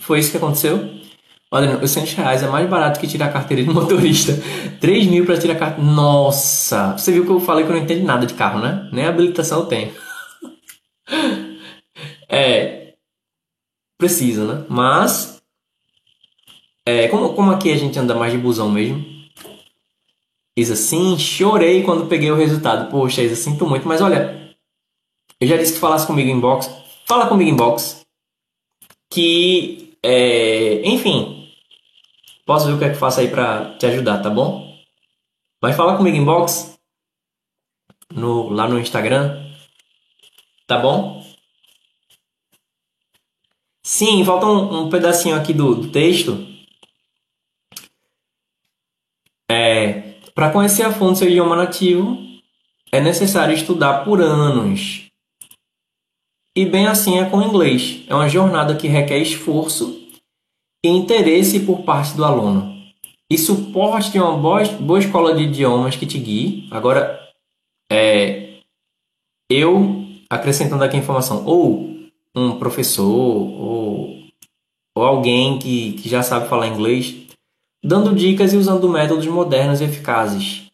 Foi 0.00 0.18
isso 0.18 0.30
que 0.30 0.36
aconteceu? 0.36 1.04
Olha, 1.50 1.78
800 1.78 2.14
reais 2.14 2.42
é 2.42 2.48
mais 2.48 2.68
barato 2.68 2.98
que 2.98 3.06
tirar 3.06 3.26
a 3.26 3.32
carteira 3.32 3.62
de 3.62 3.70
motorista. 3.70 4.32
3 4.80 5.06
mil 5.06 5.24
para 5.24 5.38
tirar 5.38 5.54
a 5.54 5.58
carteira. 5.58 5.90
Nossa! 5.90 6.92
Você 6.98 7.12
viu 7.12 7.24
que 7.24 7.30
eu 7.30 7.38
falei 7.38 7.64
que 7.64 7.70
eu 7.70 7.76
não 7.76 7.82
entendo 7.82 8.04
nada 8.04 8.26
de 8.26 8.34
carro, 8.34 8.60
né? 8.60 8.88
Nem 8.92 9.06
habilitação 9.06 9.60
eu 9.60 9.66
tenho. 9.66 9.94
é. 12.28 12.94
Precisa, 13.96 14.44
né? 14.44 14.64
Mas. 14.68 15.33
É, 16.86 17.08
como, 17.08 17.34
como 17.34 17.50
aqui 17.50 17.72
a 17.72 17.76
gente 17.76 17.98
anda 17.98 18.14
mais 18.14 18.32
de 18.32 18.38
busão 18.38 18.70
mesmo. 18.70 19.02
Isa, 20.56 20.76
sim, 20.76 21.18
chorei 21.18 21.82
quando 21.82 22.08
peguei 22.08 22.30
o 22.30 22.36
resultado. 22.36 22.90
Poxa, 22.90 23.22
Isa, 23.22 23.34
sinto 23.34 23.66
muito. 23.66 23.88
Mas 23.88 24.00
olha, 24.00 24.54
eu 25.40 25.48
já 25.48 25.56
disse 25.56 25.74
que 25.74 25.80
falasse 25.80 26.06
comigo 26.06 26.28
em 26.30 26.38
box. 26.38 26.70
Fala 27.06 27.26
comigo 27.26 27.50
em 27.50 27.56
box. 27.56 28.04
Que, 29.10 29.96
é, 30.02 30.86
enfim, 30.86 31.50
posso 32.44 32.66
ver 32.66 32.74
o 32.74 32.78
que 32.78 32.84
é 32.84 32.90
que 32.90 32.96
faço 32.96 33.20
aí 33.20 33.28
pra 33.28 33.76
te 33.78 33.86
ajudar, 33.86 34.22
tá 34.22 34.30
bom? 34.30 34.76
Mas 35.62 35.76
fala 35.76 35.96
comigo 35.96 36.16
em 36.16 36.24
box. 36.24 36.78
No, 38.12 38.48
lá 38.50 38.68
no 38.68 38.78
Instagram. 38.78 39.42
Tá 40.66 40.78
bom? 40.78 41.24
Sim, 43.82 44.24
falta 44.24 44.46
um, 44.46 44.84
um 44.84 44.90
pedacinho 44.90 45.36
aqui 45.36 45.52
do, 45.52 45.74
do 45.74 45.90
texto. 45.90 46.53
É, 49.50 50.14
para 50.34 50.50
conhecer 50.50 50.82
a 50.82 50.92
fundo 50.92 51.16
seu 51.16 51.28
idioma 51.28 51.56
nativo, 51.56 52.18
é 52.90 53.00
necessário 53.00 53.54
estudar 53.54 54.04
por 54.04 54.20
anos. 54.20 55.10
E 56.56 56.64
bem 56.64 56.86
assim 56.86 57.18
é 57.18 57.28
com 57.28 57.38
o 57.38 57.42
inglês. 57.42 58.04
É 58.06 58.14
uma 58.14 58.28
jornada 58.28 58.76
que 58.76 58.86
requer 58.86 59.18
esforço 59.18 60.00
e 60.84 60.88
interesse 60.88 61.60
por 61.60 61.82
parte 61.82 62.16
do 62.16 62.24
aluno. 62.24 62.74
E 63.30 63.36
suporte 63.36 64.12
de 64.12 64.20
uma 64.20 64.36
boa, 64.36 64.64
boa 64.64 64.98
escola 64.98 65.34
de 65.34 65.44
idiomas 65.44 65.96
que 65.96 66.06
te 66.06 66.18
guie. 66.18 66.68
Agora, 66.70 67.20
é, 67.90 68.60
eu 69.50 70.04
acrescentando 70.30 70.84
aqui 70.84 70.96
a 70.96 71.00
informação, 71.00 71.44
ou 71.46 71.94
um 72.34 72.58
professor, 72.58 73.04
ou, 73.04 74.20
ou 74.94 75.04
alguém 75.04 75.58
que, 75.58 75.94
que 75.94 76.08
já 76.08 76.22
sabe 76.22 76.48
falar 76.48 76.68
inglês, 76.68 77.23
dando 77.84 78.14
dicas 78.14 78.54
e 78.54 78.56
usando 78.56 78.88
métodos 78.88 79.26
modernos 79.26 79.82
e 79.82 79.84
eficazes 79.84 80.70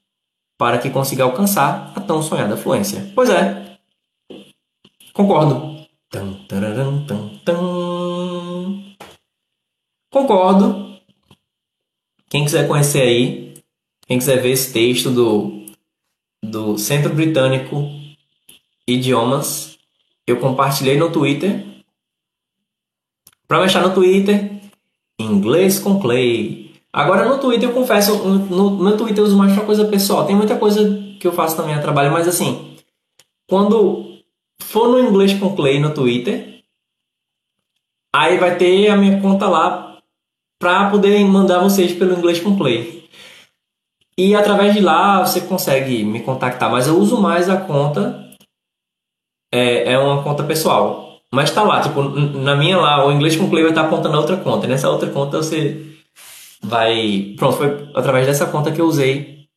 para 0.57 0.79
que 0.79 0.91
consiga 0.91 1.25
alcançar 1.25 1.93
a 1.97 2.01
tão 2.01 2.23
sonhada 2.23 2.57
fluência. 2.57 3.11
Pois 3.15 3.29
é, 3.29 3.79
concordo. 5.13 5.87
Concordo. 10.13 11.01
Quem 12.29 12.45
quiser 12.45 12.69
conhecer 12.69 13.03
aí, 13.03 13.55
quem 14.07 14.19
quiser 14.19 14.41
ver 14.41 14.53
esse 14.53 14.73
texto 14.73 15.11
do, 15.11 15.67
do 16.45 16.79
Centro 16.79 17.13
Britânico 17.13 17.89
Idiomas, 18.87 19.79
eu 20.27 20.39
compartilhei 20.39 20.97
no 20.97 21.11
Twitter. 21.11 21.67
Para 23.49 23.63
mexer 23.63 23.81
no 23.81 23.93
Twitter, 23.93 24.61
inglês 25.19 25.81
com 25.81 25.99
Clay. 26.01 26.70
Agora 26.93 27.29
no 27.29 27.39
Twitter 27.39 27.69
eu 27.69 27.75
confesso, 27.75 28.17
no, 28.27 28.71
no 28.71 28.97
Twitter 28.97 29.19
eu 29.19 29.25
uso 29.25 29.37
mais 29.37 29.53
pra 29.55 29.65
coisa 29.65 29.85
pessoal. 29.87 30.27
Tem 30.27 30.35
muita 30.35 30.57
coisa 30.57 30.81
que 31.21 31.27
eu 31.27 31.33
faço 31.33 31.57
também 31.57 31.75
a 31.75 31.81
trabalho, 31.81 32.11
mas 32.11 32.27
assim, 32.27 32.77
quando 33.49 34.19
for 34.63 34.89
no 34.89 34.99
inglês 34.99 35.33
com 35.35 35.55
Clay 35.55 35.79
no 35.79 35.95
Twitter, 35.95 36.63
aí 38.15 38.39
vai 38.39 38.57
ter 38.57 38.89
a 38.89 38.97
minha 38.97 39.21
conta 39.21 39.49
lá 39.49 39.99
pra 40.59 40.91
poder 40.91 41.25
mandar 41.25 41.61
vocês 41.61 41.93
pelo 41.93 42.15
inglês 42.17 42.41
com 42.41 42.57
Clay. 42.57 43.09
E 44.19 44.35
através 44.35 44.75
de 44.75 44.81
lá 44.81 45.25
você 45.25 45.41
consegue 45.41 46.05
me 46.05 46.21
contactar, 46.21 46.71
mas 46.71 46.89
eu 46.89 46.99
uso 46.99 47.21
mais 47.21 47.49
a 47.49 47.57
conta, 47.57 48.29
é, 49.53 49.93
é 49.93 49.99
uma 49.99 50.23
conta 50.23 50.43
pessoal. 50.43 51.21
Mas 51.33 51.53
tá 51.53 51.63
lá, 51.63 51.81
tipo, 51.81 52.03
na 52.03 52.57
minha 52.57 52.77
lá, 52.77 53.07
o 53.07 53.13
inglês 53.13 53.37
com 53.37 53.49
Clay 53.49 53.63
vai 53.63 53.71
estar 53.71 53.83
apontando 53.83 54.17
a 54.17 54.21
outra 54.21 54.37
conta. 54.37 54.67
Nessa 54.67 54.91
outra 54.91 55.09
conta 55.09 55.37
você 55.37 55.90
vai. 56.63 57.35
Pronto, 57.37 57.57
foi 57.57 57.91
através 57.95 58.27
dessa 58.27 58.47
conta 58.47 58.73
que 58.73 58.81
eu 58.81 58.87
usei 58.87 59.49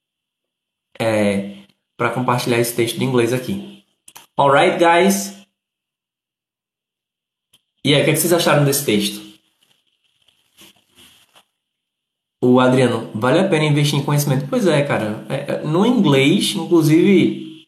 é, 0.99 1.57
para 1.97 2.11
compartilhar 2.11 2.59
esse 2.59 2.75
texto 2.75 2.97
de 2.97 3.05
inglês 3.05 3.33
aqui. 3.33 3.83
Alright, 4.37 4.77
guys? 4.77 5.43
E 7.85 7.93
aí, 7.93 8.01
o 8.01 8.05
que, 8.05 8.11
é 8.11 8.13
que 8.13 8.19
vocês 8.19 8.33
acharam 8.33 8.63
desse 8.63 8.85
texto? 8.85 9.21
O 12.41 12.59
Adriano, 12.59 13.09
vale 13.13 13.39
a 13.39 13.47
pena 13.47 13.65
investir 13.65 13.99
em 13.99 14.03
conhecimento? 14.03 14.47
Pois 14.49 14.67
é, 14.67 14.83
cara. 14.83 15.25
É, 15.29 15.53
é 15.53 15.63
no 15.63 15.85
inglês, 15.85 16.55
inclusive, 16.55 17.67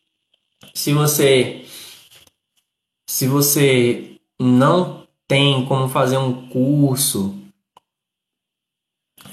se 0.73 0.93
você 0.93 1.65
se 3.09 3.27
você 3.27 4.17
não 4.39 5.07
tem 5.27 5.65
como 5.65 5.87
fazer 5.87 6.17
um 6.17 6.49
curso 6.49 7.44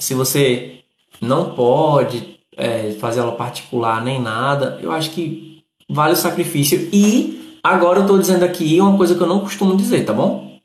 se 0.02 0.14
você 0.14 0.84
não 1.20 1.54
pode 1.54 2.40
é, 2.56 2.92
fazer 2.94 3.20
aula 3.20 3.36
particular 3.36 4.02
nem 4.02 4.20
nada, 4.20 4.80
eu 4.82 4.90
acho 4.90 5.12
que 5.12 5.64
vale 5.88 6.14
o 6.14 6.16
sacrifício. 6.16 6.90
E 6.92 7.60
agora 7.62 8.00
eu 8.00 8.02
estou 8.02 8.18
dizendo 8.18 8.44
aqui 8.44 8.80
uma 8.80 8.96
coisa 8.96 9.14
que 9.14 9.22
eu 9.22 9.28
não 9.28 9.40
costumo 9.40 9.76
dizer, 9.76 10.04
tá 10.04 10.12
bom? 10.12 10.60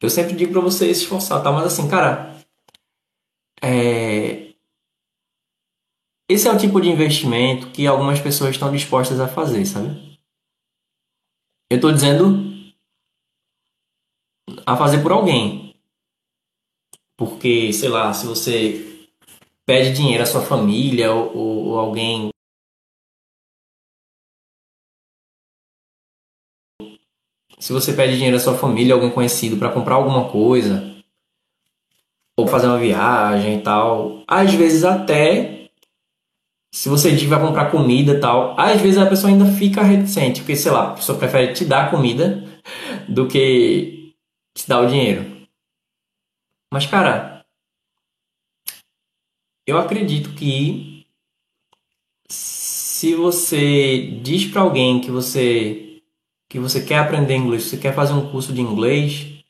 Eu 0.00 0.08
sempre 0.08 0.34
digo 0.34 0.52
para 0.52 0.62
você 0.62 0.86
se 0.94 1.02
esforçar, 1.02 1.42
tá? 1.42 1.52
Mas 1.52 1.66
assim, 1.66 1.86
cara, 1.86 2.34
é... 3.60 4.54
esse 6.26 6.48
é 6.48 6.52
o 6.52 6.58
tipo 6.58 6.80
de 6.80 6.88
investimento 6.88 7.70
que 7.70 7.86
algumas 7.86 8.20
pessoas 8.20 8.52
estão 8.52 8.72
dispostas 8.72 9.20
a 9.20 9.28
fazer, 9.28 9.66
sabe? 9.66 10.18
Eu 11.70 11.76
estou 11.76 11.92
dizendo 11.92 12.72
a 14.64 14.74
fazer 14.78 15.02
por 15.02 15.12
alguém. 15.12 15.59
Porque, 17.20 17.70
sei 17.70 17.90
lá, 17.90 18.14
se 18.14 18.26
você 18.26 19.06
pede 19.66 19.92
dinheiro 19.92 20.22
à 20.22 20.26
sua 20.26 20.40
família 20.40 21.12
ou, 21.12 21.36
ou 21.68 21.78
alguém 21.78 22.30
se 27.58 27.74
você 27.74 27.92
pede 27.92 28.14
dinheiro 28.14 28.38
à 28.38 28.40
sua 28.40 28.56
família, 28.56 28.94
alguém 28.94 29.10
conhecido 29.10 29.58
para 29.58 29.70
comprar 29.70 29.96
alguma 29.96 30.30
coisa, 30.30 30.96
ou 32.38 32.46
fazer 32.46 32.68
uma 32.68 32.78
viagem 32.78 33.58
e 33.58 33.62
tal, 33.62 34.24
às 34.26 34.54
vezes 34.54 34.82
até 34.82 35.68
se 36.72 36.88
você 36.88 37.14
que 37.14 37.26
vai 37.26 37.38
comprar 37.38 37.70
comida 37.70 38.12
e 38.12 38.18
tal, 38.18 38.58
às 38.58 38.80
vezes 38.80 38.96
a 38.96 39.04
pessoa 39.04 39.30
ainda 39.30 39.44
fica 39.44 39.82
reticente, 39.82 40.40
porque 40.40 40.56
sei 40.56 40.72
lá, 40.72 40.92
a 40.92 40.94
pessoa 40.94 41.18
prefere 41.18 41.52
te 41.52 41.66
dar 41.66 41.90
comida 41.90 42.42
do 43.06 43.28
que 43.28 44.14
te 44.56 44.66
dar 44.66 44.80
o 44.80 44.86
dinheiro. 44.86 45.29
Mas, 46.72 46.86
cara, 46.86 47.44
eu 49.66 49.76
acredito 49.76 50.34
que 50.34 51.04
se 52.28 53.14
você 53.14 54.20
diz 54.22 54.46
para 54.46 54.62
alguém 54.62 55.00
que 55.00 55.10
você 55.10 56.02
que 56.48 56.58
você 56.58 56.84
quer 56.84 56.98
aprender 56.98 57.36
inglês, 57.36 57.64
você 57.64 57.76
quer 57.76 57.94
fazer 57.94 58.12
um 58.12 58.30
curso 58.30 58.52
de 58.52 58.60
inglês, 58.60 59.42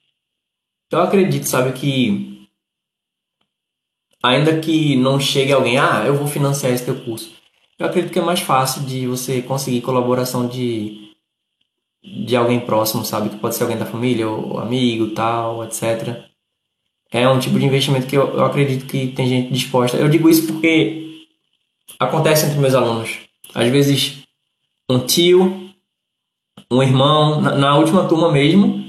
eu 0.91 1.01
acredito, 1.01 1.49
sabe, 1.49 1.73
que 1.79 2.47
ainda 4.23 4.61
que 4.61 4.97
não 4.97 5.19
chegue 5.19 5.53
alguém, 5.53 5.79
ah, 5.79 6.05
eu 6.07 6.15
vou 6.15 6.27
financiar 6.27 6.73
esse 6.73 6.85
teu 6.85 7.03
curso. 7.05 7.35
Eu 7.79 7.87
acredito 7.87 8.13
que 8.13 8.19
é 8.19 8.23
mais 8.23 8.41
fácil 8.41 8.83
de 8.85 9.07
você 9.07 9.43
conseguir 9.43 9.83
colaboração 9.83 10.49
de 10.49 11.11
de 12.03 12.35
alguém 12.37 12.61
próximo, 12.61 13.05
sabe, 13.05 13.29
que 13.31 13.39
pode 13.39 13.55
ser 13.57 13.65
alguém 13.65 13.79
da 13.79 13.85
família, 13.87 14.29
ou 14.29 14.59
amigo, 14.59 15.15
tal, 15.15 15.65
etc 15.65 16.30
é 17.11 17.29
um 17.29 17.39
tipo 17.39 17.59
de 17.59 17.67
investimento 17.67 18.07
que 18.07 18.17
eu, 18.17 18.35
eu 18.35 18.45
acredito 18.45 18.87
que 18.87 19.09
tem 19.09 19.27
gente 19.27 19.53
disposta. 19.53 19.97
Eu 19.97 20.09
digo 20.09 20.29
isso 20.29 20.47
porque 20.47 21.27
acontece 21.99 22.47
entre 22.47 22.59
meus 22.59 22.75
alunos. 22.75 23.19
Às 23.55 23.69
vezes, 23.69 24.23
um 24.89 25.01
tio, 25.01 25.71
um 26.71 26.83
irmão, 26.83 27.41
na, 27.41 27.55
na 27.57 27.77
última 27.77 28.07
turma 28.07 28.31
mesmo, 28.31 28.85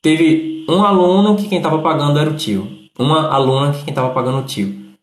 teve 0.00 0.64
um 0.68 0.82
aluno 0.82 1.36
que 1.36 1.48
quem 1.48 1.58
estava 1.58 1.78
pagando 1.80 2.18
era 2.18 2.30
o 2.30 2.36
tio. 2.36 2.88
Uma 2.98 3.28
aluna 3.30 3.72
que 3.72 3.84
quem 3.84 3.90
estava 3.90 4.14
pagando 4.14 4.38
o 4.38 4.46
tio. 4.46 4.96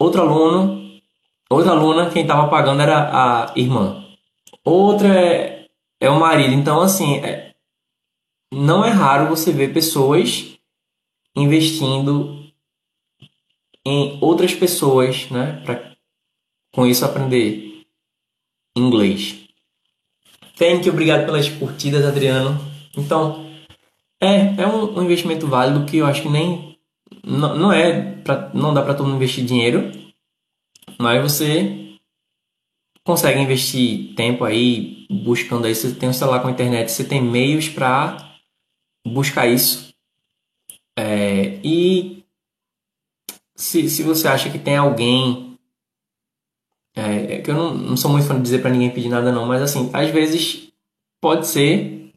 Outro 0.00 0.22
aluno, 0.22 1.00
outra 1.50 1.72
aluna 1.72 2.10
quem 2.10 2.22
estava 2.22 2.48
pagando 2.48 2.80
era 2.80 3.10
a 3.12 3.52
irmã. 3.56 4.04
Outra 4.64 5.08
é, 5.08 5.66
é 6.00 6.08
o 6.08 6.18
marido. 6.18 6.54
Então, 6.54 6.80
assim, 6.80 7.16
é, 7.16 7.52
não 8.52 8.84
é 8.84 8.90
raro 8.90 9.28
você 9.28 9.52
ver 9.52 9.72
pessoas 9.72 10.57
investindo 11.36 12.46
em 13.84 14.18
outras 14.20 14.54
pessoas, 14.54 15.28
né, 15.30 15.62
para 15.64 15.96
com 16.72 16.86
isso 16.86 17.04
aprender 17.04 17.86
inglês. 18.76 19.48
Thank 20.56 20.86
you, 20.86 20.92
obrigado 20.92 21.24
pelas 21.24 21.48
curtidas, 21.48 22.04
Adriano. 22.04 22.58
Então, 22.96 23.48
é, 24.20 24.60
é 24.62 24.66
um, 24.66 24.98
um 24.98 25.02
investimento 25.02 25.46
válido 25.46 25.86
que 25.86 25.98
eu 25.98 26.06
acho 26.06 26.22
que 26.22 26.28
nem 26.28 26.78
não, 27.24 27.56
não 27.56 27.72
é 27.72 28.12
pra, 28.22 28.50
não 28.52 28.74
dá 28.74 28.82
para 28.82 28.94
todo 28.94 29.06
mundo 29.06 29.16
investir 29.16 29.44
dinheiro, 29.44 29.90
mas 30.98 31.22
você 31.22 31.96
consegue 33.04 33.40
investir 33.40 34.14
tempo 34.14 34.44
aí 34.44 35.06
buscando 35.10 35.66
aí. 35.66 35.74
Você 35.74 35.94
tem 35.94 36.08
um 36.08 36.12
celular 36.12 36.40
com 36.40 36.50
internet, 36.50 36.90
você 36.90 37.04
tem 37.04 37.22
meios 37.22 37.68
para 37.68 38.36
buscar 39.06 39.46
isso. 39.46 39.94
É, 40.98 41.60
e 41.62 42.24
se, 43.54 43.88
se 43.88 44.02
você 44.02 44.26
acha 44.26 44.50
que 44.50 44.58
tem 44.58 44.76
alguém. 44.76 45.56
É, 46.96 47.34
é 47.34 47.40
que 47.40 47.48
eu 47.48 47.54
não, 47.54 47.72
não 47.72 47.96
sou 47.96 48.10
muito 48.10 48.26
fã 48.26 48.34
de 48.34 48.42
dizer 48.42 48.60
para 48.60 48.70
ninguém 48.70 48.90
pedir 48.90 49.08
nada, 49.08 49.30
não, 49.30 49.46
mas 49.46 49.62
assim, 49.62 49.88
às 49.92 50.10
vezes 50.10 50.72
pode 51.20 51.46
ser 51.46 52.10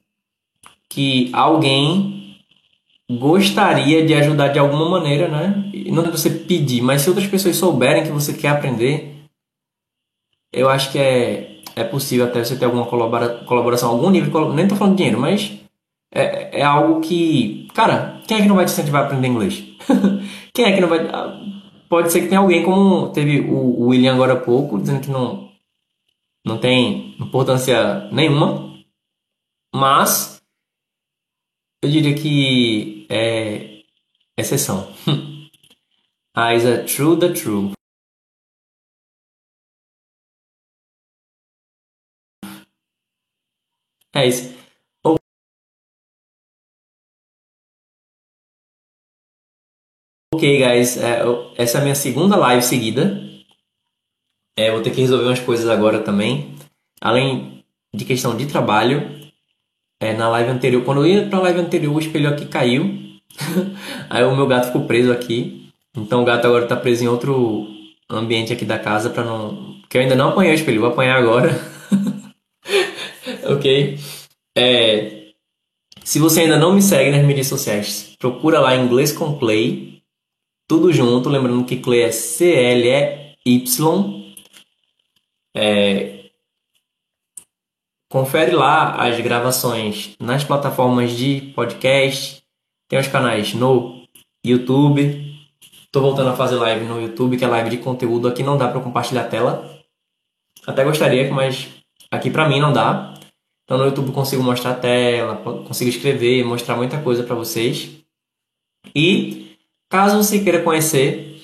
que 0.89 1.29
alguém 1.31 2.39
gostaria 3.11 4.03
de 4.03 4.15
ajudar 4.15 4.47
de 4.47 4.57
alguma 4.57 4.89
maneira, 4.89 5.27
né? 5.27 5.71
Não 5.91 6.03
é 6.03 6.09
você 6.09 6.31
pedir, 6.31 6.81
mas 6.81 7.01
se 7.01 7.09
outras 7.09 7.27
pessoas 7.27 7.55
souberem 7.57 8.03
que 8.03 8.09
você 8.09 8.33
quer 8.33 8.47
aprender, 8.47 9.25
eu 10.51 10.67
acho 10.67 10.91
que 10.91 10.97
é, 10.97 11.61
é 11.75 11.83
possível 11.83 12.25
até 12.25 12.43
você 12.43 12.57
ter 12.57 12.65
alguma 12.65 12.87
colabora, 12.87 13.43
colaboração, 13.45 13.91
algum 13.91 14.09
nível, 14.09 14.53
nem 14.55 14.67
tô 14.67 14.75
falando 14.75 14.93
de 14.93 14.97
dinheiro, 14.97 15.19
mas 15.19 15.61
é, 16.11 16.59
é 16.59 16.63
algo 16.63 16.99
que, 17.01 17.67
cara, 17.73 18.21
quem 18.27 18.37
é 18.37 18.41
que 18.41 18.47
não 18.47 18.55
vai 18.55 18.65
te 18.65 18.71
incentivar 18.71 19.03
a 19.03 19.05
aprender 19.05 19.27
inglês? 19.27 19.63
quem 20.53 20.65
é 20.65 20.73
que 20.73 20.81
não 20.81 20.89
vai. 20.89 21.07
Ah, 21.07 21.39
pode 21.89 22.11
ser 22.11 22.21
que 22.21 22.27
tenha 22.27 22.39
alguém 22.39 22.63
como 22.63 23.11
teve 23.13 23.39
o 23.41 23.87
William 23.87 24.13
agora 24.13 24.33
há 24.33 24.39
pouco, 24.39 24.79
dizendo 24.79 25.01
que 25.01 25.09
não, 25.09 25.51
não 26.45 26.59
tem 26.59 27.15
importância 27.19 28.09
nenhuma, 28.11 28.77
mas 29.73 30.41
eu 31.83 31.89
diria 31.89 32.13
que 32.15 33.07
é 33.09 33.83
exceção. 34.37 34.93
Eyes 36.37 36.65
are 36.65 36.85
true 36.85 37.17
the 37.19 37.33
true. 37.33 37.73
É 44.13 44.27
isso. 44.27 44.60
Ok, 50.33 50.57
guys, 50.57 50.95
é, 50.95 51.23
essa 51.57 51.77
é 51.77 51.81
a 51.81 51.83
minha 51.83 51.95
segunda 51.95 52.37
live 52.37 52.63
seguida. 52.63 53.21
É, 54.57 54.71
vou 54.71 54.81
ter 54.81 54.91
que 54.91 55.01
resolver 55.01 55.25
umas 55.25 55.41
coisas 55.41 55.67
agora 55.67 55.99
também. 55.99 56.55
Além 57.01 57.65
de 57.93 58.05
questão 58.05 58.37
de 58.37 58.45
trabalho. 58.45 59.19
É, 59.99 60.13
na 60.13 60.29
live 60.29 60.49
anterior, 60.49 60.83
quando 60.85 61.05
eu 61.05 61.07
ia 61.07 61.27
pra 61.27 61.41
live 61.41 61.59
anterior, 61.59 61.93
o 61.93 61.99
espelho 61.99 62.29
aqui 62.29 62.45
caiu. 62.45 62.97
Aí 64.09 64.23
o 64.23 64.35
meu 64.35 64.47
gato 64.47 64.67
ficou 64.67 64.85
preso 64.85 65.11
aqui. 65.11 65.69
Então 65.95 66.21
o 66.21 66.25
gato 66.25 66.47
agora 66.47 66.65
tá 66.65 66.77
preso 66.77 67.03
em 67.03 67.07
outro 67.07 67.67
ambiente 68.09 68.53
aqui 68.53 68.63
da 68.63 68.79
casa 68.79 69.09
para 69.09 69.25
não. 69.25 69.81
Porque 69.81 69.97
eu 69.97 70.01
ainda 70.01 70.15
não 70.15 70.29
apanhei 70.29 70.53
o 70.53 70.55
espelho, 70.55 70.79
vou 70.79 70.89
apanhar 70.91 71.17
agora. 71.17 71.49
ok? 73.51 73.99
É, 74.57 75.33
se 76.05 76.19
você 76.19 76.41
ainda 76.41 76.57
não 76.57 76.73
me 76.73 76.81
segue 76.81 77.11
nas 77.11 77.25
mídias 77.25 77.47
sociais, 77.47 78.15
procura 78.17 78.59
lá 78.59 78.75
Inglês 78.75 79.11
com 79.11 79.37
Clay, 79.37 79.90
tudo 80.71 80.93
junto, 80.93 81.27
lembrando 81.27 81.65
que 81.65 81.75
Clay 81.75 82.03
é 82.03 82.11
C-L-E-Y. 82.13 83.35
É, 85.53 86.29
confere 88.09 88.53
lá 88.53 88.95
as 88.95 89.19
gravações 89.19 90.15
nas 90.17 90.45
plataformas 90.45 91.11
de 91.11 91.51
podcast, 91.53 92.41
tem 92.87 92.97
os 92.97 93.07
canais 93.09 93.53
no 93.53 94.07
YouTube. 94.45 95.29
Estou 95.83 96.03
voltando 96.03 96.29
a 96.29 96.37
fazer 96.37 96.55
live 96.55 96.85
no 96.85 97.01
YouTube, 97.01 97.35
que 97.35 97.43
é 97.43 97.47
live 97.49 97.69
de 97.69 97.79
conteúdo. 97.79 98.29
Aqui 98.29 98.41
não 98.41 98.57
dá 98.57 98.69
para 98.69 98.79
compartilhar 98.79 99.23
a 99.23 99.27
tela. 99.27 99.77
Até 100.65 100.85
gostaria, 100.85 101.29
mas 101.33 101.67
aqui 102.09 102.31
para 102.31 102.47
mim 102.47 102.61
não 102.61 102.71
dá. 102.71 103.13
Então 103.65 103.77
no 103.77 103.83
YouTube 103.83 104.13
consigo 104.13 104.41
mostrar 104.41 104.71
a 104.71 104.75
tela, 104.75 105.35
consigo 105.35 105.89
escrever, 105.89 106.45
mostrar 106.45 106.77
muita 106.77 107.01
coisa 107.01 107.23
para 107.23 107.35
vocês. 107.35 107.89
E 108.95 109.40
caso 109.91 110.17
você 110.17 110.39
queira 110.39 110.63
conhecer 110.63 111.43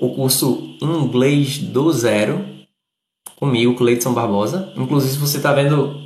o 0.00 0.14
curso 0.14 0.78
Inglês 0.80 1.58
do 1.58 1.92
Zero, 1.92 2.46
comigo, 3.36 3.74
Cleiton 3.74 4.14
Barbosa. 4.14 4.72
Inclusive, 4.76 5.12
se 5.12 5.18
você 5.18 5.38
está 5.38 5.52
vendo 5.52 6.00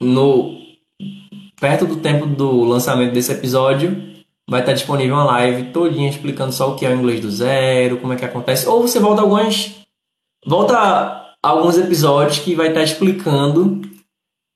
no 0.00 0.58
perto 1.60 1.86
do 1.86 1.96
tempo 1.96 2.24
do 2.24 2.64
lançamento 2.64 3.12
desse 3.12 3.30
episódio, 3.30 4.24
vai 4.48 4.60
estar 4.60 4.72
disponível 4.72 5.16
uma 5.16 5.24
live 5.24 5.70
todinha 5.70 6.08
explicando 6.08 6.52
só 6.52 6.72
o 6.72 6.76
que 6.76 6.86
é 6.86 6.90
o 6.90 6.96
inglês 6.96 7.20
do 7.20 7.30
zero, 7.30 7.98
como 7.98 8.14
é 8.14 8.16
que 8.16 8.24
acontece. 8.24 8.66
Ou 8.66 8.80
você 8.80 8.98
volta 8.98 9.20
algumas 9.20 9.74
volta 10.46 11.36
alguns 11.42 11.76
episódios 11.76 12.38
que 12.38 12.54
vai 12.54 12.68
estar 12.68 12.82
explicando 12.82 13.82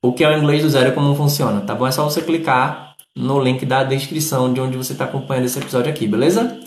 o 0.03 0.11
que 0.11 0.23
é 0.23 0.29
o 0.29 0.37
inglês 0.37 0.63
do 0.63 0.69
zero 0.69 0.89
e 0.89 0.93
como 0.93 1.15
funciona, 1.15 1.61
tá 1.61 1.75
bom? 1.75 1.85
É 1.85 1.91
só 1.91 2.03
você 2.03 2.21
clicar 2.21 2.92
no 3.15 3.39
link 3.39 3.65
da 3.65 3.83
descrição 3.83 4.53
de 4.53 4.59
onde 4.59 4.77
você 4.77 4.93
está 4.93 5.05
acompanhando 5.05 5.45
esse 5.45 5.59
episódio 5.59 5.91
aqui, 5.91 6.07
beleza? 6.07 6.59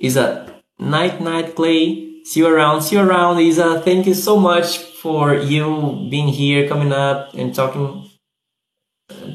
Isa, 0.00 0.46
night 0.78 1.22
night 1.22 1.52
Clay, 1.52 2.22
see 2.24 2.40
you 2.40 2.48
around, 2.48 2.82
see 2.82 2.96
you 2.96 3.02
around 3.02 3.40
Isa, 3.40 3.80
thank 3.80 4.08
you 4.08 4.14
so 4.14 4.36
much 4.38 4.78
for 5.02 5.34
you 5.34 6.08
being 6.08 6.28
here, 6.28 6.68
coming 6.68 6.92
up 6.92 7.36
and 7.38 7.52
talking 7.52 8.10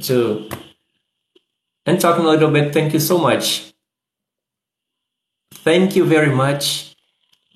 to 0.01 0.47
and 1.85 1.99
talking 1.99 2.25
a 2.25 2.29
little 2.29 2.51
bit. 2.51 2.73
Thank 2.73 2.93
you 2.93 2.99
so 2.99 3.17
much. 3.17 3.73
Thank 5.63 5.95
you 5.95 6.05
very 6.05 6.33
much. 6.33 6.95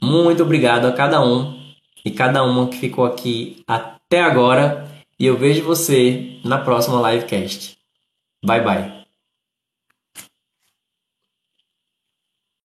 Muito 0.01 0.43
obrigado 0.43 0.85
a 0.85 0.93
cada 0.93 1.23
um 1.23 1.59
e 2.03 2.11
cada 2.11 2.43
uma 2.43 2.67
que 2.67 2.77
ficou 2.77 3.05
aqui 3.05 3.63
até 3.67 4.21
agora. 4.21 4.89
E 5.19 5.25
eu 5.25 5.37
vejo 5.37 5.63
você 5.63 6.39
na 6.43 6.57
próxima 6.57 7.11
livecast. 7.11 7.80
Bye 8.43 8.59
bye. 8.63 9.00